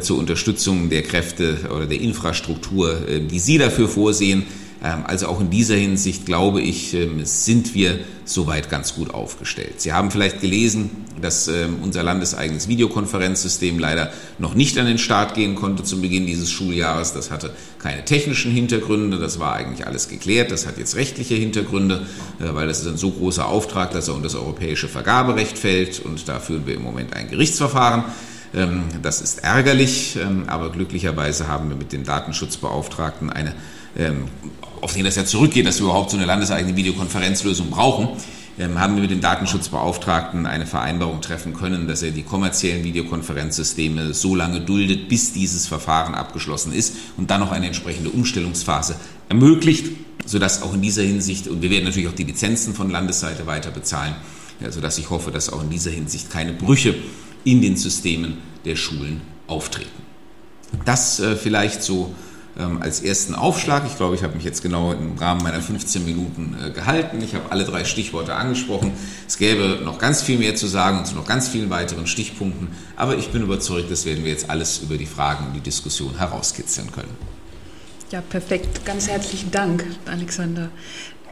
zur 0.00 0.18
Unterstützung 0.18 0.88
der 0.88 1.02
Kräfte 1.02 1.68
oder 1.74 1.84
der 1.86 2.00
Infrastruktur, 2.00 3.00
die 3.30 3.38
Sie 3.38 3.58
dafür 3.58 3.88
vorsehen. 3.88 4.44
Ähm, 4.84 5.04
also 5.06 5.28
auch 5.28 5.40
in 5.40 5.48
dieser 5.48 5.76
Hinsicht, 5.76 6.26
glaube 6.26 6.60
ich, 6.60 6.92
ähm, 6.94 7.24
sind 7.24 7.74
wir 7.74 8.00
soweit 8.26 8.68
ganz 8.68 8.94
gut 8.94 9.12
aufgestellt. 9.12 9.80
Sie 9.80 9.92
haben 9.92 10.10
vielleicht 10.10 10.42
gelesen, 10.42 10.90
dass 11.20 11.48
ähm, 11.48 11.78
unser 11.82 12.02
landeseigenes 12.02 12.68
Videokonferenzsystem 12.68 13.78
leider 13.78 14.12
noch 14.38 14.54
nicht 14.54 14.78
an 14.78 14.86
den 14.86 14.98
Start 14.98 15.34
gehen 15.34 15.54
konnte 15.54 15.84
zum 15.84 16.02
Beginn 16.02 16.26
dieses 16.26 16.50
Schuljahres. 16.50 17.14
Das 17.14 17.30
hatte 17.30 17.54
keine 17.78 18.04
technischen 18.04 18.52
Hintergründe, 18.52 19.18
das 19.18 19.38
war 19.38 19.54
eigentlich 19.54 19.86
alles 19.86 20.08
geklärt. 20.08 20.50
Das 20.50 20.66
hat 20.66 20.76
jetzt 20.76 20.96
rechtliche 20.96 21.34
Hintergründe, 21.34 22.06
äh, 22.38 22.54
weil 22.54 22.68
das 22.68 22.80
ist 22.80 22.86
ein 22.86 22.98
so 22.98 23.10
großer 23.10 23.46
Auftrag, 23.48 23.92
dass 23.92 24.08
er 24.08 24.14
unter 24.14 24.24
das 24.24 24.34
europäische 24.34 24.88
Vergaberecht 24.88 25.56
fällt 25.56 26.00
und 26.00 26.28
da 26.28 26.40
führen 26.40 26.66
wir 26.66 26.74
im 26.74 26.82
Moment 26.82 27.14
ein 27.14 27.30
Gerichtsverfahren. 27.30 28.04
Das 29.02 29.20
ist 29.20 29.42
ärgerlich, 29.42 30.16
aber 30.46 30.70
glücklicherweise 30.70 31.48
haben 31.48 31.70
wir 31.70 31.76
mit 31.76 31.92
dem 31.92 32.04
Datenschutzbeauftragten 32.04 33.28
eine 33.28 33.52
auf 34.84 34.92
den 34.92 35.06
das 35.06 35.16
ja 35.16 35.24
zurückgeht, 35.24 35.66
dass 35.66 35.78
wir 35.78 35.86
überhaupt 35.86 36.10
so 36.10 36.18
eine 36.18 36.26
landeseigene 36.26 36.76
Videokonferenzlösung 36.76 37.70
brauchen, 37.70 38.08
ähm, 38.58 38.78
haben 38.78 38.96
wir 38.96 39.00
mit 39.00 39.10
dem 39.10 39.22
Datenschutzbeauftragten 39.22 40.44
eine 40.44 40.66
Vereinbarung 40.66 41.22
treffen 41.22 41.54
können, 41.54 41.88
dass 41.88 42.02
er 42.02 42.10
die 42.10 42.22
kommerziellen 42.22 42.84
Videokonferenzsysteme 42.84 44.12
so 44.12 44.34
lange 44.34 44.60
duldet, 44.60 45.08
bis 45.08 45.32
dieses 45.32 45.66
Verfahren 45.66 46.14
abgeschlossen 46.14 46.74
ist 46.74 46.96
und 47.16 47.30
dann 47.30 47.40
noch 47.40 47.50
eine 47.50 47.66
entsprechende 47.66 48.10
Umstellungsphase 48.10 48.96
ermöglicht, 49.30 49.86
sodass 50.26 50.60
auch 50.60 50.74
in 50.74 50.82
dieser 50.82 51.02
Hinsicht, 51.02 51.48
und 51.48 51.62
wir 51.62 51.70
werden 51.70 51.84
natürlich 51.84 52.08
auch 52.08 52.14
die 52.14 52.24
Lizenzen 52.24 52.74
von 52.74 52.90
Landesseite 52.90 53.46
weiter 53.46 53.70
bezahlen, 53.70 54.14
sodass 54.68 54.98
ich 54.98 55.08
hoffe, 55.08 55.30
dass 55.30 55.50
auch 55.50 55.62
in 55.62 55.70
dieser 55.70 55.92
Hinsicht 55.92 56.30
keine 56.30 56.52
Brüche 56.52 56.94
in 57.44 57.62
den 57.62 57.78
Systemen 57.78 58.36
der 58.66 58.76
Schulen 58.76 59.22
auftreten. 59.46 59.88
Das 60.84 61.20
äh, 61.20 61.36
vielleicht 61.36 61.82
so 61.82 62.14
ähm, 62.58 62.80
als 62.80 63.00
ersten 63.00 63.34
Aufschlag. 63.34 63.84
Ich 63.86 63.96
glaube, 63.96 64.14
ich 64.14 64.22
habe 64.22 64.34
mich 64.34 64.44
jetzt 64.44 64.62
genau 64.62 64.92
im 64.92 65.16
Rahmen 65.18 65.42
meiner 65.42 65.60
15 65.60 66.04
Minuten 66.04 66.56
äh, 66.64 66.70
gehalten. 66.70 67.20
Ich 67.22 67.34
habe 67.34 67.50
alle 67.50 67.64
drei 67.64 67.84
Stichworte 67.84 68.34
angesprochen. 68.34 68.92
Es 69.26 69.38
gäbe 69.38 69.80
noch 69.84 69.98
ganz 69.98 70.22
viel 70.22 70.38
mehr 70.38 70.54
zu 70.54 70.66
sagen 70.66 70.98
und 70.98 71.06
zu 71.06 71.14
noch 71.14 71.26
ganz 71.26 71.48
vielen 71.48 71.70
weiteren 71.70 72.06
Stichpunkten. 72.06 72.68
Aber 72.96 73.16
ich 73.16 73.30
bin 73.30 73.42
überzeugt, 73.42 73.90
das 73.90 74.04
werden 74.04 74.24
wir 74.24 74.30
jetzt 74.30 74.50
alles 74.50 74.78
über 74.78 74.96
die 74.96 75.06
Fragen 75.06 75.46
und 75.46 75.54
die 75.54 75.60
Diskussion 75.60 76.16
herauskitzeln 76.16 76.92
können. 76.92 77.16
Ja, 78.10 78.20
perfekt. 78.20 78.84
Ganz 78.84 79.08
herzlichen 79.08 79.50
Dank, 79.50 79.84
Alexander. 80.06 80.70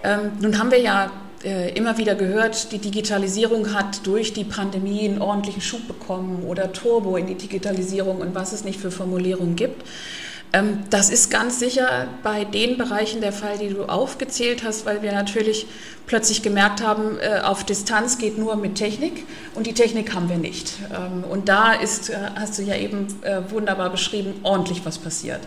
Ähm, 0.03 0.33
nun 0.41 0.59
haben 0.59 0.71
wir 0.73 0.81
ja 0.81 1.13
äh, 1.45 1.73
immer 1.77 1.99
wieder 1.99 2.15
gehört, 2.15 2.73
die 2.73 2.79
Digitalisierung 2.79 3.73
hat 3.75 4.07
durch 4.07 4.33
die 4.33 4.45
Pandemie 4.45 5.09
einen 5.09 5.21
ordentlichen 5.21 5.61
Schub 5.61 5.87
bekommen 5.87 6.45
oder 6.45 6.73
Turbo 6.73 7.17
in 7.17 7.27
die 7.27 7.35
Digitalisierung 7.35 8.19
und 8.19 8.35
was 8.35 8.53
es 8.53 8.65
nicht 8.65 8.81
für 8.81 8.91
Formulierungen 8.91 9.55
gibt. 9.57 9.83
Ähm, 10.53 10.81
das 10.91 11.09
ist 11.09 11.31
ganz 11.31 11.59
sicher 11.59 12.09
bei 12.23 12.45
den 12.45 12.77
Bereichen 12.77 13.21
der 13.21 13.33
Fall, 13.33 13.59
die 13.59 13.69
du 13.69 13.85
aufgezählt 13.85 14.63
hast, 14.65 14.85
weil 14.85 15.03
wir 15.03 15.13
natürlich 15.13 15.67
plötzlich 16.07 16.43
gemerkt 16.43 16.83
haben, 16.83 17.19
äh, 17.21 17.41
auf 17.41 17.65
Distanz 17.65 18.19
geht 18.19 18.37
nur 18.37 18.57
mit 18.57 18.75
Technik 18.75 19.25
und 19.55 19.67
die 19.67 19.73
Technik 19.73 20.15
haben 20.15 20.29
wir 20.29 20.37
nicht. 20.37 20.75
Ähm, 20.95 21.25
und 21.25 21.49
da 21.49 21.73
ist, 21.73 22.11
äh, 22.11 22.17
hast 22.35 22.59
du 22.59 22.63
ja 22.63 22.77
eben 22.77 23.07
äh, 23.23 23.51
wunderbar 23.51 23.89
beschrieben, 23.89 24.35
ordentlich 24.43 24.85
was 24.85 24.99
passiert. 24.99 25.41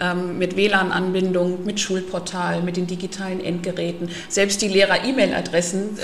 Ähm, 0.00 0.38
mit 0.38 0.56
WLAN-Anbindung, 0.56 1.64
mit 1.64 1.78
Schulportal, 1.78 2.62
mit 2.62 2.78
den 2.78 2.86
digitalen 2.86 3.44
Endgeräten. 3.44 4.08
Selbst 4.30 4.62
die 4.62 4.68
Lehrer-E-Mail-Adressen 4.68 5.98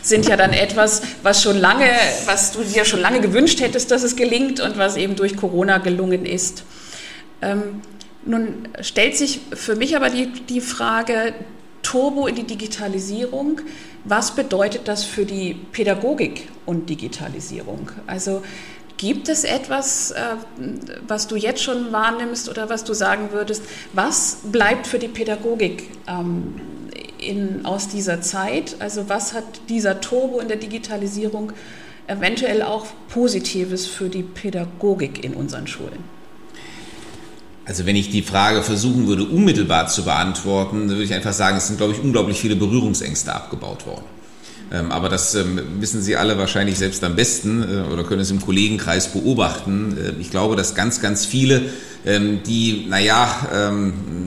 sind 0.00 0.28
ja 0.28 0.36
dann 0.36 0.52
etwas, 0.52 1.02
was 1.24 1.42
schon 1.42 1.58
lange, 1.58 1.90
was 2.26 2.52
du 2.52 2.62
dir 2.62 2.84
schon 2.84 3.00
lange 3.00 3.20
gewünscht 3.20 3.60
hättest, 3.60 3.90
dass 3.90 4.04
es 4.04 4.14
gelingt 4.14 4.60
und 4.60 4.78
was 4.78 4.96
eben 4.96 5.16
durch 5.16 5.36
Corona 5.36 5.78
gelungen 5.78 6.24
ist. 6.24 6.62
Nun 8.24 8.68
stellt 8.80 9.16
sich 9.16 9.40
für 9.52 9.74
mich 9.76 9.96
aber 9.96 10.10
die, 10.10 10.26
die 10.26 10.60
Frage, 10.60 11.34
Turbo 11.82 12.26
in 12.26 12.36
die 12.36 12.44
Digitalisierung, 12.44 13.60
was 14.04 14.34
bedeutet 14.34 14.86
das 14.86 15.04
für 15.04 15.24
die 15.24 15.54
Pädagogik 15.54 16.48
und 16.64 16.88
Digitalisierung? 16.88 17.90
Also 18.06 18.42
gibt 18.96 19.28
es 19.28 19.44
etwas, 19.44 20.12
äh, 20.12 20.36
was 21.06 21.26
du 21.26 21.36
jetzt 21.36 21.62
schon 21.62 21.92
wahrnimmst 21.92 22.48
oder 22.48 22.70
was 22.70 22.84
du 22.84 22.94
sagen 22.94 23.30
würdest, 23.32 23.64
was 23.92 24.38
bleibt 24.44 24.86
für 24.86 24.98
die 24.98 25.08
Pädagogik 25.08 25.90
ähm, 26.06 26.54
in, 27.18 27.66
aus 27.66 27.88
dieser 27.88 28.20
Zeit? 28.20 28.76
Also 28.78 29.08
was 29.08 29.32
hat 29.32 29.44
dieser 29.68 30.00
Turbo 30.00 30.38
in 30.38 30.48
der 30.48 30.56
Digitalisierung 30.56 31.52
eventuell 32.06 32.62
auch 32.62 32.86
Positives 33.08 33.86
für 33.86 34.08
die 34.08 34.22
Pädagogik 34.22 35.24
in 35.24 35.34
unseren 35.34 35.66
Schulen? 35.66 36.21
Also 37.64 37.86
wenn 37.86 37.96
ich 37.96 38.10
die 38.10 38.22
Frage 38.22 38.62
versuchen 38.62 39.06
würde, 39.06 39.24
unmittelbar 39.24 39.86
zu 39.86 40.04
beantworten, 40.04 40.88
dann 40.88 40.90
würde 40.90 41.04
ich 41.04 41.14
einfach 41.14 41.32
sagen, 41.32 41.56
es 41.56 41.68
sind, 41.68 41.76
glaube 41.76 41.92
ich, 41.92 42.00
unglaublich 42.00 42.40
viele 42.40 42.56
Berührungsängste 42.56 43.32
abgebaut 43.32 43.86
worden. 43.86 44.04
Ähm, 44.72 44.90
aber 44.90 45.08
das 45.08 45.34
ähm, 45.34 45.60
wissen 45.80 46.02
Sie 46.02 46.16
alle 46.16 46.38
wahrscheinlich 46.38 46.78
selbst 46.78 47.04
am 47.04 47.14
besten 47.14 47.62
äh, 47.62 47.92
oder 47.92 48.04
können 48.04 48.22
es 48.22 48.30
im 48.30 48.40
Kollegenkreis 48.40 49.12
beobachten. 49.12 49.96
Äh, 49.98 50.20
ich 50.20 50.30
glaube, 50.30 50.56
dass 50.56 50.74
ganz, 50.74 51.00
ganz 51.00 51.26
viele, 51.26 51.62
ähm, 52.06 52.40
die, 52.44 52.86
naja, 52.88 53.70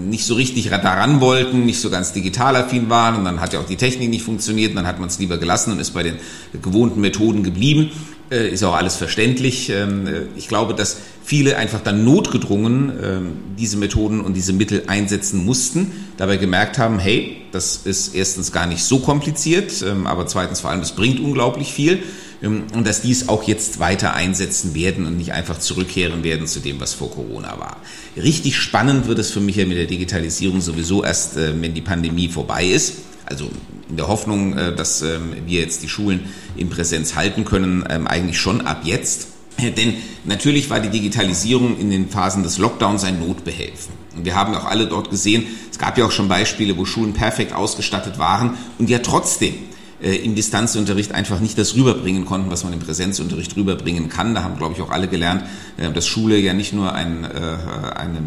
nicht 0.08 0.26
so 0.26 0.36
richtig 0.36 0.69
daran 0.69 1.19
wollten, 1.19 1.65
nicht 1.65 1.82
so 1.82 1.89
ganz 1.89 2.13
digital 2.13 2.56
affin 2.56 2.89
waren 2.89 3.15
und 3.15 3.26
dann 3.26 3.41
hat 3.41 3.52
ja 3.52 3.60
auch 3.60 3.65
die 3.65 3.76
Technik 3.76 4.10
nicht 4.10 4.24
funktioniert 4.24 4.69
und 4.69 4.78
dann 4.78 4.88
hat 4.88 5.00
man 5.00 5.10
es 5.10 5.19
lieber 5.19 5.38
gelassen 5.38 5.74
und 5.74 5.80
ist 5.80 5.91
bei 5.91 6.04
den 6.04 6.15
gewohnten 6.62 7.02
Methoden 7.02 7.43
geblieben. 7.43 7.91
Äh, 8.36 8.50
ist 8.50 8.63
auch 8.63 8.76
alles 8.76 8.95
verständlich. 8.98 9.69
Ähm, 9.69 10.08
äh, 10.08 10.21
ich 10.36 10.48
glaube, 10.48 10.74
dass 10.74 10.98
viele 11.24 11.58
einfach 11.58 11.82
dann 11.82 12.04
notgedrungen 12.04 12.91
ähm, 13.02 13.32
diese 13.58 13.78
Methoden 13.78 14.21
und 14.21 14.34
diese 14.34 14.54
Mittel 14.54 14.84
einsetzen 14.88 15.43
mussten, 15.43 15.91
dabei 16.17 16.38
gemerkt 16.38 16.78
haben, 16.78 17.00
hey, 17.00 17.38
das 17.52 17.78
ist 17.86 18.13
erstens 18.13 18.52
gar 18.52 18.67
nicht 18.67 18.84
so 18.84 19.00
kompliziert, 19.00 19.84
ähm, 19.88 20.06
aber 20.06 20.28
zweitens 20.28 20.60
vor 20.60 20.69
allem, 20.69 20.82
es 20.82 20.91
bringt 20.91 21.19
unglaublich 21.19 21.71
viel 21.74 22.04
und 22.41 22.86
dass 22.86 23.02
dies 23.02 23.30
auch 23.30 23.43
jetzt 23.43 23.80
weiter 23.80 24.13
einsetzen 24.13 24.76
werden 24.76 25.08
und 25.08 25.17
nicht 25.17 25.32
einfach 25.32 25.58
zurückkehren 25.58 26.24
werden 26.24 26.48
zu 26.48 26.60
dem, 26.60 26.80
was 26.80 26.93
vor 26.93 27.10
Corona 27.10 27.58
war. 27.58 27.78
Richtig 28.17 28.58
spannend 28.58 29.08
wird 29.08 29.17
es 29.19 29.32
für 29.32 29.39
mich 29.39 29.56
ja 29.56 29.65
mit 29.65 29.78
der 29.78 29.86
Digitalisierung 29.86 30.62
sowieso 30.62 31.04
erst, 31.04 31.38
äh, 31.38 31.60
wenn 31.60 31.74
die 31.74 31.82
Pandemie 31.82 32.28
vorbei 32.28 32.65
ist. 32.65 32.98
Also 33.26 33.50
in 33.89 33.98
der 33.98 34.08
Hoffnung, 34.08 34.58
äh, 34.58 34.76
dass 34.76 35.02
ähm, 35.02 35.34
wir 35.45 35.62
jetzt 35.62 35.84
die 35.84 35.89
Schulen 35.89 36.26
in 36.56 36.69
Präsenz 36.69 37.15
halten 37.15 37.45
können, 37.45 37.86
ähm, 37.89 38.08
eigentlich 38.08 38.39
schon 38.39 38.62
ab 38.62 38.82
jetzt. 38.84 39.28
Denn 39.60 39.95
natürlich 40.24 40.69
war 40.69 40.80
die 40.80 40.89
Digitalisierung 40.89 41.78
in 41.78 41.89
den 41.89 42.10
Phasen 42.10 42.43
des 42.43 42.58
Lockdowns 42.58 43.04
ein 43.04 43.19
Notbehelfen. 43.19 43.93
Und 44.15 44.26
wir 44.26 44.36
haben 44.36 44.56
auch 44.56 44.65
alle 44.65 44.88
dort 44.88 45.10
gesehen, 45.10 45.45
es 45.71 45.78
gab 45.78 45.98
ja 45.98 46.06
auch 46.06 46.12
schon 46.12 46.28
Beispiele, 46.28 46.78
wo 46.78 46.86
Schulen 46.86 47.13
perfekt 47.13 47.54
ausgestattet 47.54 48.17
waren 48.17 48.58
und 48.80 48.89
ja 48.89 49.00
trotzdem 49.00 49.54
äh, 50.02 50.15
im 50.15 50.36
Distanzunterricht 50.36 51.13
einfach 51.13 51.39
nicht 51.39 51.58
das 51.58 51.76
rüberbringen 51.76 52.26
konnten, 52.26 52.50
was 52.50 52.63
man 52.63 52.74
im 52.74 52.80
Präsenzunterricht 52.80 53.56
rüberbringen 53.56 54.10
kann. 54.10 54.34
Da 54.34 54.43
haben, 54.43 54.58
glaube 54.58 54.74
ich, 54.76 54.82
auch 54.82 54.89
alle 54.89 55.08
gelernt, 55.08 55.43
äh, 55.78 55.91
dass 55.91 56.08
Schule 56.08 56.38
ja 56.38 56.54
nicht 56.54 56.74
nur 56.74 56.93
ein, 56.93 57.26
eine 57.26 58.19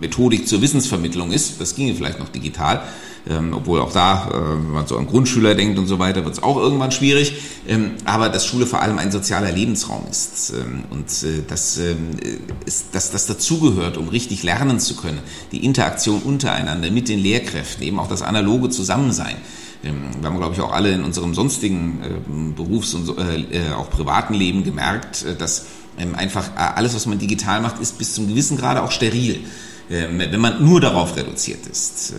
Methodik 0.00 0.48
zur 0.48 0.60
Wissensvermittlung 0.60 1.30
ist, 1.30 1.60
das 1.60 1.74
ginge 1.76 1.94
vielleicht 1.94 2.18
noch 2.18 2.28
digital, 2.28 2.82
ähm, 3.28 3.54
obwohl 3.54 3.80
auch 3.80 3.92
da, 3.92 4.28
äh, 4.28 4.34
wenn 4.34 4.72
man 4.72 4.86
so 4.86 4.98
an 4.98 5.06
Grundschüler 5.06 5.54
denkt 5.54 5.78
und 5.78 5.86
so 5.86 5.98
weiter, 5.98 6.24
wird 6.24 6.34
es 6.34 6.42
auch 6.42 6.56
irgendwann 6.56 6.92
schwierig. 6.92 7.32
Ähm, 7.66 7.92
aber 8.04 8.28
dass 8.28 8.46
Schule 8.46 8.66
vor 8.66 8.82
allem 8.82 8.98
ein 8.98 9.10
sozialer 9.10 9.50
Lebensraum 9.50 10.04
ist 10.10 10.52
ähm, 10.52 10.84
und 10.90 11.06
äh, 11.22 11.42
dass, 11.48 11.78
ähm, 11.78 12.10
ist, 12.66 12.94
dass 12.94 13.10
das 13.10 13.26
dazugehört, 13.26 13.96
um 13.96 14.08
richtig 14.08 14.42
lernen 14.42 14.78
zu 14.78 14.96
können. 14.96 15.20
Die 15.52 15.64
Interaktion 15.64 16.20
untereinander 16.22 16.90
mit 16.90 17.08
den 17.08 17.18
Lehrkräften, 17.18 17.82
eben 17.84 17.98
auch 17.98 18.08
das 18.08 18.20
analoge 18.20 18.68
Zusammensein. 18.68 19.36
Ähm, 19.82 20.02
wir 20.20 20.28
haben, 20.28 20.36
glaube 20.36 20.54
ich, 20.54 20.60
auch 20.60 20.72
alle 20.72 20.92
in 20.92 21.02
unserem 21.02 21.34
sonstigen 21.34 22.00
äh, 22.02 22.54
Berufs- 22.56 22.92
und 22.92 23.16
äh, 23.16 23.40
äh, 23.40 23.72
auch 23.72 23.88
privaten 23.88 24.34
Leben 24.34 24.64
gemerkt, 24.64 25.24
dass 25.38 25.66
ähm, 25.96 26.14
einfach 26.14 26.56
alles, 26.56 26.94
was 26.94 27.06
man 27.06 27.18
digital 27.18 27.62
macht, 27.62 27.80
ist 27.80 27.96
bis 27.96 28.14
zum 28.14 28.28
gewissen 28.28 28.58
Grade 28.58 28.82
auch 28.82 28.90
steril. 28.90 29.40
Ähm, 29.90 30.18
wenn 30.18 30.40
man 30.40 30.64
nur 30.64 30.80
darauf 30.80 31.16
reduziert 31.16 31.66
ist. 31.66 32.14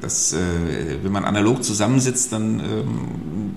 Das, 0.00 0.34
wenn 1.02 1.12
man 1.12 1.24
analog 1.24 1.62
zusammensitzt, 1.62 2.32
dann 2.32 2.62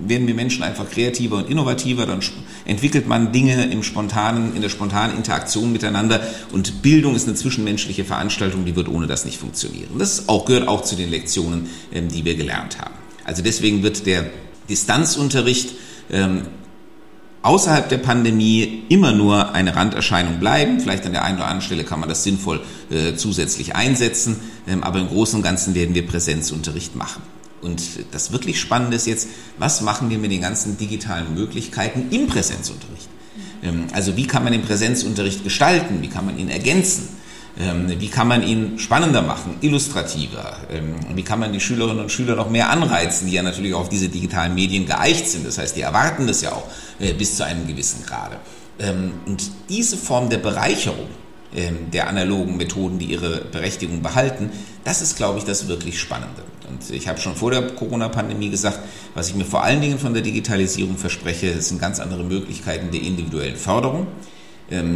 werden 0.06 0.26
wir 0.26 0.34
Menschen 0.34 0.62
einfach 0.62 0.90
kreativer 0.90 1.36
und 1.36 1.48
innovativer, 1.48 2.04
dann 2.04 2.20
entwickelt 2.66 3.08
man 3.08 3.32
Dinge 3.32 3.70
im 3.70 3.82
spontanen, 3.82 4.54
in 4.54 4.62
der 4.62 4.68
spontanen 4.68 5.16
Interaktion 5.16 5.72
miteinander 5.72 6.20
und 6.52 6.82
Bildung 6.82 7.14
ist 7.14 7.26
eine 7.26 7.36
zwischenmenschliche 7.36 8.04
Veranstaltung, 8.04 8.64
die 8.64 8.76
wird 8.76 8.88
ohne 8.88 9.06
das 9.06 9.24
nicht 9.24 9.38
funktionieren. 9.38 9.98
Das 9.98 10.28
auch, 10.28 10.44
gehört 10.44 10.68
auch 10.68 10.82
zu 10.82 10.96
den 10.96 11.10
Lektionen, 11.10 11.68
die 11.92 12.24
wir 12.24 12.34
gelernt 12.34 12.78
haben. 12.78 12.94
Also 13.24 13.42
deswegen 13.42 13.82
wird 13.82 14.06
der 14.06 14.30
Distanzunterricht 14.68 15.70
ähm, 16.10 16.42
außerhalb 17.42 17.88
der 17.88 17.98
Pandemie 17.98 18.84
immer 18.88 19.12
nur 19.12 19.54
eine 19.54 19.74
Randerscheinung 19.74 20.38
bleiben. 20.40 20.80
Vielleicht 20.80 21.06
an 21.06 21.12
der 21.12 21.24
einen 21.24 21.36
oder 21.36 21.46
anderen 21.46 21.62
Stelle 21.62 21.84
kann 21.84 22.00
man 22.00 22.08
das 22.08 22.22
sinnvoll 22.22 22.60
äh, 22.90 23.14
zusätzlich 23.14 23.74
einsetzen, 23.76 24.36
ähm, 24.66 24.82
aber 24.82 24.98
im 24.98 25.08
Großen 25.08 25.36
und 25.36 25.42
Ganzen 25.42 25.74
werden 25.74 25.94
wir 25.94 26.06
Präsenzunterricht 26.06 26.96
machen. 26.96 27.22
Und 27.62 27.82
das 28.12 28.32
wirklich 28.32 28.60
Spannende 28.60 28.96
ist 28.96 29.06
jetzt, 29.06 29.28
was 29.58 29.80
machen 29.80 30.10
wir 30.10 30.18
mit 30.18 30.30
den 30.30 30.40
ganzen 30.40 30.78
digitalen 30.78 31.34
Möglichkeiten 31.34 32.06
im 32.10 32.26
Präsenzunterricht? 32.26 33.08
Ähm, 33.62 33.86
also 33.92 34.16
wie 34.16 34.26
kann 34.26 34.44
man 34.44 34.52
den 34.52 34.62
Präsenzunterricht 34.62 35.44
gestalten? 35.44 36.02
Wie 36.02 36.08
kann 36.08 36.26
man 36.26 36.38
ihn 36.38 36.48
ergänzen? 36.48 37.19
Ähm, 37.60 38.00
wie 38.00 38.08
kann 38.08 38.26
man 38.26 38.42
ihn 38.42 38.78
spannender 38.78 39.20
machen, 39.20 39.56
illustrativer? 39.60 40.56
Ähm, 40.70 40.94
wie 41.14 41.22
kann 41.22 41.40
man 41.40 41.52
die 41.52 41.60
Schülerinnen 41.60 42.00
und 42.00 42.10
Schüler 42.10 42.34
noch 42.34 42.48
mehr 42.48 42.70
anreizen, 42.70 43.26
die 43.26 43.34
ja 43.34 43.42
natürlich 43.42 43.74
auch 43.74 43.80
auf 43.80 43.88
diese 43.90 44.08
digitalen 44.08 44.54
Medien 44.54 44.86
geeicht 44.86 45.28
sind? 45.28 45.46
Das 45.46 45.58
heißt, 45.58 45.76
die 45.76 45.82
erwarten 45.82 46.26
das 46.26 46.40
ja 46.40 46.52
auch 46.52 46.64
äh, 46.98 47.12
bis 47.12 47.36
zu 47.36 47.44
einem 47.44 47.66
gewissen 47.66 48.06
Grade. 48.06 48.36
Ähm, 48.78 49.12
und 49.26 49.50
diese 49.68 49.96
Form 49.96 50.30
der 50.30 50.38
Bereicherung 50.38 51.08
der 51.92 52.06
analogen 52.06 52.56
Methoden, 52.56 53.00
die 53.00 53.06
ihre 53.06 53.40
Berechtigung 53.40 54.02
behalten, 54.02 54.50
das 54.84 55.02
ist, 55.02 55.16
glaube 55.16 55.40
ich, 55.40 55.44
das 55.44 55.66
wirklich 55.66 55.98
Spannende. 55.98 56.42
Und 56.68 56.94
ich 56.94 57.08
habe 57.08 57.20
schon 57.20 57.34
vor 57.34 57.50
der 57.50 57.62
Corona-Pandemie 57.72 58.50
gesagt, 58.50 58.78
was 59.14 59.30
ich 59.30 59.34
mir 59.34 59.44
vor 59.44 59.64
allen 59.64 59.80
Dingen 59.80 59.98
von 59.98 60.14
der 60.14 60.22
Digitalisierung 60.22 60.96
verspreche, 60.96 61.60
sind 61.60 61.80
ganz 61.80 61.98
andere 61.98 62.22
Möglichkeiten 62.22 62.92
der 62.92 63.02
individuellen 63.02 63.56
Förderung 63.56 64.06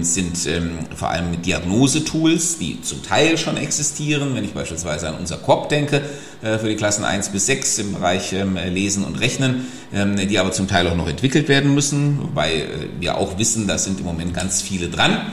sind 0.03 0.47
ähm, 0.47 0.79
vor 0.95 1.11
allem 1.11 1.43
Diagnosetools, 1.43 2.59
die 2.59 2.81
zum 2.83 3.03
Teil 3.03 3.37
schon 3.37 3.57
existieren. 3.57 4.35
Wenn 4.35 4.45
ich 4.45 4.53
beispielsweise 4.53 5.09
an 5.09 5.17
unser 5.19 5.37
Korb 5.37 5.69
denke, 5.69 6.03
äh, 6.43 6.59
für 6.59 6.69
die 6.69 6.77
Klassen 6.77 7.05
1 7.05 7.31
bis 7.31 7.47
6 7.47 7.79
im 7.79 7.95
Bereich 7.95 8.33
ähm, 8.35 8.57
Lesen 8.73 9.03
und 9.05 9.19
Rechnen, 9.19 9.67
ähm, 9.93 10.17
die 10.17 10.39
aber 10.39 10.53
zum 10.53 10.69
Teil 10.69 10.87
auch 10.87 10.95
noch 10.95 11.09
entwickelt 11.09 11.49
werden 11.49 11.75
müssen, 11.75 12.19
wobei 12.21 12.53
äh, 12.53 12.67
wir 13.01 13.17
auch 13.17 13.39
wissen, 13.39 13.67
da 13.67 13.79
sind 13.79 14.01
im 14.01 14.07
Moment 14.07 14.35
ganz 14.35 14.63
viele 14.63 14.89
dran. 14.89 15.33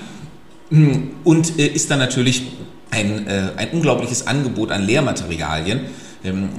Und 1.23 1.59
äh, 1.59 1.67
ist 1.67 1.91
dann 1.91 1.99
natürlich 1.99 2.43
ein, 2.91 3.25
ein 3.55 3.69
unglaubliches 3.69 4.27
Angebot 4.27 4.69
an 4.71 4.85
Lehrmaterialien, 4.85 5.79
ähm, 5.79 5.85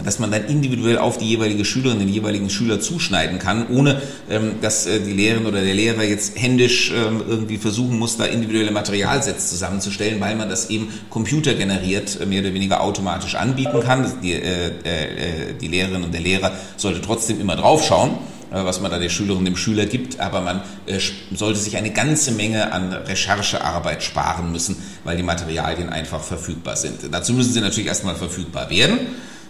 dass 0.05 0.18
man 0.18 0.33
dann 0.33 0.46
individuell 0.46 0.98
auf 0.98 1.18
die 1.18 1.27
jeweilige 1.27 1.64
Schülerin, 1.64 2.01
den 2.01 2.09
jeweiligen 2.09 2.51
Schüler 2.51 2.81
zuschneiden 2.81 3.38
kann, 3.38 3.68
ohne 3.68 4.03
ähm, 4.29 4.57
dass 4.61 4.87
äh, 4.87 5.01
die 5.01 5.12
Lehrerin 5.12 5.46
oder 5.46 5.62
der 5.62 5.75
Lehrer 5.75 6.03
jetzt 6.03 6.40
händisch 6.40 6.90
ähm, 6.90 7.22
irgendwie 7.29 7.59
versuchen 7.59 7.96
muss, 7.96 8.16
da 8.16 8.25
individuelle 8.25 8.72
Materialsets 8.72 9.51
zusammenzustellen, 9.51 10.20
weil 10.20 10.35
man 10.35 10.48
das 10.48 10.70
eben 10.70 10.88
computergeneriert 11.11 12.20
äh, 12.20 12.27
mehr 12.27 12.40
oder 12.40 12.55
weniger 12.55 12.81
automatisch 12.81 13.37
anbieten 13.37 13.81
kann. 13.81 14.05
Die, 14.22 14.33
äh, 14.33 15.55
die 15.61 15.68
Lehrerin 15.68 16.03
und 16.03 16.12
der 16.12 16.20
Lehrer 16.20 16.53
sollte 16.77 17.01
trotzdem 17.01 17.40
immer 17.40 17.55
draufschauen 17.55 18.11
was 18.53 18.81
man 18.81 18.90
da 18.90 18.98
der 18.98 19.09
Schülerin 19.09 19.46
dem 19.46 19.57
Schüler 19.57 19.87
gibt, 19.87 20.20
aber 20.20 20.42
man 20.42 20.61
äh, 20.85 20.98
sollte 21.35 21.59
sich 21.59 21.77
eine 21.79 21.90
ganze 21.90 22.33
Menge 22.33 22.70
an 22.70 22.92
Recherchearbeit 22.92 24.03
sparen 24.03 24.53
müssen, 24.53 24.77
weil 25.05 25.16
die 25.16 25.22
Materialien 25.22 25.88
einfach 25.88 26.22
verfügbar 26.22 26.77
sind. 26.77 27.01
Dazu 27.11 27.33
müssen 27.33 27.53
sie 27.53 27.61
natürlich 27.61 27.87
erstmal 27.87 28.14
verfügbar 28.14 28.68
werden. 28.68 28.98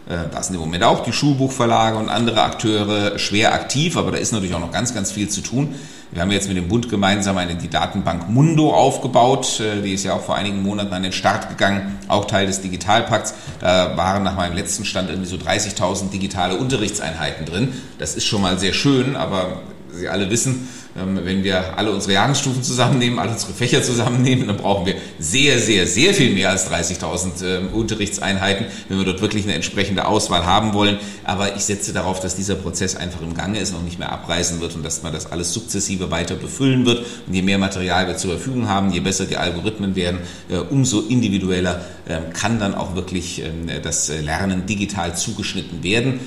Äh, 0.09 0.29
da 0.33 0.43
sind 0.43 0.55
im 0.55 0.61
Moment 0.61 0.85
auch 0.85 1.03
die 1.03 1.12
Schulbuchverlage 1.12 1.97
und 1.97 2.09
andere 2.09 2.43
Akteure 2.43 3.19
schwer 3.19 3.55
aktiv, 3.55 3.97
aber 3.97 4.11
da 4.11 4.19
ist 4.19 4.33
natürlich 4.33 4.55
auch 4.55 4.61
noch 4.61 4.73
ganz, 4.73 4.95
ganz 4.95 5.12
viel 5.12 5.29
zu 5.29 5.41
tun. 5.41 5.75
Wir 6.11 6.21
haben 6.21 6.31
jetzt 6.31 6.49
mit 6.49 6.59
dem 6.59 6.69
Bund 6.69 6.91
gemeinsam 6.91 7.38
eine, 7.38 7.55
die 7.55 7.71
Datenbank 7.71 8.29
Mundo 8.29 8.75
aufgebaut. 8.75 9.61
Äh, 9.61 9.83
die 9.83 9.95
ist 9.95 10.05
ja 10.05 10.15
auch 10.15 10.23
vor 10.23 10.35
einigen 10.35 10.62
Monaten 10.62 10.93
an 10.93 11.03
den 11.03 11.12
Start 11.12 11.49
gegangen, 11.49 11.99
auch 12.09 12.27
Teil 12.27 12.47
des 12.47 12.61
Digitalpakts. 12.61 13.35
Da 13.61 13.97
waren 13.97 14.23
nach 14.23 14.37
meinem 14.37 14.55
letzten 14.55 14.85
Stand 14.85 15.09
irgendwie 15.09 15.29
so 15.29 15.37
30.000 15.37 16.11
digitale 16.11 16.57
Unterrichtseinheiten 16.57 17.47
drin. 17.47 17.73
Das 17.99 18.15
ist 18.15 18.27
schon 18.27 18.43
mal 18.43 18.59
sehr 18.59 18.73
schön, 18.73 19.17
aber 19.17 19.62
Sie 19.95 20.09
alle 20.09 20.31
wissen, 20.31 20.69
wenn 20.94 21.42
wir 21.42 21.78
alle 21.78 21.90
unsere 21.90 22.12
Jahresstufen 22.12 22.62
zusammennehmen, 22.62 23.18
alle 23.18 23.33
unsere 23.33 23.55
Fächer 23.55 23.83
zusammennehmen, 23.83 24.46
dann 24.46 24.59
brauchen 24.59 24.85
wir 24.85 24.94
sehr, 25.18 25.59
sehr, 25.59 25.87
sehr 25.87 26.12
viel 26.12 26.35
mehr 26.35 26.50
als 26.50 26.70
30.000 26.70 27.44
ähm, 27.44 27.68
Unterrichtseinheiten, 27.72 28.66
wenn 28.88 28.98
wir 28.98 29.07
dort 29.07 29.22
wirklich 29.22 29.44
eine 29.44 29.55
entsprechende 29.55 30.07
Auswahl 30.07 30.44
haben 30.44 30.74
wollen. 30.74 30.98
Aber 31.24 31.57
ich 31.57 31.64
setze 31.64 31.94
darauf, 31.94 32.20
dass 32.20 32.37
dieser 32.37 32.57
Prozess 32.57 32.94
einfach 32.94 33.22
im 33.22 33.35
Gange 33.35 33.59
ist, 33.59 33.72
noch 33.72 33.83
nicht 33.83 33.98
mehr 33.98 34.12
abreißen 34.12 34.61
wird 34.61 34.74
und 34.74 34.85
dass 34.85 35.02
man 35.02 35.14
das 35.14 35.33
alles 35.33 35.55
sukzessive 35.55 36.11
weiter 36.11 36.35
befüllen 36.35 36.85
wird. 36.85 37.07
Und 37.26 37.33
je 37.33 37.42
mehr 37.42 37.59
Material 37.59 38.07
wir 38.07 38.18
zur 38.18 38.33
Verfügung 38.33 38.68
haben, 38.68 38.92
je 38.92 39.00
besser 39.00 39.24
die 39.24 39.38
Algorithmen 39.38 39.96
werden, 39.96 40.20
äh, 40.50 40.57
umso 40.57 41.00
individueller 41.00 41.87
ähm, 42.07 42.24
kann 42.35 42.59
dann 42.59 42.74
auch 42.74 42.94
wirklich 42.94 43.42
das 43.83 44.11
äh, 44.11 44.20
Lernen 44.20 44.66
digital 44.66 45.16
zugeschnitten 45.16 45.83
werden, 45.83 46.20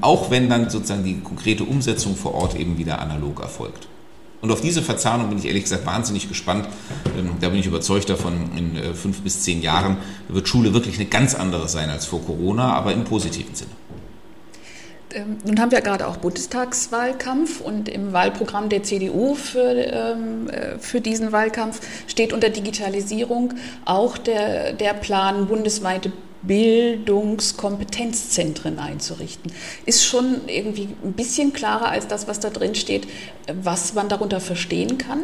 auch 0.00 0.30
wenn 0.30 0.48
dann 0.48 0.68
sozusagen 0.68 1.04
die 1.04 1.20
konkrete 1.20 1.64
Umsetzung 1.64 2.16
vor 2.16 2.34
Ort 2.34 2.58
eben 2.58 2.78
wieder 2.78 3.00
analog 3.00 3.40
erfolgt. 3.40 3.89
Und 4.40 4.50
auf 4.50 4.60
diese 4.60 4.82
Verzahnung 4.82 5.28
bin 5.28 5.38
ich 5.38 5.46
ehrlich 5.46 5.64
gesagt 5.64 5.84
wahnsinnig 5.86 6.28
gespannt. 6.28 6.66
Da 7.40 7.48
bin 7.50 7.58
ich 7.58 7.66
überzeugt 7.66 8.08
davon, 8.08 8.50
in 8.56 8.76
äh, 8.76 8.94
fünf 8.94 9.20
bis 9.20 9.42
zehn 9.42 9.60
Jahren 9.60 9.98
wird 10.28 10.48
Schule 10.48 10.72
wirklich 10.72 10.96
eine 10.96 11.06
ganz 11.06 11.34
andere 11.34 11.68
sein 11.68 11.90
als 11.90 12.06
vor 12.06 12.24
Corona, 12.24 12.72
aber 12.72 12.92
im 12.92 13.04
positiven 13.04 13.54
Sinne. 13.54 13.70
Ähm, 15.12 15.38
nun 15.44 15.60
haben 15.60 15.72
wir 15.72 15.80
gerade 15.80 16.06
auch 16.06 16.16
Bundestagswahlkampf 16.18 17.60
und 17.60 17.88
im 17.88 18.12
Wahlprogramm 18.12 18.68
der 18.68 18.82
CDU 18.82 19.34
für, 19.34 19.58
ähm, 19.60 20.48
äh, 20.48 20.78
für 20.78 21.00
diesen 21.00 21.32
Wahlkampf 21.32 21.80
steht 22.06 22.32
unter 22.32 22.48
Digitalisierung 22.48 23.54
auch 23.84 24.18
der, 24.18 24.72
der 24.72 24.94
Plan, 24.94 25.46
bundesweite 25.48 26.12
Bildungskompetenzzentren 26.42 28.78
einzurichten. 28.78 29.52
Ist 29.86 30.04
schon 30.04 30.42
irgendwie 30.46 30.88
ein 31.04 31.12
bisschen 31.12 31.52
klarer 31.52 31.90
als 31.90 32.08
das, 32.08 32.28
was 32.28 32.40
da 32.40 32.50
drin 32.50 32.74
steht, 32.74 33.06
was 33.62 33.94
man 33.94 34.08
darunter 34.08 34.40
verstehen 34.40 34.98
kann? 34.98 35.20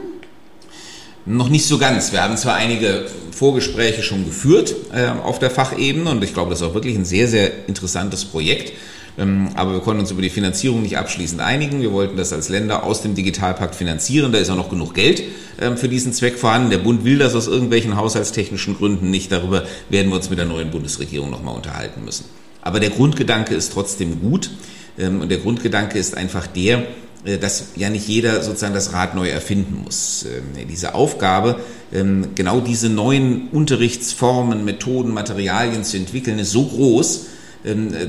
Noch 1.25 1.49
nicht 1.49 1.67
so 1.67 1.79
ganz. 1.79 2.13
Wir 2.13 2.23
haben 2.23 2.37
zwar 2.37 2.55
einige 2.55 3.07
Vorgespräche 3.33 4.03
schon 4.03 4.25
geführt 4.25 4.77
äh, 4.93 5.09
auf 5.09 5.41
der 5.41 5.51
Fachebene 5.51 6.11
und 6.11 6.23
ich 6.23 6.33
glaube, 6.33 6.51
das 6.51 6.61
ist 6.61 6.67
auch 6.67 6.75
wirklich 6.75 6.97
ein 6.97 7.05
sehr, 7.05 7.27
sehr 7.27 7.67
interessantes 7.67 8.25
Projekt. 8.25 8.73
Ähm, 9.19 9.49
aber 9.55 9.73
wir 9.73 9.81
konnten 9.81 10.01
uns 10.01 10.11
über 10.11 10.23
die 10.23 10.31
Finanzierung 10.31 10.83
nicht 10.83 10.99
abschließend 10.99 11.41
einigen. 11.41 11.81
Wir 11.81 11.93
wollten 11.93 12.17
das 12.17 12.33
als 12.33 12.49
Länder 12.49 12.85
aus 12.85 13.03
dem 13.03 13.15
Digitalpakt 13.15 13.75
finanzieren. 13.75 14.33
Da 14.33 14.39
ist 14.39 14.51
auch 14.51 14.57
noch 14.57 14.69
genug 14.69 14.95
Geld 14.95 15.23
ähm, 15.61 15.77
für 15.77 15.89
diesen 15.89 16.13
Zweck 16.13 16.39
vorhanden. 16.39 16.71
Der 16.71 16.79
Bund 16.79 17.05
will 17.05 17.19
das 17.19 17.35
aus 17.35 17.47
irgendwelchen 17.47 17.97
haushaltstechnischen 17.97 18.77
Gründen 18.77 19.11
nicht. 19.11 19.33
Darüber 19.33 19.65
werden 19.89 20.09
wir 20.09 20.17
uns 20.17 20.29
mit 20.29 20.39
der 20.39 20.47
neuen 20.47 20.71
Bundesregierung 20.71 21.31
nochmal 21.31 21.55
unterhalten 21.57 22.05
müssen. 22.05 22.27
Aber 22.61 22.81
der 22.81 22.91
Grundgedanke 22.91 23.55
ist 23.55 23.73
trotzdem 23.73 24.21
gut. 24.21 24.51
Ähm, 24.99 25.23
und 25.23 25.31
der 25.31 25.39
Grundgedanke 25.39 25.99
ist 25.99 26.15
einfach 26.15 26.47
der, 26.47 26.85
äh, 27.25 27.39
dass 27.39 27.69
ja 27.77 27.89
nicht 27.89 28.07
jeder 28.07 28.43
sozusagen 28.43 28.75
das 28.75 28.93
Rad 28.93 29.15
neu 29.15 29.29
erfinden 29.29 29.83
muss. 29.83 30.27
Diese 30.69 30.95
Aufgabe, 30.95 31.61
genau 32.35 32.61
diese 32.61 32.89
neuen 32.89 33.49
Unterrichtsformen, 33.49 34.65
Methoden, 34.65 35.15
Materialien 35.15 35.85
zu 35.85 35.97
entwickeln, 35.97 36.39
ist 36.39 36.51
so 36.51 36.65
groß, 36.65 37.27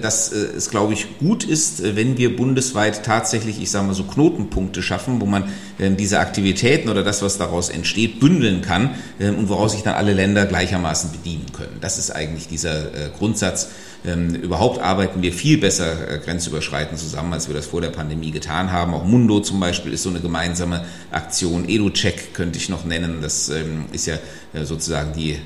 dass 0.02 0.32
äh, 0.32 0.38
es, 0.56 0.70
glaube 0.70 0.94
ich, 0.94 1.18
gut 1.18 1.44
ist, 1.44 1.82
äh, 1.82 1.96
wenn 1.96 2.18
wir 2.18 2.36
bundesweit 2.36 3.04
tatsächlich, 3.04 3.62
ich 3.62 3.72
sage 3.72 3.88
mal 3.88 3.94
so 3.94 4.04
Knotenpunkte 4.04 4.84
schaffen, 4.84 5.20
wo 5.22 5.26
man 5.26 5.46
diese 5.80 6.20
Aktivitäten 6.20 6.90
oder 6.90 7.04
das, 7.04 7.22
was 7.22 7.38
daraus 7.38 7.70
entsteht, 7.70 8.20
bündeln 8.20 8.62
kann 8.62 8.96
und 9.20 9.48
woraus 9.48 9.74
sich 9.74 9.84
dann 9.84 9.94
alle 9.94 10.14
Länder 10.14 10.48
gleichermaßen 10.48 11.12
bedienen 11.12 11.46
können. 11.54 11.78
Das 11.82 12.00
ist 12.00 12.10
eigentlich 12.10 12.48
dieser 12.48 13.10
Grundsatz. 13.16 13.70
Überhaupt 14.04 14.82
arbeiten 14.82 15.22
wir 15.22 15.34
viel 15.34 15.58
besser 15.58 16.20
grenzüberschreitend 16.24 16.98
zusammen, 16.98 17.34
als 17.34 17.48
wir 17.50 17.56
das 17.56 17.66
vor 17.66 17.82
der 17.82 17.90
Pandemie 17.90 18.32
getan 18.32 18.72
haben. 18.72 18.94
Auch 18.94 19.04
Mundo 19.04 19.42
zum 19.42 19.60
Beispiel 19.60 19.92
ist 19.92 20.04
so 20.04 20.10
eine 20.10 20.22
gemeinsame 20.22 20.86
Aktion. 21.12 21.68
EduCheck 21.68 22.34
könnte 22.34 22.58
ich 22.58 22.70
noch 22.70 22.86
nennen. 22.86 23.18
Das 23.22 23.52
ist 23.92 24.06
ja 24.06 24.18
sozusagen 24.64 25.12
die, 25.14 25.38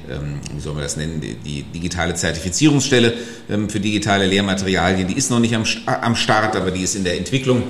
wie 0.54 0.60
soll 0.60 0.74
man 0.74 0.84
das 0.84 0.96
nennen, 0.96 1.22
die 1.44 1.64
digitale 1.64 2.14
Zertifizierungsstelle 2.14 3.14
für 3.68 3.80
digitale 3.80 4.28
Lehrmaterialien. 4.28 5.08
Die 5.08 5.18
ist 5.18 5.32
noch 5.32 5.40
nicht 5.40 5.56
am 5.56 6.16
Start, 6.16 6.56
aber 6.56 6.70
die 6.70 6.82
ist 6.82 6.96
in 6.96 7.04
der 7.04 7.18
Entwicklung. 7.18 7.64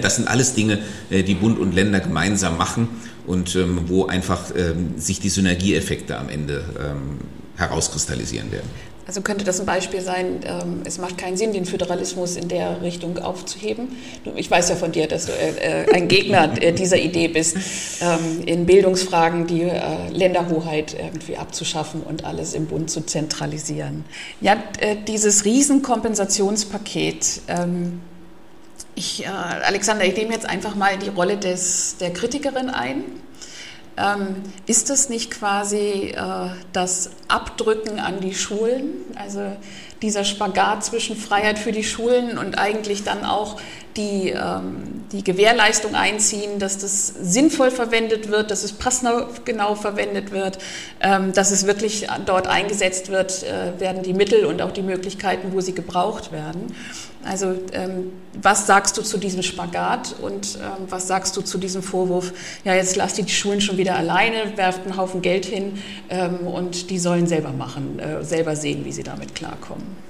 Das 0.00 0.16
sind 0.16 0.28
alles 0.28 0.54
Dinge, 0.54 0.78
äh, 1.10 1.22
die 1.22 1.34
Bund 1.34 1.58
und 1.58 1.74
Länder 1.74 2.00
gemeinsam 2.00 2.56
machen 2.56 2.88
und 3.26 3.54
ähm, 3.54 3.82
wo 3.86 4.06
einfach 4.06 4.44
ähm, 4.56 4.94
sich 4.96 5.20
die 5.20 5.28
Synergieeffekte 5.28 6.16
am 6.16 6.28
Ende 6.28 6.64
ähm, 6.78 7.18
herauskristallisieren 7.56 8.50
werden. 8.52 8.68
Also 9.06 9.20
könnte 9.20 9.44
das 9.44 9.60
ein 9.60 9.66
Beispiel 9.66 10.00
sein, 10.00 10.40
es 10.86 10.96
macht 10.96 11.18
keinen 11.18 11.36
Sinn, 11.36 11.52
den 11.52 11.66
Föderalismus 11.66 12.36
in 12.36 12.48
der 12.48 12.80
Richtung 12.80 13.18
aufzuheben. 13.18 13.96
Ich 14.34 14.50
weiß 14.50 14.70
ja 14.70 14.76
von 14.76 14.92
dir, 14.92 15.06
dass 15.06 15.26
du 15.26 15.32
äh, 15.32 15.82
äh, 15.82 15.92
ein 15.94 16.08
Gegner 16.08 16.48
dieser 16.48 16.96
Idee 16.96 17.28
bist, 17.28 17.58
in 18.46 18.64
Bildungsfragen 18.64 19.46
die 19.46 19.70
Länderhoheit 20.10 20.96
irgendwie 20.98 21.36
abzuschaffen 21.36 22.02
und 22.02 22.24
alles 22.24 22.54
im 22.54 22.64
Bund 22.64 22.90
zu 22.90 23.02
zentralisieren. 23.02 24.06
Ja, 24.40 24.56
dieses 25.06 25.44
Riesenkompensationspaket 25.44 27.42
ich, 28.94 29.24
äh, 29.24 29.28
Alexander, 29.28 30.04
ich 30.04 30.16
nehme 30.16 30.32
jetzt 30.32 30.48
einfach 30.48 30.74
mal 30.74 30.96
die 30.98 31.08
Rolle 31.08 31.36
des, 31.36 31.96
der 31.98 32.12
Kritikerin 32.12 32.70
ein. 32.70 33.04
Ähm, 33.96 34.42
ist 34.66 34.90
das 34.90 35.08
nicht 35.08 35.30
quasi 35.30 36.14
äh, 36.16 36.50
das 36.72 37.10
Abdrücken 37.28 38.00
an 38.00 38.20
die 38.20 38.34
Schulen? 38.34 38.92
Also 39.14 39.56
dieser 40.02 40.24
Spagat 40.24 40.84
zwischen 40.84 41.16
Freiheit 41.16 41.58
für 41.58 41.72
die 41.72 41.84
Schulen 41.84 42.36
und 42.36 42.58
eigentlich 42.58 43.04
dann 43.04 43.24
auch 43.24 43.60
die, 43.96 44.30
ähm, 44.30 45.04
die 45.12 45.22
Gewährleistung 45.22 45.94
einziehen, 45.94 46.58
dass 46.58 46.78
das 46.78 47.06
sinnvoll 47.06 47.70
verwendet 47.70 48.28
wird, 48.28 48.50
dass 48.50 48.64
es 48.64 48.72
passgenau 48.72 49.74
verwendet 49.76 50.32
wird, 50.32 50.58
ähm, 51.00 51.32
dass 51.32 51.52
es 51.52 51.66
wirklich 51.66 52.08
dort 52.26 52.48
eingesetzt 52.48 53.08
wird, 53.08 53.44
äh, 53.44 53.78
werden 53.80 54.02
die 54.02 54.12
Mittel 54.12 54.46
und 54.46 54.60
auch 54.62 54.72
die 54.72 54.82
Möglichkeiten, 54.82 55.52
wo 55.52 55.60
sie 55.60 55.74
gebraucht 55.74 56.32
werden. 56.32 56.74
Also 57.24 57.54
ähm, 57.72 58.12
was 58.40 58.66
sagst 58.66 58.96
du 58.98 59.02
zu 59.02 59.18
diesem 59.18 59.42
Spagat 59.42 60.14
und 60.20 60.58
ähm, 60.60 60.86
was 60.88 61.06
sagst 61.08 61.36
du 61.36 61.42
zu 61.42 61.58
diesem 61.58 61.82
Vorwurf, 61.82 62.32
ja 62.64 62.74
jetzt 62.74 62.96
lasst 62.96 63.18
die 63.18 63.28
Schulen 63.28 63.60
schon 63.60 63.78
wieder 63.78 63.96
alleine, 63.96 64.56
werft 64.56 64.82
einen 64.84 64.96
Haufen 64.96 65.22
Geld 65.22 65.46
hin 65.46 65.78
ähm, 66.10 66.46
und 66.46 66.90
die 66.90 66.98
sollen 66.98 67.26
selber 67.26 67.52
machen, 67.52 67.98
äh, 67.98 68.22
selber 68.24 68.56
sehen, 68.56 68.84
wie 68.84 68.92
sie 68.92 69.02
damit 69.02 69.34
klarkommen. 69.34 70.04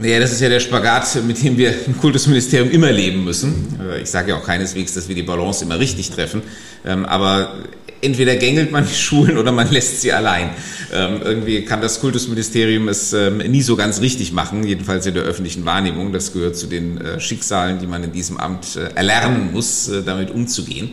Ja, 0.00 0.20
das 0.20 0.30
ist 0.30 0.40
ja 0.40 0.48
der 0.48 0.60
Spagat, 0.60 1.22
mit 1.26 1.42
dem 1.42 1.56
wir 1.56 1.74
im 1.86 1.98
Kultusministerium 1.98 2.70
immer 2.70 2.92
leben 2.92 3.24
müssen. 3.24 3.80
Äh, 3.80 4.02
ich 4.02 4.10
sage 4.10 4.30
ja 4.30 4.36
auch 4.38 4.44
keineswegs, 4.44 4.94
dass 4.94 5.08
wir 5.08 5.14
die 5.14 5.24
Balance 5.24 5.64
immer 5.64 5.78
richtig 5.78 6.10
treffen, 6.10 6.42
ähm, 6.86 7.04
aber 7.04 7.64
entweder 8.00 8.36
gängelt 8.36 8.70
man 8.70 8.86
die 8.86 8.94
Schulen 8.94 9.38
oder 9.38 9.52
man 9.52 9.70
lässt 9.70 10.00
sie 10.00 10.12
allein. 10.12 10.50
Ähm, 10.92 11.20
irgendwie 11.22 11.64
kann 11.64 11.80
das 11.80 12.00
Kultusministerium 12.00 12.88
es 12.88 13.12
ähm, 13.12 13.38
nie 13.38 13.62
so 13.62 13.76
ganz 13.76 14.00
richtig 14.00 14.32
machen, 14.32 14.64
jedenfalls 14.64 15.06
in 15.06 15.14
der 15.14 15.24
öffentlichen 15.24 15.64
Wahrnehmung. 15.64 16.12
Das 16.12 16.32
gehört 16.32 16.56
zu 16.56 16.66
den 16.66 16.98
äh, 16.98 17.20
Schicksalen, 17.20 17.78
die 17.78 17.86
man 17.86 18.04
in 18.04 18.12
diesem 18.12 18.38
Amt 18.38 18.76
äh, 18.76 18.94
erlernen 18.94 19.52
muss, 19.52 19.88
äh, 19.88 20.02
damit 20.02 20.30
umzugehen. 20.30 20.90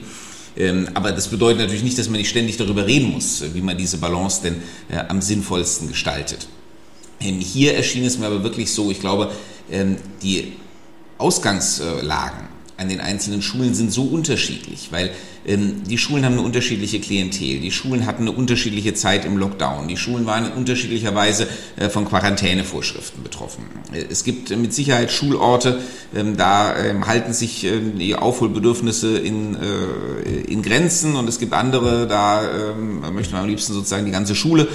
Ähm, 0.57 0.87
aber 0.93 1.11
das 1.11 1.27
bedeutet 1.27 1.59
natürlich 1.59 1.83
nicht, 1.83 1.97
dass 1.97 2.09
man 2.09 2.17
nicht 2.17 2.29
ständig 2.29 2.57
darüber 2.57 2.85
reden 2.85 3.11
muss, 3.11 3.43
wie 3.53 3.61
man 3.61 3.77
diese 3.77 3.97
Balance 3.97 4.41
denn 4.43 4.55
äh, 4.89 5.03
am 5.07 5.21
sinnvollsten 5.21 5.87
gestaltet. 5.87 6.47
Ähm, 7.21 7.39
hier 7.39 7.75
erschien 7.75 8.05
es 8.05 8.17
mir 8.17 8.27
aber 8.27 8.43
wirklich 8.43 8.71
so, 8.71 8.91
ich 8.91 8.99
glaube, 8.99 9.31
ähm, 9.71 9.97
die 10.21 10.53
Ausgangslagen 11.17 12.54
an 12.77 12.89
den 12.89 12.99
einzelnen 12.99 13.41
Schulen 13.41 13.73
sind 13.73 13.91
so 13.91 14.03
unterschiedlich, 14.03 14.89
weil 14.91 15.11
ähm, 15.45 15.83
die 15.87 15.97
Schulen 15.97 16.25
haben 16.25 16.33
eine 16.33 16.41
unterschiedliche 16.41 16.99
Klientel, 16.99 17.59
die 17.59 17.71
Schulen 17.71 18.05
hatten 18.05 18.23
eine 18.23 18.31
unterschiedliche 18.31 18.93
Zeit 18.93 19.25
im 19.25 19.37
Lockdown, 19.37 19.87
die 19.87 19.97
Schulen 19.97 20.25
waren 20.25 20.45
in 20.45 20.51
unterschiedlicher 20.51 21.15
Weise 21.15 21.47
äh, 21.77 21.89
von 21.89 22.05
Quarantänevorschriften 22.05 23.23
betroffen. 23.23 23.63
Äh, 23.93 24.05
es 24.09 24.23
gibt 24.23 24.49
mit 24.49 24.73
Sicherheit 24.73 25.11
Schulorte, 25.11 25.79
ähm, 26.13 26.35
da 26.35 26.75
ähm, 26.77 27.07
halten 27.07 27.33
sich 27.33 27.63
ähm, 27.63 27.97
die 27.97 28.15
Aufholbedürfnisse 28.15 29.17
in, 29.19 29.55
äh, 29.55 30.41
in 30.51 30.61
Grenzen 30.61 31.15
und 31.15 31.29
es 31.29 31.39
gibt 31.39 31.53
andere, 31.53 32.07
da 32.07 32.75
möchte 33.11 33.33
man 33.33 33.43
am 33.43 33.49
liebsten 33.49 33.73
sozusagen 33.73 34.05
die 34.05 34.11
ganze 34.11 34.35
Schule 34.35 34.67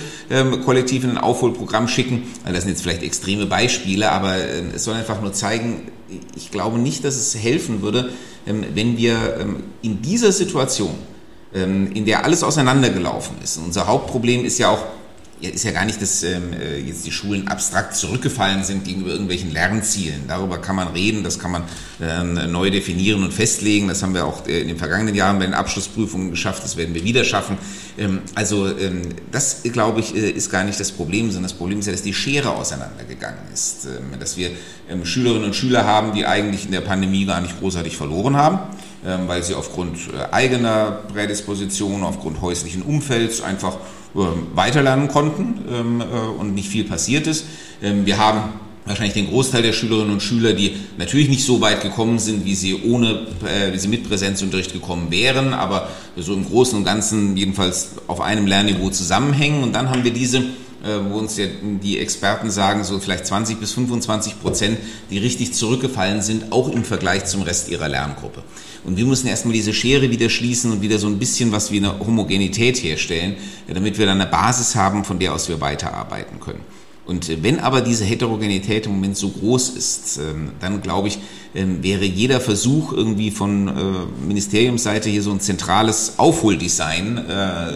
kollektiv 0.65 1.05
in 1.05 1.11
ein 1.11 1.19
Aufholprogramm 1.19 1.89
schicken. 1.89 2.23
Das 2.45 2.63
sind 2.63 2.71
jetzt 2.71 2.83
vielleicht 2.83 3.03
extreme 3.03 3.47
Beispiele, 3.47 4.11
aber 4.11 4.37
es 4.75 4.85
soll 4.85 4.95
einfach 4.95 5.21
nur 5.21 5.33
zeigen, 5.33 5.89
ich 6.37 6.51
glaube 6.51 6.79
nicht, 6.79 7.05
dass 7.05 7.17
es 7.17 7.35
helfen 7.37 7.83
würde, 7.83 8.11
wenn 8.47 8.97
wir 8.97 9.47
in 9.83 10.03
dieser 10.03 10.33
Situation, 10.33 10.95
in 11.53 12.05
der 12.05 12.25
alles 12.25 12.43
auseinandergelaufen 12.43 13.37
ist, 13.43 13.59
unser 13.59 13.87
Hauptproblem 13.87 14.45
ist 14.45 14.59
ja 14.59 14.71
auch 14.71 14.85
ist 15.41 15.65
ja 15.65 15.71
gar 15.73 15.85
nicht, 15.85 16.01
dass 16.03 16.23
ähm, 16.23 16.53
äh, 16.53 16.79
jetzt 16.79 17.07
die 17.07 17.13
Schulen 17.13 17.49
abstrakt 17.49 17.97
zurückgefallen 17.97 18.65
sind 18.65 18.85
gegenüber 18.85 19.11
irgendwelchen 19.11 19.51
Lernzielen. 19.53 20.25
Darüber 20.29 20.59
kann 20.59 20.77
man 20.77 20.89
reden, 20.89 21.25
das 21.25 21.39
kann 21.39 21.51
man 21.51 21.65
ähm, 22.01 22.51
neu 22.51 22.71
definieren 22.71 23.23
und 23.23 23.33
festlegen. 23.33 23.89
Das 23.89 24.03
haben 24.03 24.15
wir 24.15 24.27
auch 24.27 24.47
äh, 24.47 24.61
in 24.61 24.69
den 24.69 24.77
vergangenen 24.77 25.15
Jahren 25.15 25.39
bei 25.39 25.47
den 25.47 25.55
Abschlussprüfungen 25.55 26.31
geschafft, 26.31 26.63
das 26.63 26.77
werden 26.77 26.95
wir 26.95 27.05
wieder 27.05 27.25
schaffen. 27.25 27.59
Ähm, 27.99 28.21
also 28.35 28.67
ähm, 28.67 29.03
das, 29.33 29.63
glaube 29.65 30.01
ich, 30.01 30.15
äh, 30.15 30.31
ist 30.31 30.51
gar 30.51 30.65
nicht 30.65 30.79
das 30.79 30.93
Problem, 30.93 31.27
sondern 31.27 31.45
das 31.45 31.55
Problem 31.55 31.79
ist 31.79 31.87
ja, 31.87 31.93
dass 31.93 32.03
die 32.03 32.15
Schere 32.15 32.51
auseinandergegangen 32.51 33.41
ist. 33.53 33.87
Ähm, 33.87 34.19
dass 34.19 34.37
wir 34.37 34.51
ähm, 34.89 35.05
Schülerinnen 35.05 35.45
und 35.45 35.57
Schüler 35.57 35.85
haben, 35.85 36.15
die 36.15 36.27
eigentlich 36.27 36.67
in 36.67 36.73
der 36.73 36.83
Pandemie 36.83 37.25
gar 37.25 37.41
nicht 37.41 37.59
großartig 37.59 37.97
verloren 37.97 38.37
haben 38.37 38.61
ähm, 39.07 39.29
weil 39.29 39.43
sie 39.43 39.55
aufgrund 39.55 39.97
äh, 40.09 40.31
eigener 40.31 41.01
Prädisposition, 41.13 42.03
aufgrund 42.03 42.43
häuslichen 42.43 42.83
Umfelds 42.83 43.41
einfach 43.41 43.79
weiterlernen 44.15 45.09
konnten 45.09 45.65
ähm, 45.71 46.01
äh, 46.01 46.05
und 46.41 46.55
nicht 46.55 46.69
viel 46.69 46.85
passiert 46.85 47.27
ist. 47.27 47.47
Ähm, 47.83 48.07
wir 48.07 48.19
haben 48.19 48.43
wahrscheinlich 48.85 49.15
den 49.15 49.29
Großteil 49.29 49.63
der 49.63 49.73
Schülerinnen 49.73 50.13
und 50.13 50.23
Schüler, 50.23 50.53
die 50.53 50.75
natürlich 50.99 51.29
nicht 51.29 51.45
so 51.45 51.61
weit 51.61 51.83
gekommen 51.83 52.19
sind, 52.19 52.45
wie 52.45 52.55
sie 52.55 52.83
ohne, 52.83 53.27
äh, 53.45 53.73
wie 53.73 53.79
sie 53.79 53.89
mit 53.89 54.09
Präsenzunterricht 54.09 54.73
gekommen 54.73 55.11
wären, 55.11 55.55
aber 55.55 55.89
so 56.17 56.35
im 56.35 56.45
Großen 56.45 56.77
und 56.77 56.85
Ganzen 56.85 57.37
jedenfalls 57.37 57.93
auf 58.09 58.21
einem 58.21 58.47
Lernniveau 58.47 58.91
zusammenhängen. 58.91 59.63
Und 59.63 59.75
dann 59.75 59.91
haben 59.91 60.05
wir 60.05 60.13
diese 60.13 60.45
wo 61.11 61.19
uns 61.19 61.37
ja 61.37 61.45
die 61.63 61.99
Experten 61.99 62.51
sagen, 62.51 62.85
so 62.85 62.99
vielleicht 63.01 63.27
20 63.27 63.61
bis 63.61 63.73
25 63.73 64.41
Prozent, 64.41 64.79
die 65.11 65.19
richtig 65.19 65.53
zurückgefallen 65.53 66.23
sind, 66.23 66.53
auch 66.53 66.71
im 66.71 66.85
Vergleich 66.85 67.27
zum 67.27 67.43
Rest 67.43 67.69
ihrer 67.69 67.87
Lerngruppe. 67.87 68.43
Und 68.85 68.97
wir 68.97 69.05
müssen 69.05 69.27
erstmal 69.27 69.55
diese 69.55 69.75
Schere 69.75 70.11
wieder 70.11 70.31
schließen 70.31 70.73
und 70.73 70.83
wieder 70.83 70.99
so 70.99 71.07
ein 71.07 71.19
bisschen 71.19 71.53
was 71.53 71.71
wie 71.71 71.79
eine 71.79 71.99
Homogenität 71.99 72.83
herstellen, 72.83 73.37
damit 73.69 73.99
wir 73.99 74.07
dann 74.07 74.21
eine 74.21 74.31
Basis 74.31 74.75
haben, 74.75 75.05
von 75.05 75.19
der 75.19 75.35
aus 75.35 75.49
wir 75.49 75.61
weiterarbeiten 75.61 76.41
können. 76.41 76.61
Und 77.07 77.29
äh, 77.29 77.43
wenn 77.43 77.59
aber 77.59 77.81
diese 77.81 78.05
Heterogenität 78.05 78.87
im 78.87 78.93
Moment 78.93 79.17
so 79.17 79.31
groß 79.31 79.71
ist, 79.71 80.19
ähm, 80.19 80.53
dann 80.61 80.81
glaube 80.81 81.09
ich, 81.09 81.19
ähm, 81.55 81.83
wäre 81.83 82.05
jeder 82.05 82.41
Versuch 82.41 82.93
irgendwie 82.93 83.31
von 83.31 83.69
äh, 83.69 83.73
Ministeriumsseite 84.27 85.11
hier 85.11 85.23
so 85.23 85.33
ein 85.33 85.41
zentrales 85.41 86.15
Aufholdesign 86.19 87.19
äh, 87.19 87.73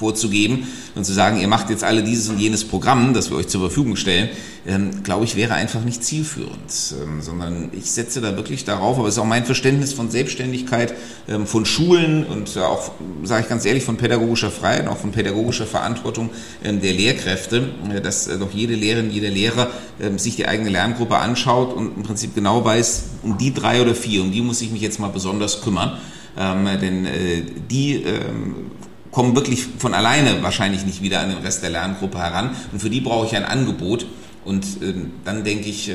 vorzugeben 0.00 0.66
und 0.94 1.04
zu 1.04 1.12
sagen, 1.12 1.40
ihr 1.40 1.48
macht 1.48 1.70
jetzt 1.70 1.84
alle 1.84 2.02
dieses 2.02 2.28
und 2.30 2.38
jenes 2.38 2.64
Programm, 2.64 3.12
das 3.12 3.30
wir 3.30 3.36
euch 3.36 3.48
zur 3.48 3.60
Verfügung 3.60 3.96
stellen, 3.96 4.30
ähm, 4.66 5.02
glaube 5.02 5.24
ich, 5.24 5.36
wäre 5.36 5.54
einfach 5.54 5.84
nicht 5.84 6.02
zielführend, 6.02 6.94
ähm, 7.02 7.22
sondern 7.22 7.70
ich 7.72 7.90
setze 7.90 8.20
da 8.20 8.36
wirklich 8.36 8.64
darauf, 8.64 8.98
aber 8.98 9.08
es 9.08 9.14
ist 9.14 9.18
auch 9.20 9.26
mein 9.26 9.44
Verständnis 9.44 9.92
von 9.92 10.10
Selbstständigkeit 10.10 10.94
ähm, 11.28 11.46
von 11.46 11.64
Schulen 11.66 12.24
und 12.24 12.56
auch, 12.58 12.92
sage 13.24 13.42
ich 13.42 13.48
ganz 13.48 13.64
ehrlich, 13.64 13.84
von 13.84 13.96
pädagogischer 13.96 14.50
Freiheit, 14.50 14.88
auch 14.88 14.98
von 14.98 15.12
pädagogischer 15.12 15.66
Verantwortung 15.66 16.30
ähm, 16.64 16.80
der 16.80 16.92
Lehrkräfte, 16.92 17.68
äh, 17.94 18.00
dass 18.00 18.26
äh, 18.26 18.38
doch 18.38 18.52
jede 18.52 18.74
Lehrerin, 18.74 19.10
jeder 19.10 19.30
Lehrer 19.30 19.70
äh, 19.98 20.18
sich 20.18 20.36
die 20.36 20.46
eigene 20.46 20.70
Lerngruppe 20.70 21.16
anschaut 21.16 21.74
und 21.74 21.96
im 21.96 22.02
Prinzip 22.02 22.34
genau 22.34 22.64
weiß, 22.64 23.04
um 23.22 23.38
die 23.38 23.52
drei 23.52 23.82
oder 23.82 23.94
vier, 23.94 24.22
um 24.22 24.32
die 24.32 24.40
muss 24.40 24.62
ich 24.62 24.70
mich 24.70 24.82
jetzt 24.82 24.98
mal 24.98 25.08
besonders 25.08 25.60
kümmern. 25.60 25.98
Ähm, 26.38 26.68
denn 26.80 27.06
äh, 27.06 27.42
die 27.70 27.96
ähm, 27.96 28.70
kommen 29.10 29.34
wirklich 29.34 29.66
von 29.78 29.94
alleine 29.94 30.42
wahrscheinlich 30.42 30.84
nicht 30.86 31.02
wieder 31.02 31.20
an 31.20 31.30
den 31.30 31.38
Rest 31.38 31.62
der 31.62 31.70
Lerngruppe 31.70 32.18
heran. 32.18 32.50
Und 32.72 32.80
für 32.80 32.90
die 32.90 33.00
brauche 33.00 33.26
ich 33.26 33.36
ein 33.36 33.44
Angebot. 33.44 34.06
Und 34.44 34.82
äh, 34.82 34.94
dann 35.24 35.44
denke 35.44 35.68
ich, 35.68 35.88
äh, 35.88 35.94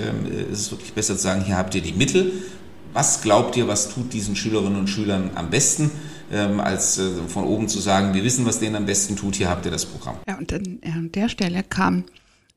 ist 0.52 0.60
es 0.60 0.72
wirklich 0.72 0.94
besser 0.94 1.16
zu 1.16 1.24
sagen, 1.24 1.44
hier 1.44 1.58
habt 1.58 1.74
ihr 1.76 1.82
die 1.82 1.94
Mittel. 1.94 2.32
Was 2.94 3.22
glaubt 3.22 3.58
ihr, 3.58 3.68
was 3.68 3.94
tut 3.94 4.14
diesen 4.14 4.36
Schülerinnen 4.36 4.80
und 4.80 4.88
Schülern 4.88 5.32
am 5.36 5.50
besten? 5.50 5.92
Ähm, 6.32 6.60
als 6.60 6.98
äh, 6.98 7.10
von 7.28 7.44
oben 7.44 7.68
zu 7.68 7.80
sagen, 7.80 8.14
wir 8.14 8.24
wissen, 8.24 8.46
was 8.46 8.60
denen 8.60 8.76
am 8.76 8.86
besten 8.86 9.16
tut, 9.16 9.36
hier 9.36 9.50
habt 9.50 9.66
ihr 9.66 9.72
das 9.72 9.86
Programm. 9.86 10.16
Ja, 10.28 10.38
und 10.38 10.52
an 10.52 11.12
der 11.14 11.30
Stelle 11.30 11.64
kam 11.64 12.06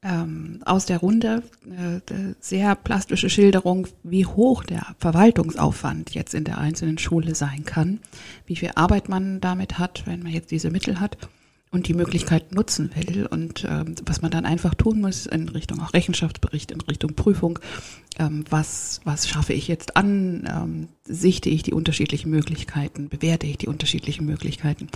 ähm, 0.02 0.60
aus 0.64 0.86
der 0.86 0.98
Runde 0.98 1.42
äh, 1.66 2.34
sehr 2.40 2.74
plastische 2.76 3.28
Schilderung, 3.28 3.88
wie 4.02 4.26
hoch 4.26 4.64
der 4.64 4.94
Verwaltungsaufwand 4.98 6.14
jetzt 6.14 6.34
in 6.34 6.44
der 6.44 6.58
einzelnen 6.58 6.98
Schule 6.98 7.34
sein 7.34 7.64
kann, 7.64 8.00
wie 8.46 8.56
viel 8.56 8.70
Arbeit 8.74 9.08
man 9.08 9.40
damit 9.40 9.78
hat, 9.78 10.06
wenn 10.06 10.22
man 10.22 10.32
jetzt 10.32 10.50
diese 10.50 10.70
Mittel 10.70 11.00
hat 11.00 11.18
und 11.70 11.88
die 11.88 11.94
Möglichkeit 11.94 12.54
nutzen 12.54 12.90
will 12.94 13.26
und 13.26 13.66
ähm, 13.68 13.96
was 14.06 14.22
man 14.22 14.30
dann 14.30 14.46
einfach 14.46 14.74
tun 14.74 15.00
muss 15.00 15.26
in 15.26 15.48
Richtung 15.48 15.80
auch 15.80 15.92
Rechenschaftsbericht, 15.92 16.70
in 16.70 16.80
Richtung 16.80 17.14
Prüfung, 17.14 17.58
ähm, 18.18 18.44
was, 18.48 19.00
was 19.04 19.28
schaffe 19.28 19.52
ich 19.52 19.68
jetzt 19.68 19.96
an, 19.96 20.48
ähm, 20.48 20.88
sichte 21.04 21.50
ich 21.50 21.62
die 21.62 21.74
unterschiedlichen 21.74 22.30
Möglichkeiten, 22.30 23.08
bewerte 23.08 23.46
ich 23.46 23.58
die 23.58 23.68
unterschiedlichen 23.68 24.24
Möglichkeiten. 24.26 24.88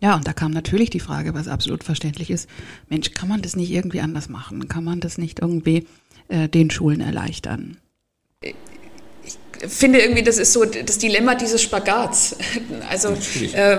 Ja, 0.00 0.14
und 0.14 0.26
da 0.26 0.32
kam 0.32 0.50
natürlich 0.50 0.90
die 0.90 1.00
Frage, 1.00 1.34
was 1.34 1.48
absolut 1.48 1.82
verständlich 1.82 2.30
ist, 2.30 2.48
Mensch, 2.88 3.12
kann 3.12 3.28
man 3.28 3.42
das 3.42 3.56
nicht 3.56 3.70
irgendwie 3.70 4.00
anders 4.00 4.28
machen? 4.28 4.68
Kann 4.68 4.84
man 4.84 5.00
das 5.00 5.16
nicht 5.16 5.40
irgendwie 5.40 5.86
äh, 6.28 6.48
den 6.48 6.70
Schulen 6.70 7.00
erleichtern? 7.00 7.78
finde 9.66 10.00
irgendwie, 10.00 10.22
das 10.22 10.38
ist 10.38 10.52
so 10.52 10.64
das 10.64 10.98
Dilemma 10.98 11.34
dieses 11.34 11.62
Spagats. 11.62 12.36
Also 12.88 13.16
äh, 13.52 13.78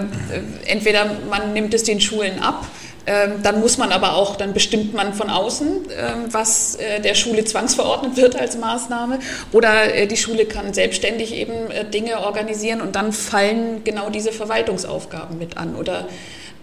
entweder 0.65 1.19
man 1.29 1.53
nimmt 1.53 1.73
es 1.73 1.83
den 1.83 2.01
Schulen 2.01 2.39
ab, 2.39 2.67
äh, 3.07 3.29
dann 3.41 3.61
muss 3.61 3.77
man 3.77 3.93
aber 3.93 4.15
auch, 4.15 4.35
dann 4.35 4.53
bestimmt 4.53 4.93
man 4.93 5.13
von 5.13 5.29
außen, 5.29 5.67
äh, 5.89 6.31
was 6.31 6.75
äh, 6.75 6.99
der 6.99 7.15
Schule 7.15 7.45
zwangsverordnet 7.45 8.17
wird 8.17 8.35
als 8.35 8.57
Maßnahme, 8.57 9.19
oder 9.53 9.95
äh, 9.95 10.07
die 10.07 10.17
Schule 10.17 10.43
kann 10.45 10.73
selbstständig 10.73 11.33
eben 11.33 11.71
äh, 11.71 11.85
Dinge 11.85 12.19
organisieren 12.19 12.81
und 12.81 12.97
dann 12.97 13.13
fallen 13.13 13.85
genau 13.85 14.09
diese 14.09 14.33
Verwaltungsaufgaben 14.33 15.37
mit 15.37 15.55
an. 15.55 15.75
Oder 15.75 16.09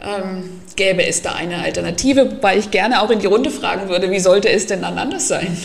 ähm, 0.02 0.60
gäbe 0.76 1.06
es 1.06 1.22
da 1.22 1.32
eine 1.32 1.62
Alternative, 1.62 2.38
weil 2.42 2.58
ich 2.58 2.70
gerne 2.70 3.00
auch 3.00 3.10
in 3.10 3.20
die 3.20 3.26
Runde 3.26 3.50
fragen 3.50 3.88
würde, 3.88 4.10
wie 4.10 4.20
sollte 4.20 4.50
es 4.50 4.66
denn 4.66 4.82
dann 4.82 4.98
anders 4.98 5.28
sein? 5.28 5.56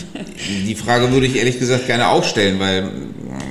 Die 0.66 0.74
Frage 0.74 1.12
würde 1.12 1.26
ich 1.26 1.36
ehrlich 1.36 1.58
gesagt 1.58 1.88
gerne 1.88 2.08
auch 2.08 2.24
stellen, 2.24 2.58
weil 2.58 2.88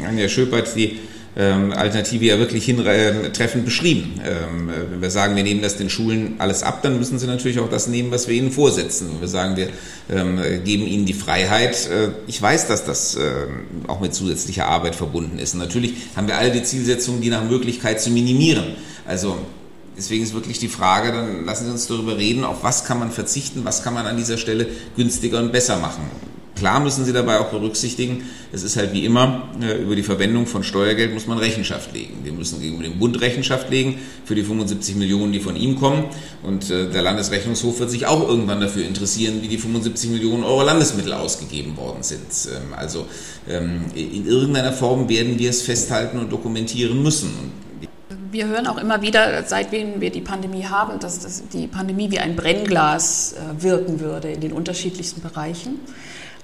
Anja 0.08 0.28
Schöpert 0.28 0.76
die 0.76 0.98
ähm, 1.38 1.72
Alternative 1.72 2.26
ja 2.26 2.40
wirklich 2.40 2.66
hintreffend 2.66 3.66
beschrieben. 3.66 4.20
Ähm, 4.24 4.70
wenn 4.92 5.02
wir 5.02 5.10
sagen, 5.10 5.36
wir 5.36 5.44
nehmen 5.44 5.62
das 5.62 5.78
den 5.78 5.90
Schulen 5.90 6.36
alles 6.40 6.64
ab, 6.64 6.82
dann 6.82 6.98
müssen 6.98 7.20
sie 7.20 7.28
natürlich 7.28 7.60
auch 7.60 7.70
das 7.70 7.88
nehmen, 7.88 8.12
was 8.12 8.28
wir 8.28 8.36
ihnen 8.36 8.52
vorsetzen. 8.52 9.10
Wenn 9.14 9.22
wir 9.22 9.28
sagen, 9.28 9.56
wir 9.56 9.70
ähm, 10.10 10.40
geben 10.64 10.88
ihnen 10.88 11.06
die 11.06 11.14
Freiheit, 11.14 11.88
äh, 11.88 12.10
ich 12.28 12.42
weiß, 12.42 12.68
dass 12.68 12.86
das 12.86 13.16
äh, 13.16 13.32
auch 13.88 14.00
mit 14.00 14.14
zusätzlicher 14.14 14.68
Arbeit 14.68 14.96
verbunden 14.96 15.40
ist. 15.40 15.54
Und 15.54 15.60
natürlich 15.60 15.94
haben 16.16 16.28
wir 16.28 16.38
alle 16.38 16.52
die 16.52 16.64
Zielsetzung, 16.64 17.22
die 17.22 17.30
nach 17.30 17.44
Möglichkeit 17.44 18.02
zu 18.02 18.10
minimieren. 18.10 18.76
Also 19.06 19.38
Deswegen 20.00 20.24
ist 20.24 20.34
wirklich 20.34 20.60
die 20.60 20.70
Frage, 20.70 21.12
dann 21.12 21.44
lassen 21.44 21.66
Sie 21.66 21.72
uns 21.72 21.88
darüber 21.88 22.18
reden, 22.18 22.46
auf 22.46 22.64
was 22.64 22.86
kann 22.86 23.00
man 23.00 23.12
verzichten, 23.12 23.66
was 23.66 23.84
kann 23.84 23.94
man 23.94 24.06
an 24.06 24.16
dieser 24.16 24.38
Stelle 24.38 24.66
günstiger 24.96 25.40
und 25.40 25.52
besser 25.52 25.78
machen. 25.78 26.04
Klar 26.60 26.82
müssen 26.82 27.06
Sie 27.06 27.14
dabei 27.14 27.40
auch 27.40 27.52
berücksichtigen, 27.52 28.26
es 28.52 28.64
ist 28.64 28.76
halt 28.76 28.92
wie 28.92 29.06
immer, 29.06 29.48
äh, 29.62 29.82
über 29.82 29.96
die 29.96 30.04
Verwendung 30.04 30.46
von 30.46 30.62
Steuergeld 30.62 31.14
muss 31.14 31.26
man 31.26 31.38
Rechenschaft 31.38 31.94
legen. 31.94 32.20
Wir 32.24 32.34
müssen 32.34 32.60
gegenüber 32.60 32.84
dem 32.84 33.00
Bund 33.00 33.22
Rechenschaft 33.22 33.70
legen 33.70 33.98
für 34.26 34.36
die 34.36 34.44
75 34.44 34.98
Millionen, 34.98 35.32
die 35.32 35.40
von 35.40 35.56
ihm 35.56 35.80
kommen. 35.80 36.06
Und 36.44 36.70
äh, 36.70 36.90
der 36.90 37.02
Landesrechnungshof 37.02 37.80
wird 37.80 37.92
sich 37.92 38.08
auch 38.08 38.28
irgendwann 38.28 38.60
dafür 38.60 38.86
interessieren, 38.86 39.42
wie 39.42 39.48
die 39.48 39.58
75 39.58 40.10
Millionen 40.10 40.44
Euro 40.44 40.62
Landesmittel 40.64 41.14
ausgegeben 41.14 41.78
worden 41.78 42.04
sind. 42.04 42.28
Ähm, 42.54 42.74
also 42.76 43.06
ähm, 43.48 43.86
in 43.96 44.28
irgendeiner 44.28 44.74
Form 44.74 45.08
werden 45.08 45.40
wir 45.40 45.52
es 45.52 45.62
festhalten 45.62 46.20
und 46.20 46.30
dokumentieren 46.30 47.02
müssen. 47.02 47.54
Wir 48.32 48.48
hören 48.48 48.68
auch 48.68 48.78
immer 48.78 49.02
wieder, 49.02 49.44
seitdem 49.46 50.02
wir 50.02 50.12
die 50.12 50.22
Pandemie 50.22 50.66
haben, 50.66 51.00
dass 51.00 51.44
die 51.54 51.68
Pandemie 51.68 52.12
wie 52.12 52.20
ein 52.20 52.36
Brennglas 52.36 53.34
äh, 53.34 53.64
wirken 53.64 54.02
würde 54.02 54.30
in 54.30 54.42
den 54.42 54.52
unterschiedlichsten 54.52 55.22
Bereichen. 55.22 55.80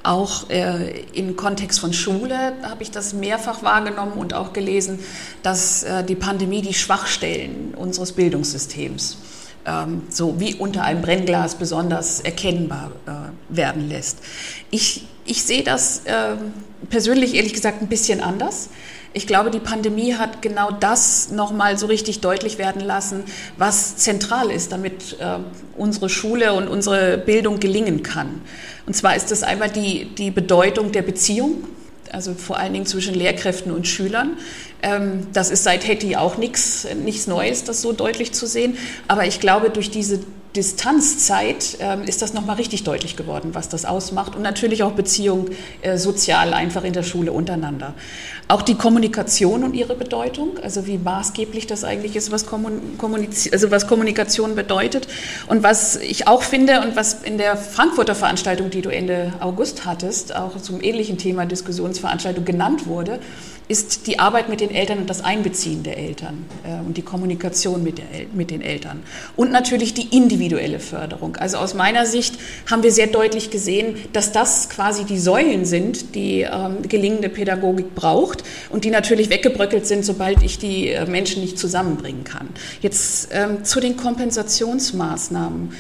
Auch 0.06 0.50
äh, 0.52 1.02
im 1.14 1.36
Kontext 1.36 1.80
von 1.80 1.92
Schule 1.92 2.54
habe 2.62 2.84
ich 2.84 2.92
das 2.92 3.14
mehrfach 3.14 3.64
wahrgenommen 3.64 4.14
und 4.14 4.36
auch 4.36 4.54
gelesen, 4.54 5.00
dass 5.42 5.84
äh, 5.84 6.04
die 6.04 6.16
Pandemie 6.16 6.62
die 6.62 6.76
Schwachstellen 6.76 7.74
unseres 7.76 8.12
Bildungssystems 8.12 9.18
ähm, 9.66 10.04
so 10.10 10.40
wie 10.40 10.56
unter 10.56 10.84
einem 10.84 11.02
Brennglas 11.02 11.56
besonders 11.56 12.20
erkennbar 12.20 12.92
äh, 13.08 13.56
werden 13.56 13.90
lässt. 13.90 14.20
Ich, 14.70 15.08
ich 15.26 15.44
sehe 15.44 15.64
das 15.64 16.06
äh, 16.06 16.36
persönlich 16.90 17.34
ehrlich 17.34 17.54
gesagt 17.54 17.82
ein 17.82 17.88
bisschen 17.88 18.22
anders. 18.22 18.70
Ich 19.18 19.28
glaube, 19.28 19.50
die 19.50 19.62
Pandemie 19.62 20.16
hat 20.16 20.42
genau 20.42 20.72
das 20.72 21.32
nochmal 21.32 21.78
so 21.78 21.86
richtig 21.86 22.20
deutlich 22.20 22.58
werden 22.58 22.82
lassen, 22.82 23.24
was 23.58 23.96
zentral 23.96 24.52
ist, 24.52 24.74
damit 24.74 25.18
äh, 25.22 25.38
unsere 25.78 26.10
Schule 26.10 26.52
und 26.52 26.68
unsere 26.68 27.18
Bildung 27.18 27.62
gelingen 27.62 28.04
kann. 28.04 28.42
Und 28.86 28.94
zwar 28.94 29.16
ist 29.16 29.32
das 29.32 29.42
einmal 29.42 29.70
die, 29.70 30.14
die 30.16 30.32
Bedeutung 30.32 30.92
der 30.92 31.02
Beziehung, 31.02 31.64
also 32.12 32.34
vor 32.34 32.58
allen 32.58 32.74
Dingen 32.74 32.86
zwischen 32.86 33.16
Lehrkräften 33.16 33.72
und 33.72 33.88
Schülern. 33.88 34.32
Ähm, 34.84 35.28
das 35.32 35.50
ist 35.50 35.64
seit 35.64 35.88
Hetty 35.88 36.18
auch 36.18 36.38
nichts 36.38 36.86
Neues, 37.26 37.64
das 37.64 37.82
so 37.82 37.94
deutlich 37.94 38.34
zu 38.34 38.46
sehen. 38.46 38.78
Aber 39.08 39.26
ich 39.26 39.40
glaube, 39.40 39.70
durch 39.70 39.92
diese 39.92 40.20
Distanzzeit 40.56 41.78
ähm, 41.80 42.04
ist 42.04 42.22
das 42.22 42.34
nochmal 42.34 42.56
richtig 42.56 42.84
deutlich 42.84 43.16
geworden, 43.16 43.50
was 43.54 43.70
das 43.70 43.86
ausmacht 43.86 44.36
und 44.36 44.42
natürlich 44.42 44.84
auch 44.84 44.94
Beziehung 44.94 45.50
äh, 45.82 45.98
sozial 45.98 46.54
einfach 46.54 46.84
in 46.84 46.94
der 46.94 47.04
Schule 47.04 47.32
untereinander. 47.32 47.94
Auch 48.48 48.62
die 48.62 48.76
Kommunikation 48.76 49.64
und 49.64 49.74
ihre 49.74 49.96
Bedeutung, 49.96 50.58
also 50.62 50.88
wie 50.88 50.98
maßgeblich 50.98 51.68
das 51.68 51.84
eigentlich 51.84 52.16
ist, 52.16 52.32
was, 52.32 52.46
also 52.48 53.72
was 53.72 53.88
Kommunikation 53.88 54.56
bedeutet 54.56 55.08
und 55.48 55.64
was 55.64 55.98
ich 55.98 56.28
auch 56.28 56.44
finde 56.44 56.82
und 56.82 56.96
was 56.96 57.24
in 57.24 57.38
der 57.38 57.58
Frankfurter 57.58 58.16
Veranstaltung, 58.16 58.70
die 58.70 58.82
du 58.82 58.90
Ende 58.90 59.34
August 59.40 59.86
hattest, 59.86 60.36
auch 60.36 60.58
zum 60.62 60.82
ähnlichen 60.82 61.18
Thema 61.18 61.46
Diskussionsveranstaltung 61.46 62.46
genannt 62.46 62.88
wurde, 62.88 63.20
ist 63.68 64.06
die 64.08 64.20
Arbeit 64.20 64.48
mit 64.48 64.62
den 64.62 64.70
Eltern 64.70 65.00
und 65.00 65.10
das 65.10 65.24
Einbeziehen 65.24 65.84
der 65.84 65.98
Eltern 65.98 66.46
äh, 66.64 66.86
und 66.86 66.98
die 66.98 67.02
Kommunikation 67.02 67.84
mit, 67.84 67.98
der, 67.98 68.06
mit 68.34 68.52
den 68.52 68.62
Eltern. 68.62 69.02
Und 69.36 69.52
natürlich 69.52 69.94
die 69.94 70.16
individuelle 70.16 70.80
Förderung. 70.80 71.36
Also 71.38 71.58
aus 71.58 71.74
meiner 71.74 72.06
Sicht 72.06 72.36
haben 72.70 72.84
wir 72.84 72.92
sehr 72.92 73.08
deutlich 73.08 73.50
gesehen, 73.50 73.96
dass 74.14 74.32
das 74.32 74.70
quasi 74.70 75.04
die 75.06 75.18
Säulen 75.18 75.66
sind, 75.66 76.14
die 76.16 76.42
ähm, 76.42 76.88
gelingende 76.88 77.30
Pädagogik 77.30 77.96
braucht 77.96 78.44
und 78.70 78.84
die 78.86 78.92
natürlich 78.92 79.30
weggebröckelt 79.30 79.88
sind, 79.88 80.06
sobald 80.06 80.44
ich 80.44 80.60
die 80.60 80.90
äh, 80.90 81.06
Menschen 81.10 81.42
nicht 81.42 81.58
zusammenbringen 81.58 82.24
kann. 82.24 82.50
Jetzt 82.82 83.30
ähm, 83.32 83.64
zu 83.64 83.80
den 83.80 83.98
Kompensationsmaßnahmen 83.98 85.72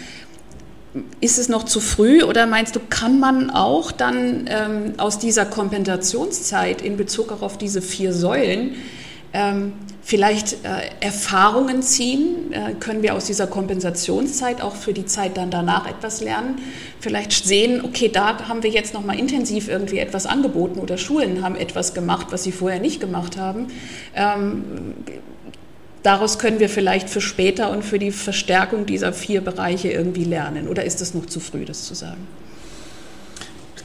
ist 1.19 1.37
es 1.37 1.49
noch 1.49 1.63
zu 1.63 1.79
früh 1.79 2.23
oder 2.23 2.45
meinst 2.45 2.75
du, 2.75 2.79
kann 2.89 3.19
man 3.19 3.49
auch 3.49 3.91
dann 3.91 4.47
ähm, 4.49 4.93
aus 4.97 5.19
dieser 5.19 5.45
Kompensationszeit 5.45 6.81
in 6.81 6.97
Bezug 6.97 7.31
auch 7.31 7.41
auf 7.41 7.57
diese 7.57 7.81
vier 7.81 8.13
Säulen 8.13 8.75
ähm, 9.33 9.73
vielleicht 10.01 10.63
äh, 10.63 10.89
Erfahrungen 11.01 11.81
ziehen? 11.81 12.53
Äh, 12.53 12.75
können 12.79 13.03
wir 13.03 13.15
aus 13.15 13.25
dieser 13.25 13.47
Kompensationszeit 13.47 14.61
auch 14.61 14.75
für 14.75 14.93
die 14.93 15.05
Zeit 15.05 15.35
dann 15.35 15.51
danach 15.51 15.89
etwas 15.89 16.21
lernen? 16.21 16.59
Vielleicht 17.01 17.33
sehen, 17.45 17.83
okay, 17.83 18.07
da 18.07 18.47
haben 18.47 18.63
wir 18.63 18.69
jetzt 18.69 18.93
noch 18.93 19.03
mal 19.03 19.19
intensiv 19.19 19.67
irgendwie 19.67 19.99
etwas 19.99 20.25
angeboten 20.25 20.79
oder 20.79 20.97
Schulen 20.97 21.43
haben 21.43 21.55
etwas 21.55 21.93
gemacht, 21.93 22.27
was 22.29 22.43
sie 22.43 22.53
vorher 22.53 22.79
nicht 22.79 23.01
gemacht 23.01 23.35
haben. 23.35 23.67
Ähm, 24.15 24.63
daraus 26.05 26.39
können 26.39 26.59
wir 26.59 26.69
vielleicht 26.69 27.09
für 27.09 27.21
später 27.21 27.71
und 27.71 27.83
für 27.83 27.99
die 27.99 28.11
Verstärkung 28.11 28.85
dieser 28.85 29.13
vier 29.13 29.41
Bereiche 29.41 29.89
irgendwie 29.91 30.23
lernen? 30.23 30.67
Oder 30.67 30.85
ist 30.85 31.01
es 31.01 31.13
noch 31.13 31.25
zu 31.25 31.39
früh, 31.39 31.65
das 31.65 31.85
zu 31.85 31.95
sagen? 31.95 32.27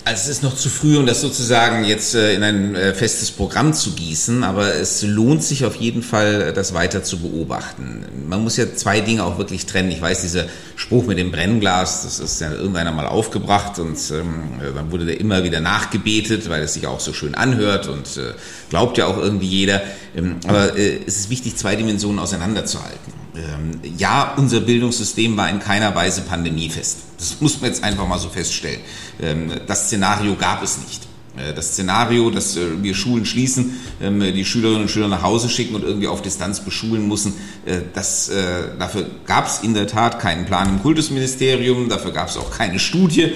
Also 0.02 0.22
es 0.22 0.28
ist 0.28 0.42
noch 0.42 0.56
zu 0.56 0.70
früh, 0.70 0.96
um 0.96 1.04
das 1.04 1.20
sozusagen 1.20 1.84
jetzt 1.84 2.14
äh, 2.14 2.34
in 2.34 2.42
ein 2.42 2.74
äh, 2.74 2.94
festes 2.94 3.30
Programm 3.30 3.74
zu 3.74 3.92
gießen, 3.92 4.44
aber 4.44 4.74
es 4.74 5.02
lohnt 5.02 5.44
sich 5.44 5.66
auf 5.66 5.76
jeden 5.76 6.02
Fall, 6.02 6.42
äh, 6.42 6.52
das 6.54 6.72
weiter 6.72 7.02
zu 7.02 7.18
beobachten. 7.18 8.06
Man 8.26 8.42
muss 8.42 8.56
ja 8.56 8.74
zwei 8.74 9.00
Dinge 9.00 9.24
auch 9.24 9.36
wirklich 9.36 9.66
trennen. 9.66 9.90
Ich 9.90 10.00
weiß, 10.00 10.22
dieser 10.22 10.46
Spruch 10.74 11.04
mit 11.04 11.18
dem 11.18 11.30
Brennglas, 11.30 12.04
das 12.04 12.18
ist 12.18 12.40
ja 12.40 12.50
irgendwann 12.50 12.86
einmal 12.86 13.06
aufgebracht 13.06 13.78
und 13.78 13.98
ähm, 14.10 14.74
dann 14.74 14.90
wurde 14.90 15.04
der 15.04 15.20
immer 15.20 15.44
wieder 15.44 15.60
nachgebetet, 15.60 16.48
weil 16.48 16.62
es 16.62 16.74
sich 16.74 16.86
auch 16.86 17.00
so 17.00 17.12
schön 17.12 17.34
anhört 17.34 17.86
und 17.86 18.16
äh, 18.16 18.32
glaubt 18.70 18.96
ja 18.96 19.06
auch 19.06 19.18
irgendwie 19.18 19.48
jeder. 19.48 19.82
Ähm, 20.16 20.36
aber 20.46 20.78
äh, 20.78 21.00
es 21.06 21.18
ist 21.18 21.30
wichtig, 21.30 21.56
zwei 21.56 21.76
Dimensionen 21.76 22.18
auseinanderzuhalten. 22.18 23.19
Ähm, 23.40 23.80
ja, 23.96 24.34
unser 24.36 24.60
Bildungssystem 24.60 25.36
war 25.36 25.48
in 25.48 25.60
keiner 25.60 25.94
Weise 25.94 26.22
pandemiefest. 26.22 26.98
Das 27.18 27.40
muss 27.40 27.60
man 27.60 27.70
jetzt 27.70 27.82
einfach 27.82 28.06
mal 28.06 28.18
so 28.18 28.28
feststellen. 28.28 28.80
Ähm, 29.20 29.52
das 29.66 29.86
Szenario 29.86 30.34
gab 30.36 30.62
es 30.62 30.78
nicht. 30.78 31.10
Äh, 31.36 31.54
das 31.54 31.72
Szenario, 31.72 32.30
dass 32.30 32.56
äh, 32.56 32.82
wir 32.82 32.94
Schulen 32.94 33.24
schließen, 33.24 33.80
ähm, 34.00 34.20
die 34.20 34.44
Schülerinnen 34.44 34.82
und 34.82 34.88
Schüler 34.88 35.08
nach 35.08 35.22
Hause 35.22 35.48
schicken 35.48 35.74
und 35.74 35.84
irgendwie 35.84 36.08
auf 36.08 36.22
Distanz 36.22 36.60
beschulen 36.60 37.06
müssen, 37.08 37.34
äh, 37.66 37.80
das, 37.94 38.30
dafür 38.78 39.06
gab 39.26 39.46
es 39.46 39.60
in 39.60 39.74
der 39.74 39.86
Tat 39.86 40.18
keinen 40.18 40.46
Plan 40.46 40.68
im 40.68 40.82
Kultusministerium, 40.82 41.88
dafür 41.88 42.12
gab 42.12 42.28
es 42.28 42.36
auch 42.36 42.50
keine 42.50 42.78
Studie, 42.78 43.32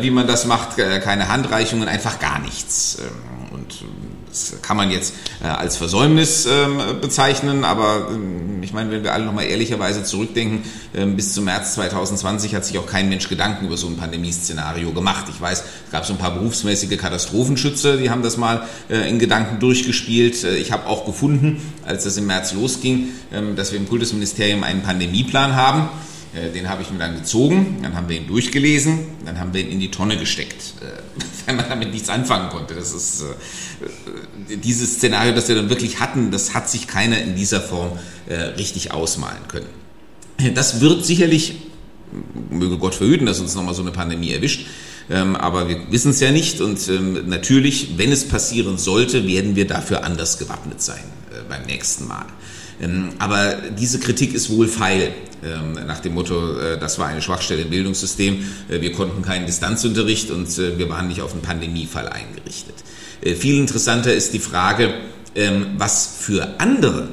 wie 0.00 0.10
man 0.10 0.26
das 0.26 0.46
macht, 0.46 0.76
keine 0.76 1.28
Handreichungen, 1.28 1.88
einfach 1.88 2.18
gar 2.18 2.38
nichts. 2.38 2.98
Das 4.28 4.60
kann 4.62 4.76
man 4.76 4.90
jetzt 4.90 5.14
äh, 5.42 5.46
als 5.46 5.76
Versäumnis 5.76 6.46
ähm, 6.46 7.00
bezeichnen, 7.00 7.64
aber 7.64 8.08
ähm, 8.10 8.62
ich 8.62 8.72
meine, 8.72 8.90
wenn 8.90 9.02
wir 9.02 9.12
alle 9.12 9.24
nochmal 9.24 9.46
ehrlicherweise 9.46 10.04
zurückdenken, 10.04 10.64
ähm, 10.94 11.16
bis 11.16 11.32
zum 11.32 11.44
März 11.44 11.74
2020 11.74 12.54
hat 12.54 12.64
sich 12.64 12.78
auch 12.78 12.86
kein 12.86 13.08
Mensch 13.08 13.28
Gedanken 13.28 13.66
über 13.66 13.76
so 13.76 13.86
ein 13.86 13.96
Pandemieszenario 13.96 14.92
gemacht. 14.92 15.26
Ich 15.30 15.40
weiß, 15.40 15.64
es 15.86 15.92
gab 15.92 16.04
so 16.04 16.12
ein 16.12 16.18
paar 16.18 16.34
berufsmäßige 16.34 16.98
Katastrophenschützer, 16.98 17.96
die 17.96 18.10
haben 18.10 18.22
das 18.22 18.36
mal 18.36 18.66
äh, 18.90 19.08
in 19.08 19.18
Gedanken 19.18 19.60
durchgespielt. 19.60 20.44
Äh, 20.44 20.56
ich 20.56 20.72
habe 20.72 20.86
auch 20.86 21.06
gefunden, 21.06 21.60
als 21.86 22.04
das 22.04 22.16
im 22.16 22.26
März 22.26 22.52
losging, 22.52 23.08
dass 23.56 23.72
wir 23.72 23.78
im 23.78 23.88
Kultusministerium 23.88 24.62
einen 24.62 24.82
Pandemieplan 24.82 25.54
haben. 25.54 25.88
Den 26.54 26.68
habe 26.68 26.82
ich 26.82 26.90
mir 26.90 26.98
dann 26.98 27.16
gezogen, 27.16 27.78
dann 27.82 27.94
haben 27.94 28.08
wir 28.08 28.16
ihn 28.16 28.26
durchgelesen, 28.26 29.00
dann 29.24 29.38
haben 29.38 29.52
wir 29.54 29.60
ihn 29.60 29.70
in 29.70 29.80
die 29.80 29.90
Tonne 29.90 30.16
gesteckt, 30.16 30.74
weil 31.46 31.56
man 31.56 31.68
damit 31.68 31.92
nichts 31.92 32.08
anfangen 32.08 32.50
konnte. 32.50 32.74
Das 32.74 32.92
ist 32.92 33.24
dieses 34.48 34.94
Szenario, 34.94 35.34
das 35.34 35.48
wir 35.48 35.54
dann 35.54 35.68
wirklich 35.68 36.00
hatten, 36.00 36.30
das 36.30 36.54
hat 36.54 36.68
sich 36.68 36.86
keiner 36.86 37.20
in 37.20 37.36
dieser 37.36 37.60
Form 37.60 37.98
äh, 38.26 38.34
richtig 38.34 38.92
ausmalen 38.92 39.48
können. 39.48 39.66
Das 40.54 40.80
wird 40.80 41.04
sicherlich, 41.04 41.56
möge 42.50 42.78
Gott 42.78 42.94
verhüten, 42.94 43.26
dass 43.26 43.40
uns 43.40 43.54
nochmal 43.54 43.74
so 43.74 43.82
eine 43.82 43.90
Pandemie 43.90 44.30
erwischt, 44.30 44.66
ähm, 45.10 45.36
aber 45.36 45.68
wir 45.68 45.90
wissen 45.90 46.10
es 46.10 46.20
ja 46.20 46.30
nicht 46.30 46.60
und 46.60 46.86
ähm, 46.88 47.28
natürlich, 47.28 47.98
wenn 47.98 48.12
es 48.12 48.28
passieren 48.28 48.78
sollte, 48.78 49.26
werden 49.26 49.56
wir 49.56 49.66
dafür 49.66 50.04
anders 50.04 50.38
gewappnet 50.38 50.82
sein 50.82 51.02
äh, 51.30 51.42
beim 51.48 51.64
nächsten 51.64 52.06
Mal. 52.06 52.26
Ähm, 52.80 53.10
aber 53.18 53.56
diese 53.78 53.98
Kritik 53.98 54.34
ist 54.34 54.50
wohl 54.50 54.68
feil, 54.68 55.12
nach 55.86 56.00
dem 56.00 56.14
Motto, 56.14 56.58
äh, 56.58 56.78
das 56.78 56.98
war 56.98 57.06
eine 57.06 57.22
Schwachstelle 57.22 57.62
im 57.62 57.70
Bildungssystem, 57.70 58.44
äh, 58.68 58.80
wir 58.80 58.92
konnten 58.92 59.22
keinen 59.22 59.46
Distanzunterricht 59.46 60.32
und 60.32 60.48
wir 60.58 60.88
waren 60.88 61.06
nicht 61.06 61.22
auf 61.22 61.32
einen 61.32 61.42
Pandemiefall 61.42 62.08
eingerichtet. 62.08 62.74
Äh, 63.20 63.34
viel 63.34 63.58
interessanter 63.58 64.12
ist 64.12 64.32
die 64.34 64.38
Frage, 64.38 64.94
ähm, 65.34 65.74
was 65.76 66.16
für 66.20 66.48
andere 66.58 67.08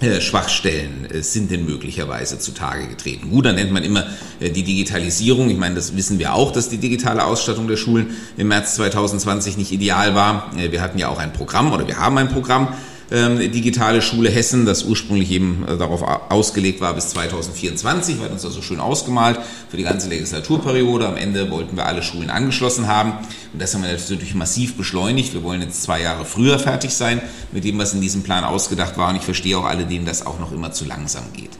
äh, 0.00 0.20
Schwachstellen 0.20 1.06
äh, 1.10 1.22
sind 1.22 1.50
denn 1.50 1.64
möglicherweise 1.64 2.38
zutage 2.38 2.88
getreten. 2.88 3.30
Gut, 3.30 3.46
dann 3.46 3.54
nennt 3.54 3.72
man 3.72 3.84
immer 3.84 4.06
die 4.40 4.62
Digitalisierung. 4.62 5.50
Ich 5.50 5.56
meine, 5.56 5.76
das 5.76 5.96
wissen 5.96 6.18
wir 6.18 6.34
auch, 6.34 6.52
dass 6.52 6.68
die 6.68 6.78
digitale 6.78 7.24
Ausstattung 7.24 7.68
der 7.68 7.76
Schulen 7.76 8.10
im 8.36 8.48
März 8.48 8.74
2020 8.76 9.56
nicht 9.56 9.72
ideal 9.72 10.14
war. 10.14 10.50
Wir 10.56 10.82
hatten 10.82 10.98
ja 10.98 11.08
auch 11.08 11.18
ein 11.18 11.32
Programm 11.32 11.72
oder 11.72 11.86
wir 11.86 11.98
haben 11.98 12.18
ein 12.18 12.28
Programm, 12.28 12.68
ähm, 12.68 12.74
digitale 13.10 14.00
Schule 14.00 14.30
Hessen, 14.30 14.64
das 14.64 14.84
ursprünglich 14.84 15.30
eben 15.30 15.64
äh, 15.68 15.76
darauf 15.76 16.02
ausgelegt 16.30 16.80
war 16.80 16.94
bis 16.94 17.08
2024, 17.08 18.16
wir 18.16 18.24
hatten 18.24 18.34
uns 18.34 18.42
das 18.42 18.54
so 18.54 18.62
schön 18.62 18.80
ausgemalt 18.80 19.38
für 19.68 19.76
die 19.76 19.82
ganze 19.82 20.08
Legislaturperiode. 20.08 21.06
Am 21.06 21.16
Ende 21.16 21.50
wollten 21.50 21.76
wir 21.76 21.86
alle 21.86 22.02
Schulen 22.02 22.30
angeschlossen 22.30 22.88
haben 22.88 23.12
und 23.52 23.60
das 23.60 23.74
haben 23.74 23.82
wir 23.82 23.92
natürlich 23.92 24.34
massiv 24.34 24.76
beschleunigt. 24.76 25.34
Wir 25.34 25.42
wollen 25.42 25.60
jetzt 25.60 25.82
zwei 25.82 26.00
Jahre 26.00 26.24
früher 26.24 26.58
fertig 26.58 26.94
sein 26.94 27.20
mit 27.52 27.64
dem, 27.64 27.78
was 27.78 27.92
in 27.92 28.00
diesem 28.00 28.22
Plan 28.22 28.42
ausgedacht 28.42 28.96
war 28.96 29.10
und 29.10 29.16
ich 29.16 29.22
verstehe 29.22 29.58
auch 29.58 29.66
alle, 29.66 29.84
denen 29.84 30.06
das 30.06 30.24
auch 30.24 30.40
noch 30.40 30.52
immer 30.52 30.72
zu 30.72 30.84
langsam 30.84 31.24
geht. 31.34 31.50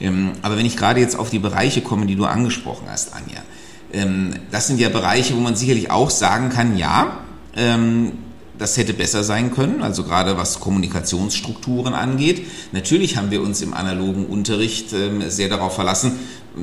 Ähm, 0.00 0.32
aber 0.42 0.56
wenn 0.56 0.66
ich 0.66 0.76
gerade 0.76 1.00
jetzt 1.00 1.18
auf 1.18 1.30
die 1.30 1.38
Bereiche 1.38 1.82
komme, 1.82 2.06
die 2.06 2.16
du 2.16 2.24
angesprochen 2.24 2.86
hast, 2.90 3.12
Anja, 3.14 3.42
ähm, 3.92 4.34
das 4.50 4.66
sind 4.66 4.80
ja 4.80 4.88
Bereiche, 4.88 5.36
wo 5.36 5.40
man 5.40 5.54
sicherlich 5.54 5.90
auch 5.90 6.10
sagen 6.10 6.48
kann, 6.48 6.76
ja, 6.76 7.18
das 8.58 8.76
hätte 8.76 8.94
besser 8.94 9.24
sein 9.24 9.52
können, 9.52 9.82
also 9.82 10.04
gerade 10.04 10.36
was 10.36 10.60
Kommunikationsstrukturen 10.60 11.94
angeht. 11.94 12.46
Natürlich 12.72 13.16
haben 13.16 13.30
wir 13.30 13.42
uns 13.42 13.62
im 13.62 13.74
analogen 13.74 14.26
Unterricht 14.26 14.92
ähm, 14.92 15.28
sehr 15.28 15.48
darauf 15.48 15.74
verlassen, 15.74 16.12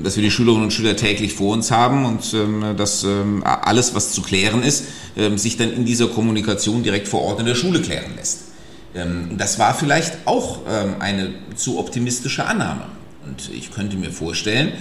dass 0.03 0.15
wir 0.15 0.23
die 0.23 0.31
Schülerinnen 0.31 0.65
und 0.65 0.71
Schüler 0.71 0.95
täglich 0.95 1.33
vor 1.33 1.53
uns 1.53 1.69
haben 1.69 2.05
und 2.05 2.33
ähm, 2.33 2.75
dass 2.77 3.03
ähm, 3.03 3.43
alles, 3.43 3.93
was 3.93 4.13
zu 4.13 4.21
klären 4.21 4.63
ist, 4.63 4.85
sich 5.35 5.57
dann 5.57 5.73
in 5.73 5.83
dieser 5.83 6.07
Kommunikation 6.07 6.83
direkt 6.83 7.09
vor 7.09 7.21
Ort 7.21 7.41
in 7.41 7.45
der 7.45 7.55
Schule 7.55 7.81
klären 7.81 8.15
lässt. 8.15 8.43
das 9.37 9.59
war 9.59 9.73
vielleicht 9.73 10.19
auch 10.23 10.59
eine 10.99 11.33
zu 11.53 11.79
optimistische 11.79 12.45
Annahme. 12.45 12.83
Und 13.25 13.51
ich 13.53 13.71
könnte 13.71 13.97
mir 13.97 14.09
vorstellen, 14.09 14.71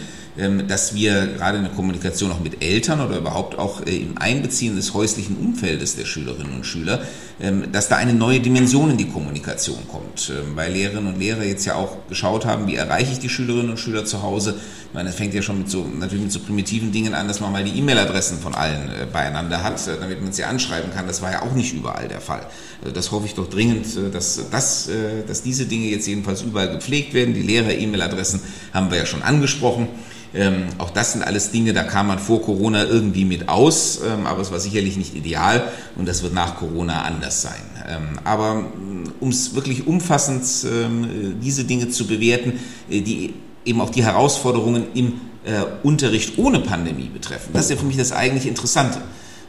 dass 0.66 0.94
wir 0.94 1.26
gerade 1.26 1.58
in 1.58 1.64
der 1.64 1.72
Kommunikation 1.72 2.32
auch 2.32 2.40
mit 2.40 2.62
Eltern 2.62 3.00
oder 3.00 3.18
überhaupt 3.18 3.58
auch 3.58 3.86
äh, 3.86 3.96
im 3.96 4.18
Einbeziehen 4.18 4.76
des 4.76 4.94
häuslichen 4.94 5.36
Umfeldes 5.36 5.96
der 5.96 6.04
Schülerinnen 6.04 6.54
und 6.54 6.64
Schüler, 6.64 7.02
ähm, 7.40 7.72
dass 7.72 7.88
da 7.88 7.96
eine 7.96 8.14
neue 8.14 8.40
Dimension 8.40 8.90
in 8.90 8.96
die 8.96 9.08
Kommunikation 9.08 9.78
kommt. 9.88 10.30
Ähm, 10.30 10.56
weil 10.56 10.72
Lehrerinnen 10.72 11.14
und 11.14 11.20
Lehrer 11.20 11.44
jetzt 11.44 11.64
ja 11.64 11.74
auch 11.74 11.96
geschaut 12.08 12.46
haben, 12.46 12.66
wie 12.66 12.76
erreiche 12.76 13.12
ich 13.12 13.18
die 13.18 13.28
Schülerinnen 13.28 13.70
und 13.70 13.78
Schüler 13.78 14.04
zu 14.04 14.22
Hause. 14.22 14.56
Ich 14.90 14.94
meine, 14.94 15.10
es 15.10 15.14
fängt 15.14 15.32
ja 15.34 15.40
schon 15.40 15.58
mit 15.58 15.70
so, 15.70 15.84
natürlich 15.84 16.24
mit 16.24 16.32
so 16.32 16.40
primitiven 16.40 16.90
Dingen 16.90 17.14
an, 17.14 17.28
dass 17.28 17.38
man 17.38 17.52
mal 17.52 17.62
die 17.62 17.78
E-Mail-Adressen 17.78 18.38
von 18.38 18.56
allen 18.56 18.88
äh, 18.88 19.06
beieinander 19.06 19.62
hat, 19.62 19.86
äh, 19.86 19.92
damit 20.00 20.20
man 20.20 20.32
sie 20.32 20.42
anschreiben 20.42 20.90
kann. 20.92 21.06
Das 21.06 21.22
war 21.22 21.30
ja 21.30 21.42
auch 21.42 21.52
nicht 21.52 21.72
überall 21.72 22.08
der 22.08 22.20
Fall. 22.20 22.44
Das 22.92 23.12
hoffe 23.12 23.26
ich 23.26 23.34
doch 23.36 23.48
dringend, 23.48 23.86
dass, 24.12 24.50
dass, 24.50 24.90
dass 25.28 25.42
diese 25.42 25.66
Dinge 25.66 25.86
jetzt 25.86 26.08
jedenfalls 26.08 26.42
überall 26.42 26.72
gepflegt 26.72 27.14
werden. 27.14 27.34
Die 27.34 27.42
Lehrer-E-Mail-Adressen 27.42 28.40
haben 28.72 28.90
wir 28.90 28.98
ja 28.98 29.06
schon 29.06 29.22
angesprochen. 29.22 29.86
Ähm, 30.34 30.64
auch 30.78 30.90
das 30.90 31.12
sind 31.12 31.22
alles 31.22 31.50
Dinge, 31.50 31.72
da 31.72 31.82
kam 31.82 32.06
man 32.06 32.18
vor 32.18 32.42
Corona 32.42 32.84
irgendwie 32.84 33.24
mit 33.24 33.48
aus, 33.48 34.00
ähm, 34.04 34.26
aber 34.26 34.40
es 34.42 34.50
war 34.50 34.60
sicherlich 34.60 34.96
nicht 34.96 35.14
ideal 35.14 35.64
und 35.96 36.08
das 36.08 36.22
wird 36.22 36.34
nach 36.34 36.56
Corona 36.56 37.02
anders 37.02 37.42
sein. 37.42 37.60
Ähm, 37.88 38.18
aber 38.22 38.64
um 39.18 39.28
es 39.28 39.54
wirklich 39.54 39.86
umfassend 39.88 40.44
ähm, 40.64 41.40
diese 41.42 41.64
Dinge 41.64 41.88
zu 41.88 42.06
bewerten, 42.06 42.60
äh, 42.88 43.00
die 43.00 43.34
eben 43.64 43.80
auch 43.80 43.90
die 43.90 44.04
Herausforderungen 44.04 44.86
im 44.94 45.20
äh, 45.44 45.64
Unterricht 45.82 46.38
ohne 46.38 46.60
Pandemie 46.60 47.08
betreffen, 47.12 47.50
das 47.52 47.64
ist 47.64 47.70
ja 47.70 47.76
für 47.76 47.86
mich 47.86 47.96
das 47.96 48.12
eigentlich 48.12 48.46
Interessante. 48.46 49.00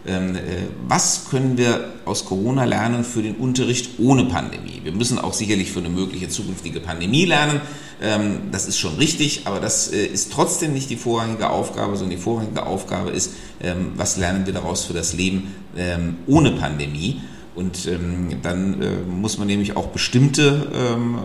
Ähm, 0.05 0.35
äh, 0.35 0.39
was 0.87 1.29
können 1.29 1.57
wir 1.57 1.91
aus 2.05 2.25
Corona 2.25 2.63
lernen 2.63 3.03
für 3.03 3.21
den 3.21 3.35
Unterricht 3.35 3.99
ohne 3.99 4.25
Pandemie? 4.25 4.81
Wir 4.83 4.93
müssen 4.93 5.19
auch 5.19 5.33
sicherlich 5.33 5.71
für 5.71 5.79
eine 5.79 5.89
mögliche 5.89 6.27
zukünftige 6.27 6.79
Pandemie 6.79 7.25
lernen. 7.25 7.61
Ähm, 8.01 8.49
das 8.51 8.67
ist 8.67 8.79
schon 8.79 8.95
richtig, 8.95 9.41
aber 9.45 9.59
das 9.59 9.89
äh, 9.89 10.03
ist 10.03 10.31
trotzdem 10.31 10.73
nicht 10.73 10.89
die 10.89 10.95
vorrangige 10.95 11.51
Aufgabe, 11.51 11.95
sondern 11.97 12.17
die 12.17 12.23
vorrangige 12.23 12.65
Aufgabe 12.65 13.11
ist, 13.11 13.33
ähm, 13.61 13.91
was 13.95 14.17
lernen 14.17 14.47
wir 14.47 14.53
daraus 14.53 14.85
für 14.85 14.93
das 14.93 15.13
Leben 15.13 15.55
ohne 16.27 16.51
Pandemie? 16.51 17.21
Und 17.53 17.85
ähm, 17.87 18.37
dann 18.41 18.81
äh, 18.81 18.97
muss 19.05 19.37
man 19.37 19.47
nämlich 19.47 19.75
auch 19.75 19.87
bestimmte 19.87 20.71
ähm, 20.73 21.19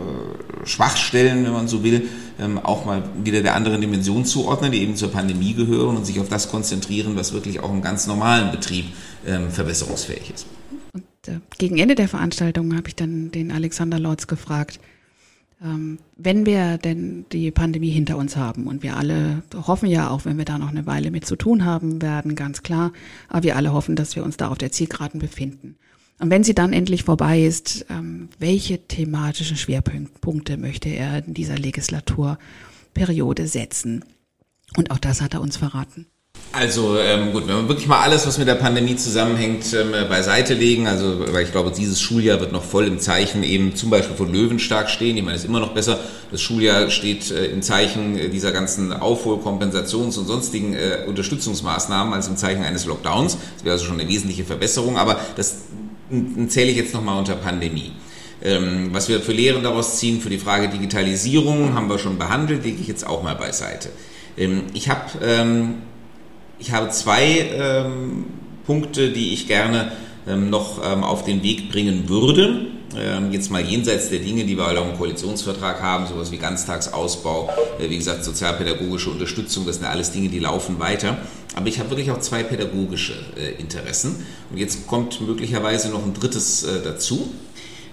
Schwachstellen, 0.64 1.44
wenn 1.44 1.52
man 1.52 1.68
so 1.68 1.84
will, 1.84 2.08
ähm, 2.40 2.58
auch 2.58 2.84
mal 2.84 3.04
wieder 3.22 3.42
der 3.42 3.54
anderen 3.54 3.80
Dimension 3.80 4.24
zuordnen, 4.24 4.72
die 4.72 4.82
eben 4.82 4.96
zur 4.96 5.12
Pandemie 5.12 5.54
gehören 5.54 5.96
und 5.96 6.04
sich 6.04 6.18
auf 6.18 6.28
das 6.28 6.50
konzentrieren, 6.50 7.16
was 7.16 7.32
wirklich 7.32 7.60
auch 7.60 7.70
im 7.70 7.80
ganz 7.80 8.06
normalen 8.06 8.50
Betrieb 8.50 8.86
ähm, 9.26 9.50
verbesserungsfähig 9.50 10.32
ist. 10.34 10.46
Und 10.92 11.04
äh, 11.28 11.38
gegen 11.58 11.78
Ende 11.78 11.94
der 11.94 12.08
Veranstaltung 12.08 12.76
habe 12.76 12.88
ich 12.88 12.96
dann 12.96 13.30
den 13.30 13.52
Alexander 13.52 13.98
Lorz 14.00 14.26
gefragt, 14.26 14.80
ähm, 15.62 15.98
wenn 16.16 16.44
wir 16.44 16.76
denn 16.78 17.24
die 17.32 17.50
Pandemie 17.50 17.90
hinter 17.90 18.16
uns 18.16 18.36
haben 18.36 18.66
und 18.66 18.82
wir 18.82 18.96
alle 18.96 19.42
hoffen 19.54 19.88
ja, 19.88 20.10
auch 20.10 20.24
wenn 20.24 20.38
wir 20.38 20.44
da 20.44 20.58
noch 20.58 20.70
eine 20.70 20.86
Weile 20.86 21.10
mit 21.10 21.24
zu 21.24 21.36
tun 21.36 21.64
haben 21.64 22.02
werden, 22.02 22.34
ganz 22.34 22.62
klar, 22.62 22.92
aber 23.28 23.44
wir 23.44 23.56
alle 23.56 23.72
hoffen, 23.72 23.96
dass 23.96 24.16
wir 24.16 24.24
uns 24.24 24.36
da 24.36 24.48
auf 24.48 24.58
der 24.58 24.72
Zielgeraden 24.72 25.20
befinden. 25.20 25.76
Und 26.18 26.30
wenn 26.30 26.44
sie 26.44 26.54
dann 26.54 26.72
endlich 26.72 27.04
vorbei 27.04 27.42
ist, 27.42 27.86
ähm, 27.90 28.30
welche 28.38 28.78
thematischen 28.86 29.56
Schwerpunkte 29.56 30.56
möchte 30.56 30.88
er 30.88 31.24
in 31.26 31.34
dieser 31.34 31.56
Legislaturperiode 31.56 33.46
setzen? 33.46 34.04
Und 34.76 34.90
auch 34.90 34.98
das 34.98 35.20
hat 35.20 35.34
er 35.34 35.42
uns 35.42 35.58
verraten. 35.58 36.06
Also 36.52 36.98
ähm, 36.98 37.32
gut, 37.32 37.46
wenn 37.46 37.56
wir 37.56 37.68
wirklich 37.68 37.86
mal 37.86 38.00
alles, 38.00 38.26
was 38.26 38.38
mit 38.38 38.48
der 38.48 38.54
Pandemie 38.54 38.96
zusammenhängt, 38.96 39.74
ähm, 39.74 39.92
beiseite 40.08 40.54
legen, 40.54 40.86
also 40.86 41.32
weil 41.32 41.44
ich 41.44 41.52
glaube, 41.52 41.70
dieses 41.70 42.00
Schuljahr 42.00 42.40
wird 42.40 42.52
noch 42.52 42.62
voll 42.62 42.86
im 42.86 42.98
Zeichen 42.98 43.42
eben 43.42 43.74
zum 43.76 43.90
Beispiel 43.90 44.16
von 44.16 44.32
Löwenstark 44.32 44.88
stehen. 44.88 45.16
Ich 45.18 45.22
meine, 45.22 45.36
es 45.36 45.42
ist 45.42 45.48
immer 45.48 45.60
noch 45.60 45.74
besser. 45.74 45.98
Das 46.30 46.40
Schuljahr 46.40 46.88
steht 46.88 47.30
äh, 47.30 47.46
im 47.46 47.60
Zeichen 47.60 48.30
dieser 48.30 48.52
ganzen 48.52 48.92
Aufhol-, 48.92 49.38
Kompensations- 49.38 50.18
und 50.18 50.26
sonstigen 50.26 50.72
äh, 50.72 51.04
Unterstützungsmaßnahmen 51.06 52.14
als 52.14 52.28
im 52.28 52.36
Zeichen 52.36 52.62
eines 52.62 52.86
Lockdowns. 52.86 53.36
Das 53.56 53.64
wäre 53.64 53.74
also 53.74 53.84
schon 53.84 54.00
eine 54.00 54.08
wesentliche 54.08 54.44
Verbesserung, 54.44 54.96
aber 54.96 55.20
das 55.36 55.58
zähle 56.48 56.70
ich 56.70 56.76
jetzt 56.76 56.94
nochmal 56.94 57.18
unter 57.18 57.36
Pandemie. 57.36 57.92
Ähm, 58.42 58.90
was 58.92 59.09
wir 59.09 59.20
für 59.20 59.32
Lehren 59.32 59.62
daraus 59.62 59.98
ziehen, 59.98 60.20
für 60.20 60.28
die 60.28 60.38
Frage 60.38 60.68
Digitalisierung, 60.68 61.74
haben 61.74 61.88
wir 61.88 61.98
schon 61.98 62.18
behandelt, 62.18 62.64
lege 62.64 62.80
ich 62.80 62.86
jetzt 62.86 63.07
auch 63.07 63.22
mal 63.22 63.34
beiseite. 63.34 63.90
Ähm, 64.36 64.64
ich, 64.74 64.88
hab, 64.88 65.20
ähm, 65.22 65.76
ich 66.59 66.72
habe 66.72 66.90
zwei 66.90 67.84
Punkte, 68.66 69.11
die 69.11 69.32
ich 69.32 69.46
gerne 69.46 69.92
noch 70.26 70.82
auf 70.82 71.24
den 71.24 71.42
Weg 71.42 71.70
bringen 71.70 72.09
würde. 72.09 72.66
Jetzt 73.30 73.51
mal 73.51 73.62
jenseits 73.62 74.11
der 74.11 74.20
Dinge, 74.20 74.45
die 74.45 74.57
wir 74.57 74.64
alle 74.64 74.80
auch 74.80 74.89
im 74.89 74.97
Koalitionsvertrag 74.97 75.82
haben, 75.82 76.07
sowas 76.07 76.30
wie 76.30 76.39
Ganztagsausbau, 76.39 77.51
äh, 77.80 77.91
wie 77.91 77.99
gesagt, 77.99 78.24
sozialpädagogische 78.24 79.11
Unterstützung, 79.11 79.66
das 79.66 79.76
sind 79.76 79.84
ja 79.84 79.91
alles 79.91 80.12
Dinge, 80.12 80.28
die 80.28 80.39
laufen 80.39 80.78
weiter. 80.78 81.18
Aber 81.55 81.66
ich 81.66 81.78
habe 81.78 81.91
wirklich 81.91 82.11
auch 82.11 82.20
zwei 82.20 82.43
pädagogische 82.43 83.14
äh, 83.37 83.61
Interessen. 83.61 84.24
Und 84.51 84.59
jetzt 84.59 84.87
kommt 84.87 85.20
möglicherweise 85.20 85.91
noch 85.91 86.05
ein 86.05 86.14
drittes 86.14 86.62
äh, 86.62 86.82
dazu. 86.82 87.30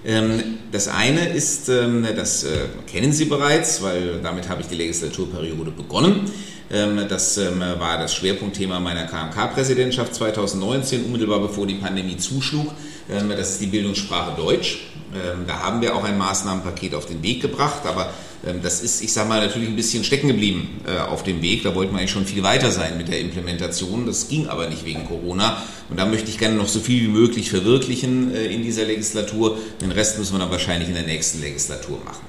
Ähm, 0.06 0.60
das 0.72 0.88
eine 0.88 1.30
ist, 1.30 1.70
ähm, 1.70 2.06
das 2.16 2.46
kennen 2.88 3.14
Sie 3.14 3.26
bereits, 3.26 3.82
weil 3.82 4.20
damit 4.22 4.48
habe 4.48 4.62
ich 4.62 4.68
die 4.68 4.76
Legislaturperiode 4.76 5.72
begonnen. 5.72 6.32
Ähm, 6.72 7.06
das 7.08 7.38
ähm, 7.38 7.60
war 7.60 7.98
das 7.98 8.16
Schwerpunktthema 8.16 8.80
meiner 8.80 9.06
KMK-Präsidentschaft 9.06 10.16
2019, 10.16 11.06
unmittelbar 11.06 11.40
bevor 11.40 11.68
die 11.68 11.76
Pandemie 11.76 12.18
zuschlug. 12.18 12.68
Ähm, 13.10 13.30
das 13.30 13.52
ist 13.52 13.62
die 13.62 13.68
Bildungssprache 13.68 14.36
Deutsch. 14.36 14.80
Ähm, 15.14 15.46
da 15.48 15.60
haben 15.60 15.82
wir 15.82 15.96
auch 15.96 16.04
ein 16.04 16.18
Maßnahmenpaket 16.18 16.96
auf 16.96 17.06
den 17.06 17.22
Weg 17.22 17.42
gebracht, 17.42 17.86
aber 17.86 18.12
ähm, 18.46 18.62
das 18.62 18.82
ist, 18.82 19.02
ich 19.02 19.14
sage 19.14 19.30
mal, 19.30 19.42
natürlich 19.42 19.70
ein 19.70 19.76
bisschen 19.76 20.04
stecken 20.04 20.28
geblieben 20.28 20.82
äh, 20.86 21.00
auf 21.00 21.24
dem 21.24 21.42
Weg. 21.42 21.64
Da 21.64 21.76
wollten 21.76 21.94
wir 21.94 22.00
eigentlich 22.00 22.12
schon 22.12 22.26
viel 22.26 22.44
weiter 22.44 22.72
sein 22.72 22.98
mit 22.98 23.08
der 23.08 23.20
Implementation. 23.20 24.06
Das 24.06 24.28
ging 24.28 24.48
aber 24.48 24.68
nicht 24.70 24.86
wegen 24.86 25.06
Corona. 25.06 25.62
Und 25.90 26.00
da 26.00 26.06
möchte 26.06 26.30
ich 26.30 26.38
gerne 26.38 26.56
noch 26.56 26.68
so 26.68 26.80
viel 26.80 27.04
wie 27.04 27.08
möglich 27.08 27.50
verwirklichen 27.50 28.34
äh, 28.34 28.46
in 28.46 28.64
dieser 28.64 28.86
Legislatur. 28.86 29.58
Den 29.82 29.92
Rest 29.92 30.18
müssen 30.18 30.34
wir 30.34 30.40
dann 30.40 30.52
wahrscheinlich 30.52 30.90
in 30.90 30.96
der 30.96 31.04
nächsten 31.04 31.42
Legislatur 31.42 32.00
machen. 32.04 32.26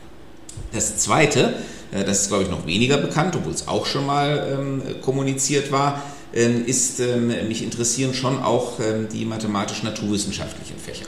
Das 0.72 0.98
Zweite, 0.98 1.54
äh, 1.92 2.04
das 2.04 2.22
ist, 2.22 2.28
glaube 2.28 2.44
ich, 2.44 2.50
noch 2.50 2.66
weniger 2.66 2.98
bekannt, 2.98 3.34
obwohl 3.36 3.52
es 3.52 3.66
auch 3.68 3.86
schon 3.86 4.06
mal 4.06 4.96
kommuniziert 5.00 5.72
war, 5.72 6.02
ist, 6.34 7.00
ähm, 7.00 7.28
mich 7.48 7.62
interessieren 7.62 8.12
schon 8.12 8.42
auch 8.42 8.80
ähm, 8.80 9.08
die 9.12 9.24
mathematisch-naturwissenschaftlichen 9.24 10.78
Fächer. 10.78 11.06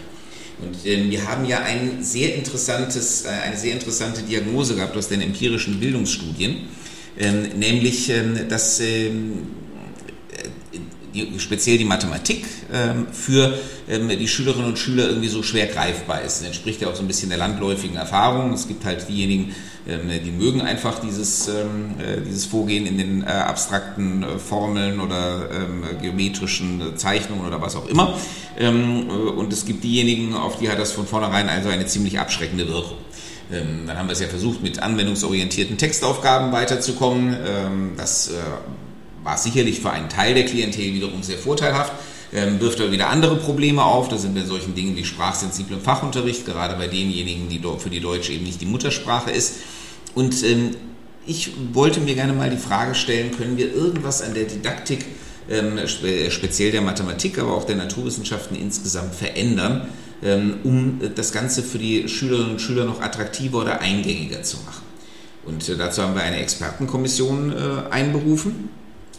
Und 0.59 0.85
wir 0.85 1.29
haben 1.29 1.45
ja 1.45 1.59
ein 1.61 2.03
sehr 2.03 2.35
interessantes, 2.35 3.25
äh, 3.25 3.29
eine 3.29 3.57
sehr 3.57 3.75
interessante 3.75 4.23
Diagnose 4.23 4.75
gehabt 4.75 4.97
aus 4.97 5.09
den 5.09 5.21
empirischen 5.21 5.81
Bildungsstudien, 5.81 6.69
ähm, 7.19 7.43
nämlich, 7.57 8.09
ähm, 8.09 8.49
dass 8.49 8.81
ähm, 8.81 9.49
speziell 11.39 11.79
die 11.79 11.85
Mathematik 11.85 12.45
ähm, 12.73 13.07
für 13.13 13.59
ähm, 13.89 14.09
die 14.09 14.29
Schülerinnen 14.29 14.69
und 14.69 14.79
Schüler 14.79 15.09
irgendwie 15.09 15.29
so 15.29 15.43
schwer 15.43 15.67
greifbar 15.67 16.23
ist. 16.23 16.41
Das 16.41 16.47
entspricht 16.47 16.81
ja 16.81 16.89
auch 16.89 16.95
so 16.95 17.03
ein 17.03 17.09
bisschen 17.09 17.29
der 17.31 17.39
landläufigen 17.39 17.97
Erfahrung. 17.97 18.53
Es 18.53 18.69
gibt 18.69 18.85
halt 18.85 19.09
diejenigen, 19.09 19.45
ähm, 19.45 19.55
die 19.87 20.33
mögen 20.33 20.63
einfach 20.63 20.99
dieses, 20.99 21.47
ähm, 21.47 21.95
äh, 22.01 22.21
dieses 22.21 22.45
Vorgehen 22.45 22.87
in 22.87 22.99
den 22.99 23.23
äh, 23.23 23.27
abstrakten 23.27 24.25
äh, 24.25 24.39
Formeln 24.39 24.99
oder 24.99 25.49
ähm, 25.53 25.85
geometrischen 26.03 26.97
Zeichnungen 26.97 27.47
oder 27.47 27.63
was 27.63 27.77
auch 27.77 27.87
immer. 27.87 28.19
Ähm, 28.59 29.09
und 29.09 29.53
es 29.53 29.65
gibt 29.65 29.85
diejenigen, 29.85 30.35
auf 30.35 30.59
die 30.59 30.69
hat 30.69 30.81
das 30.81 30.91
von 30.91 31.07
vornherein 31.07 31.49
also 31.49 31.69
eine 31.69 31.87
ziemlich 31.87 32.19
abschreckende 32.19 32.67
Wirkung. 32.67 32.99
dann 33.51 33.97
haben 33.97 34.09
wir 34.09 34.15
es 34.15 34.21
ja 34.21 34.27
versucht, 34.27 34.61
mit 34.61 34.83
anwendungsorientierten 34.83 35.79
Textaufgaben 35.79 36.51
weiterzukommen. 36.51 37.37
das 37.97 38.33
war 39.23 39.39
sicherlich 39.39 39.81
für 39.81 39.91
einen 39.91 40.09
Teil 40.09 40.35
der 40.35 40.47
Klientel 40.47 40.95
wiederum 40.95 41.23
sehr 41.23 41.39
vorteilhaft, 41.39 41.93
ähm, 42.37 42.61
wirft 42.61 42.81
aber 42.81 42.93
wieder 42.93 43.09
andere 43.09 43.37
Probleme 43.37 43.83
auf. 43.83 44.09
Da 44.09 44.19
sind 44.19 44.35
wir 44.35 44.43
in 44.43 44.49
solchen 44.49 44.75
Dingen 44.75 44.95
wie 44.95 45.05
sprachsensiblem 45.05 45.81
Fachunterricht, 45.81 46.45
gerade 46.45 46.77
bei 46.77 46.87
denjenigen, 46.87 47.49
die 47.49 47.61
für 47.79 47.91
die 47.91 48.01
Deutsche 48.01 48.33
eben 48.33 48.45
nicht 48.45 48.61
die 48.61 48.67
Muttersprache 48.67 49.31
ist. 49.31 49.55
Und 50.15 50.45
ähm, 50.45 50.77
ich 51.27 51.53
wollte 51.73 52.01
mir 52.01 52.15
gerne 52.15 52.35
mal 52.35 52.51
die 52.51 52.59
Frage 52.59 52.95
stellen, 52.95 53.31
können 53.33 53.57
wir 53.57 53.75
irgendwas 53.75 54.21
an 54.23 54.35
der 54.35 54.45
Didaktik, 54.45 55.07
ähm, 55.49 55.79
speziell 55.87 56.73
der 56.73 56.83
Mathematik, 56.83 57.39
aber 57.39 57.55
auch 57.55 57.65
der 57.65 57.77
Naturwissenschaften 57.77 58.55
insgesamt 58.57 59.15
verändern, 59.15 59.89
ähm, 60.23 60.59
um 60.63 61.01
das 61.15 61.33
Ganze 61.33 61.63
für 61.63 61.79
die 61.79 62.07
Schülerinnen 62.07 62.53
und 62.53 62.61
Schüler 62.61 62.85
noch 62.85 63.01
attraktiver 63.01 63.63
oder 63.63 63.81
eingängiger 63.81 64.43
zu 64.43 64.59
machen. 64.59 64.85
Und 65.47 65.67
äh, 65.69 65.77
dazu 65.77 66.03
haben 66.03 66.15
wir 66.15 66.23
eine 66.23 66.39
Expertenkommission 66.39 67.53
äh, 67.53 67.91
einberufen 67.91 68.69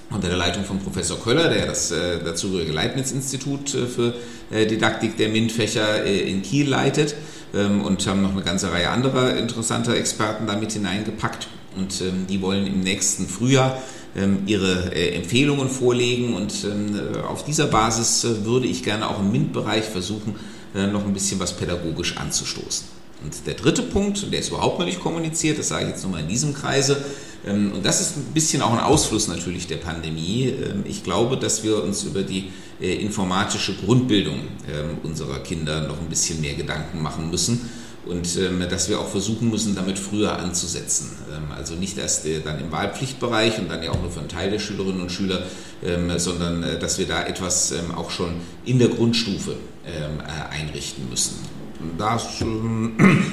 unter 0.09 0.29
der 0.29 0.37
Leitung 0.37 0.63
von 0.63 0.79
Professor 0.79 1.19
Köller, 1.19 1.49
der 1.49 1.65
das 1.65 1.91
äh, 1.91 2.23
dazugehörige 2.23 2.71
Leibniz-Institut 2.71 3.73
äh, 3.73 3.85
für 3.85 4.13
äh, 4.51 4.65
Didaktik 4.65 5.17
der 5.17 5.29
MINT-Fächer 5.29 6.05
äh, 6.05 6.29
in 6.29 6.41
Kiel 6.41 6.69
leitet 6.69 7.15
ähm, 7.53 7.83
und 7.83 8.05
haben 8.07 8.21
noch 8.21 8.31
eine 8.31 8.43
ganze 8.43 8.71
Reihe 8.71 8.89
anderer 8.89 9.35
interessanter 9.35 9.95
Experten 9.95 10.47
damit 10.47 10.71
hineingepackt. 10.71 11.49
Und 11.75 12.01
ähm, 12.01 12.25
die 12.27 12.41
wollen 12.41 12.65
im 12.65 12.79
nächsten 12.79 13.27
Frühjahr 13.27 13.81
ähm, 14.15 14.43
ihre 14.45 14.95
äh, 14.95 15.15
Empfehlungen 15.15 15.69
vorlegen 15.69 16.33
und 16.33 16.63
ähm, 16.63 16.99
äh, 17.15 17.19
auf 17.19 17.43
dieser 17.43 17.67
Basis 17.67 18.25
würde 18.43 18.67
ich 18.67 18.83
gerne 18.83 19.09
auch 19.09 19.19
im 19.19 19.31
MINT-Bereich 19.31 19.85
versuchen, 19.85 20.35
noch 20.73 21.05
ein 21.05 21.13
bisschen 21.13 21.39
was 21.39 21.53
pädagogisch 21.53 22.17
anzustoßen. 22.17 22.87
Und 23.23 23.47
der 23.47 23.55
dritte 23.55 23.81
Punkt, 23.81 24.31
der 24.31 24.41
ist 24.41 24.49
überhaupt 24.49 24.77
noch 24.77 24.85
nicht 24.85 24.99
kommuniziert, 24.99 25.57
das 25.57 25.69
sage 25.69 25.85
ich 25.85 25.91
jetzt 25.91 26.03
nur 26.03 26.11
mal 26.11 26.21
in 26.21 26.27
diesem 26.27 26.53
Kreise, 26.53 26.97
und 27.49 27.85
das 27.85 28.01
ist 28.01 28.17
ein 28.17 28.33
bisschen 28.33 28.61
auch 28.61 28.71
ein 28.71 28.79
Ausfluss 28.79 29.27
natürlich 29.27 29.67
der 29.67 29.77
Pandemie. 29.77 30.47
Ähm, 30.47 30.83
ich 30.85 31.03
glaube, 31.03 31.37
dass 31.37 31.63
wir 31.63 31.83
uns 31.83 32.03
über 32.03 32.23
die 32.23 32.51
äh, 32.81 32.95
informatische 32.95 33.73
Grundbildung 33.75 34.39
ähm, 34.71 34.97
unserer 35.03 35.39
Kinder 35.39 35.87
noch 35.87 35.99
ein 35.99 36.09
bisschen 36.09 36.41
mehr 36.41 36.55
Gedanken 36.55 37.01
machen 37.01 37.29
müssen 37.29 37.69
und 38.05 38.39
dass 38.71 38.87
wir 38.87 39.01
auch 39.01 39.09
versuchen 39.09 39.49
müssen, 39.49 39.75
damit 39.75 39.99
früher 39.99 40.39
anzusetzen. 40.39 41.09
also 41.53 41.73
nicht 41.75 41.97
erst 41.97 42.25
äh, 42.25 42.39
dann 42.39 42.57
im 42.57 42.71
Wahlpflichtbereich 42.71 43.59
und 43.59 43.69
dann 43.69 43.83
ja 43.83 43.91
auch 43.91 44.01
nur 44.01 44.09
für 44.09 44.21
einen 44.21 44.29
Teil 44.29 44.49
der 44.49 44.59
Schülerinnen 44.59 45.01
und 45.01 45.11
Schüler, 45.11 45.43
sondern 46.15 46.63
äh, 46.63 46.79
dass 46.79 46.99
wir 46.99 47.05
da 47.05 47.25
etwas 47.25 47.73
auch 47.97 48.09
schon 48.09 48.35
in 48.63 48.79
der 48.79 48.87
Grundstufe 48.87 49.57
einrichten 50.49 51.09
müssen 51.09 51.56
das, 51.97 52.39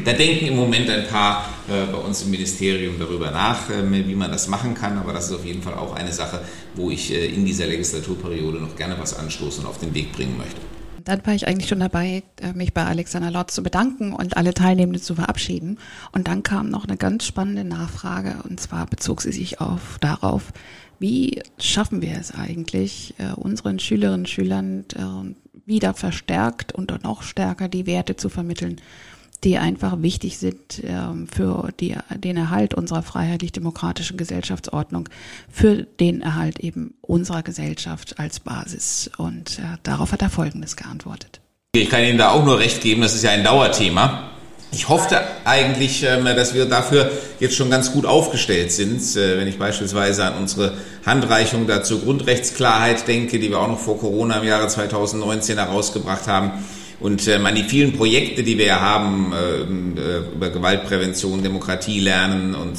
da 0.04 0.12
denken 0.12 0.46
im 0.46 0.56
Moment 0.56 0.88
ein 0.90 1.06
paar 1.06 1.48
äh, 1.68 1.90
bei 1.90 1.98
uns 1.98 2.22
im 2.22 2.30
Ministerium 2.30 2.98
darüber 2.98 3.30
nach, 3.30 3.70
äh, 3.70 4.06
wie 4.06 4.14
man 4.14 4.30
das 4.30 4.48
machen 4.48 4.74
kann. 4.74 4.98
Aber 4.98 5.12
das 5.12 5.26
ist 5.26 5.32
auf 5.32 5.44
jeden 5.44 5.62
Fall 5.62 5.74
auch 5.74 5.94
eine 5.94 6.12
Sache, 6.12 6.40
wo 6.74 6.90
ich 6.90 7.12
äh, 7.12 7.26
in 7.26 7.46
dieser 7.46 7.66
Legislaturperiode 7.66 8.58
noch 8.58 8.76
gerne 8.76 8.96
was 8.98 9.16
anstoßen 9.16 9.64
und 9.64 9.70
auf 9.70 9.78
den 9.78 9.94
Weg 9.94 10.12
bringen 10.12 10.36
möchte. 10.36 10.60
Dann 11.04 11.24
war 11.26 11.34
ich 11.34 11.46
eigentlich 11.46 11.68
schon 11.68 11.80
dabei, 11.80 12.22
mich 12.54 12.72
bei 12.72 12.82
Alexander 12.82 13.30
Lotz 13.30 13.54
zu 13.54 13.62
bedanken 13.62 14.14
und 14.14 14.38
alle 14.38 14.54
Teilnehmenden 14.54 15.02
zu 15.02 15.14
verabschieden. 15.14 15.78
Und 16.12 16.28
dann 16.28 16.42
kam 16.42 16.70
noch 16.70 16.86
eine 16.86 16.96
ganz 16.96 17.26
spannende 17.26 17.62
Nachfrage 17.62 18.36
und 18.48 18.58
zwar 18.58 18.86
bezog 18.86 19.20
sie 19.20 19.32
sich 19.32 19.60
auf 19.60 19.98
darauf, 20.00 20.44
wie 20.98 21.42
schaffen 21.58 22.00
wir 22.00 22.16
es 22.18 22.32
eigentlich, 22.32 23.12
unseren 23.36 23.80
Schülerinnen 23.80 24.20
und 24.20 24.30
Schülern 24.30 24.86
wieder 25.66 25.94
verstärkt 25.94 26.72
und 26.72 27.02
noch 27.02 27.22
stärker 27.22 27.68
die 27.68 27.86
Werte 27.86 28.16
zu 28.16 28.28
vermitteln, 28.28 28.80
die 29.44 29.58
einfach 29.58 30.00
wichtig 30.00 30.38
sind 30.38 30.82
ähm, 30.84 31.28
für 31.28 31.70
die, 31.78 31.96
den 32.14 32.36
Erhalt 32.36 32.74
unserer 32.74 33.02
freiheitlich-demokratischen 33.02 34.16
Gesellschaftsordnung, 34.16 35.08
für 35.50 35.84
den 35.84 36.22
Erhalt 36.22 36.60
eben 36.60 36.94
unserer 37.02 37.42
Gesellschaft 37.42 38.18
als 38.18 38.40
Basis. 38.40 39.10
Und 39.18 39.58
äh, 39.58 39.78
darauf 39.82 40.12
hat 40.12 40.22
er 40.22 40.30
Folgendes 40.30 40.76
geantwortet. 40.76 41.40
Ich 41.74 41.90
kann 41.90 42.04
Ihnen 42.04 42.18
da 42.18 42.30
auch 42.30 42.44
nur 42.44 42.58
recht 42.58 42.80
geben, 42.82 43.02
das 43.02 43.14
ist 43.14 43.24
ja 43.24 43.32
ein 43.32 43.44
Dauerthema. 43.44 44.33
Ich 44.74 44.88
hoffte 44.88 45.20
eigentlich, 45.44 46.02
ähm, 46.02 46.24
dass 46.24 46.52
wir 46.52 46.66
dafür 46.66 47.08
jetzt 47.38 47.54
schon 47.54 47.70
ganz 47.70 47.92
gut 47.92 48.06
aufgestellt 48.06 48.72
sind. 48.72 49.00
Äh, 49.14 49.38
wenn 49.38 49.46
ich 49.46 49.56
beispielsweise 49.56 50.24
an 50.24 50.34
unsere 50.40 50.72
Handreichung 51.06 51.68
dazu 51.68 52.00
Grundrechtsklarheit 52.00 53.06
denke, 53.06 53.38
die 53.38 53.50
wir 53.50 53.60
auch 53.60 53.68
noch 53.68 53.78
vor 53.78 54.00
Corona 54.00 54.38
im 54.38 54.48
Jahre 54.48 54.66
2019 54.66 55.58
herausgebracht 55.58 56.26
haben. 56.26 56.64
Und 56.98 57.28
ähm, 57.28 57.46
an 57.46 57.54
die 57.54 57.62
vielen 57.62 57.92
Projekte, 57.92 58.42
die 58.42 58.58
wir 58.58 58.80
haben, 58.80 59.32
ähm, 59.32 59.94
äh, 59.96 60.34
über 60.34 60.50
Gewaltprävention, 60.50 61.44
Demokratie 61.44 62.00
lernen 62.00 62.56
und 62.56 62.78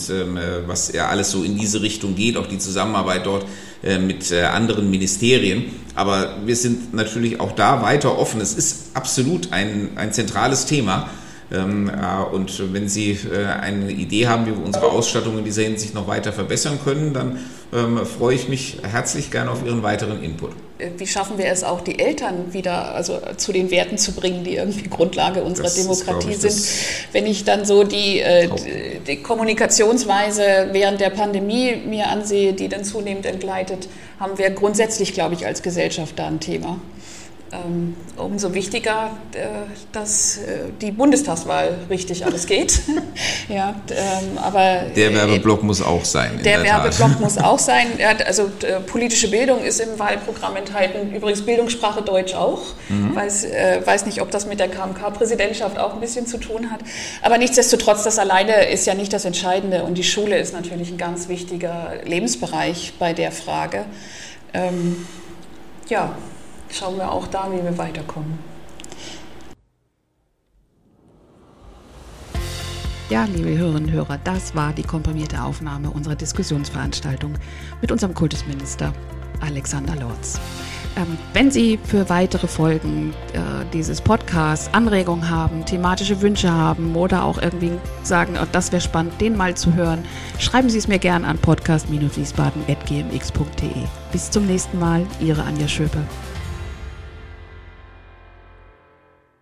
was 0.67 0.91
ja 0.91 1.07
alles 1.07 1.31
so 1.31 1.43
in 1.43 1.57
diese 1.57 1.81
Richtung 1.81 2.15
geht, 2.15 2.35
auch 2.35 2.47
die 2.47 2.57
Zusammenarbeit 2.57 3.25
dort 3.25 3.45
äh, 3.83 3.99
mit 3.99 4.33
anderen 4.33 4.89
Ministerien. 4.89 5.65
Aber 5.95 6.35
wir 6.45 6.55
sind 6.57 6.93
natürlich 6.93 7.39
auch 7.39 7.53
da 7.53 7.81
weiter 7.81 8.17
offen. 8.17 8.41
Es 8.41 8.53
ist 8.53 8.89
absolut 8.95 9.53
ein, 9.53 9.91
ein 9.95 10.11
zentrales 10.11 10.65
Thema. 10.65 11.09
Ähm, 11.51 11.89
äh, 11.89 12.35
und 12.35 12.73
wenn 12.73 12.89
Sie 12.89 13.11
äh, 13.11 13.45
eine 13.45 13.91
Idee 13.91 14.27
haben, 14.27 14.45
wie 14.45 14.51
wir 14.51 14.65
unsere 14.65 14.87
Ausstattung 14.87 15.37
in 15.37 15.45
dieser 15.45 15.61
Hinsicht 15.61 15.93
noch 15.93 16.07
weiter 16.07 16.33
verbessern 16.33 16.79
können, 16.83 17.13
dann 17.13 17.39
ähm, 17.73 18.05
freue 18.05 18.35
ich 18.35 18.49
mich 18.49 18.79
herzlich 18.81 19.29
gerne 19.29 19.51
auf 19.51 19.63
Ihren 19.63 19.83
weiteren 19.83 20.23
Input. 20.23 20.51
Äh, 20.79 20.89
wie 20.97 21.05
schaffen 21.05 21.37
wir 21.37 21.45
es 21.45 21.63
auch, 21.63 21.81
die 21.81 21.99
Eltern 21.99 22.51
wieder 22.53 22.95
also 22.95 23.19
zu 23.37 23.51
den 23.51 23.69
Werten 23.69 23.99
zu 23.99 24.13
bringen, 24.13 24.43
die 24.43 24.55
irgendwie 24.55 24.89
Grundlage 24.89 25.43
unserer 25.43 25.65
das 25.65 25.75
Demokratie 25.75 26.31
ist, 26.31 26.41
sind? 26.41 27.13
Wenn 27.13 27.27
ich 27.27 27.43
dann 27.43 27.63
so 27.63 27.83
die, 27.83 28.23
die 29.07 29.17
Kommunikationsweise 29.17 30.69
während 30.71 30.99
der 30.99 31.11
Pandemie 31.11 31.75
mir 31.75 32.07
ansehe, 32.09 32.53
die 32.53 32.69
dann 32.69 32.83
zunehmend 32.83 33.25
entgleitet, 33.25 33.87
haben 34.19 34.37
wir 34.37 34.49
grundsätzlich, 34.49 35.13
glaube 35.13 35.35
ich, 35.35 35.45
als 35.45 35.61
Gesellschaft 35.61 36.17
da 36.17 36.27
ein 36.27 36.39
Thema 36.39 36.79
umso 38.17 38.53
wichtiger, 38.53 39.11
äh, 39.33 39.47
dass 39.91 40.37
äh, 40.37 40.59
die 40.81 40.91
Bundestagswahl 40.91 41.77
richtig 41.89 42.25
alles 42.25 42.45
geht. 42.45 42.79
ja, 43.49 43.75
ähm, 43.89 44.37
aber, 44.37 44.83
der 44.95 45.13
Werbeblock 45.13 45.61
äh, 45.61 45.65
muss 45.65 45.81
auch 45.81 46.05
sein. 46.05 46.39
Der, 46.43 46.61
der 46.61 46.63
Werbeblock 46.63 47.19
muss 47.19 47.37
auch 47.37 47.59
sein. 47.59 47.87
also 48.25 48.49
politische 48.87 49.29
Bildung 49.29 49.63
ist 49.63 49.79
im 49.79 49.97
Wahlprogramm 49.99 50.55
enthalten. 50.55 51.13
Übrigens 51.13 51.41
Bildungssprache 51.41 52.01
Deutsch 52.01 52.33
auch. 52.33 52.61
Mhm. 52.89 53.15
Weiß, 53.15 53.45
weiß 53.85 54.05
nicht, 54.05 54.21
ob 54.21 54.31
das 54.31 54.45
mit 54.45 54.59
der 54.59 54.69
KMK-Präsidentschaft 54.69 55.77
auch 55.77 55.93
ein 55.93 55.99
bisschen 55.99 56.27
zu 56.27 56.37
tun 56.37 56.71
hat. 56.71 56.79
Aber 57.21 57.37
nichtsdestotrotz, 57.37 58.03
das 58.03 58.19
alleine 58.19 58.69
ist 58.69 58.85
ja 58.85 58.93
nicht 58.93 59.13
das 59.13 59.25
Entscheidende. 59.25 59.83
Und 59.83 59.97
die 59.97 60.03
Schule 60.03 60.37
ist 60.37 60.53
natürlich 60.53 60.91
ein 60.91 60.97
ganz 60.97 61.27
wichtiger 61.27 61.93
Lebensbereich 62.05 62.93
bei 62.99 63.13
der 63.13 63.31
Frage. 63.31 63.85
Ähm, 64.53 65.05
ja, 65.89 66.15
schauen 66.69 66.97
wir 66.97 67.11
auch 67.11 67.27
da, 67.27 67.51
wie 67.51 67.63
wir 67.63 67.77
weiterkommen. 67.77 68.39
Ja, 73.09 73.25
liebe 73.25 73.55
Hörerinnen 73.55 73.85
und 73.85 73.91
Hörer, 73.91 74.17
das 74.23 74.55
war 74.55 74.73
die 74.73 74.81
komprimierte 74.81 75.43
Aufnahme 75.43 75.91
unserer 75.91 76.15
Diskussionsveranstaltung 76.15 77.35
mit 77.79 77.91
unserem 77.91 78.15
Kultusminister 78.15 78.93
Alexander 79.41 79.95
Lorz. 79.95 80.39
Ähm, 80.97 81.17
wenn 81.33 81.51
Sie 81.51 81.77
für 81.83 82.09
weitere 82.09 82.47
Folgen 82.47 83.13
äh, 83.33 83.65
dieses 83.73 84.01
Podcasts 84.01 84.73
Anregungen 84.73 85.29
haben, 85.29 85.63
thematische 85.65 86.21
Wünsche 86.21 86.51
haben 86.51 86.95
oder 86.95 87.25
auch 87.25 87.39
irgendwie 87.39 87.73
sagen, 88.01 88.39
oh, 88.41 88.47
das 88.51 88.71
wäre 88.71 88.81
spannend, 88.81 89.21
den 89.21 89.37
mal 89.37 89.55
zu 89.55 89.75
hören, 89.75 90.03
schreiben 90.39 90.69
Sie 90.69 90.79
es 90.79 90.87
mir 90.87 90.97
gern 90.97 91.25
an 91.25 91.37
podcast-wiesbaden.gmx.de. 91.37 93.83
Bis 94.11 94.31
zum 94.31 94.47
nächsten 94.47 94.79
Mal, 94.79 95.05
Ihre 95.19 95.43
Anja 95.43 95.67
Schöpe. 95.67 95.99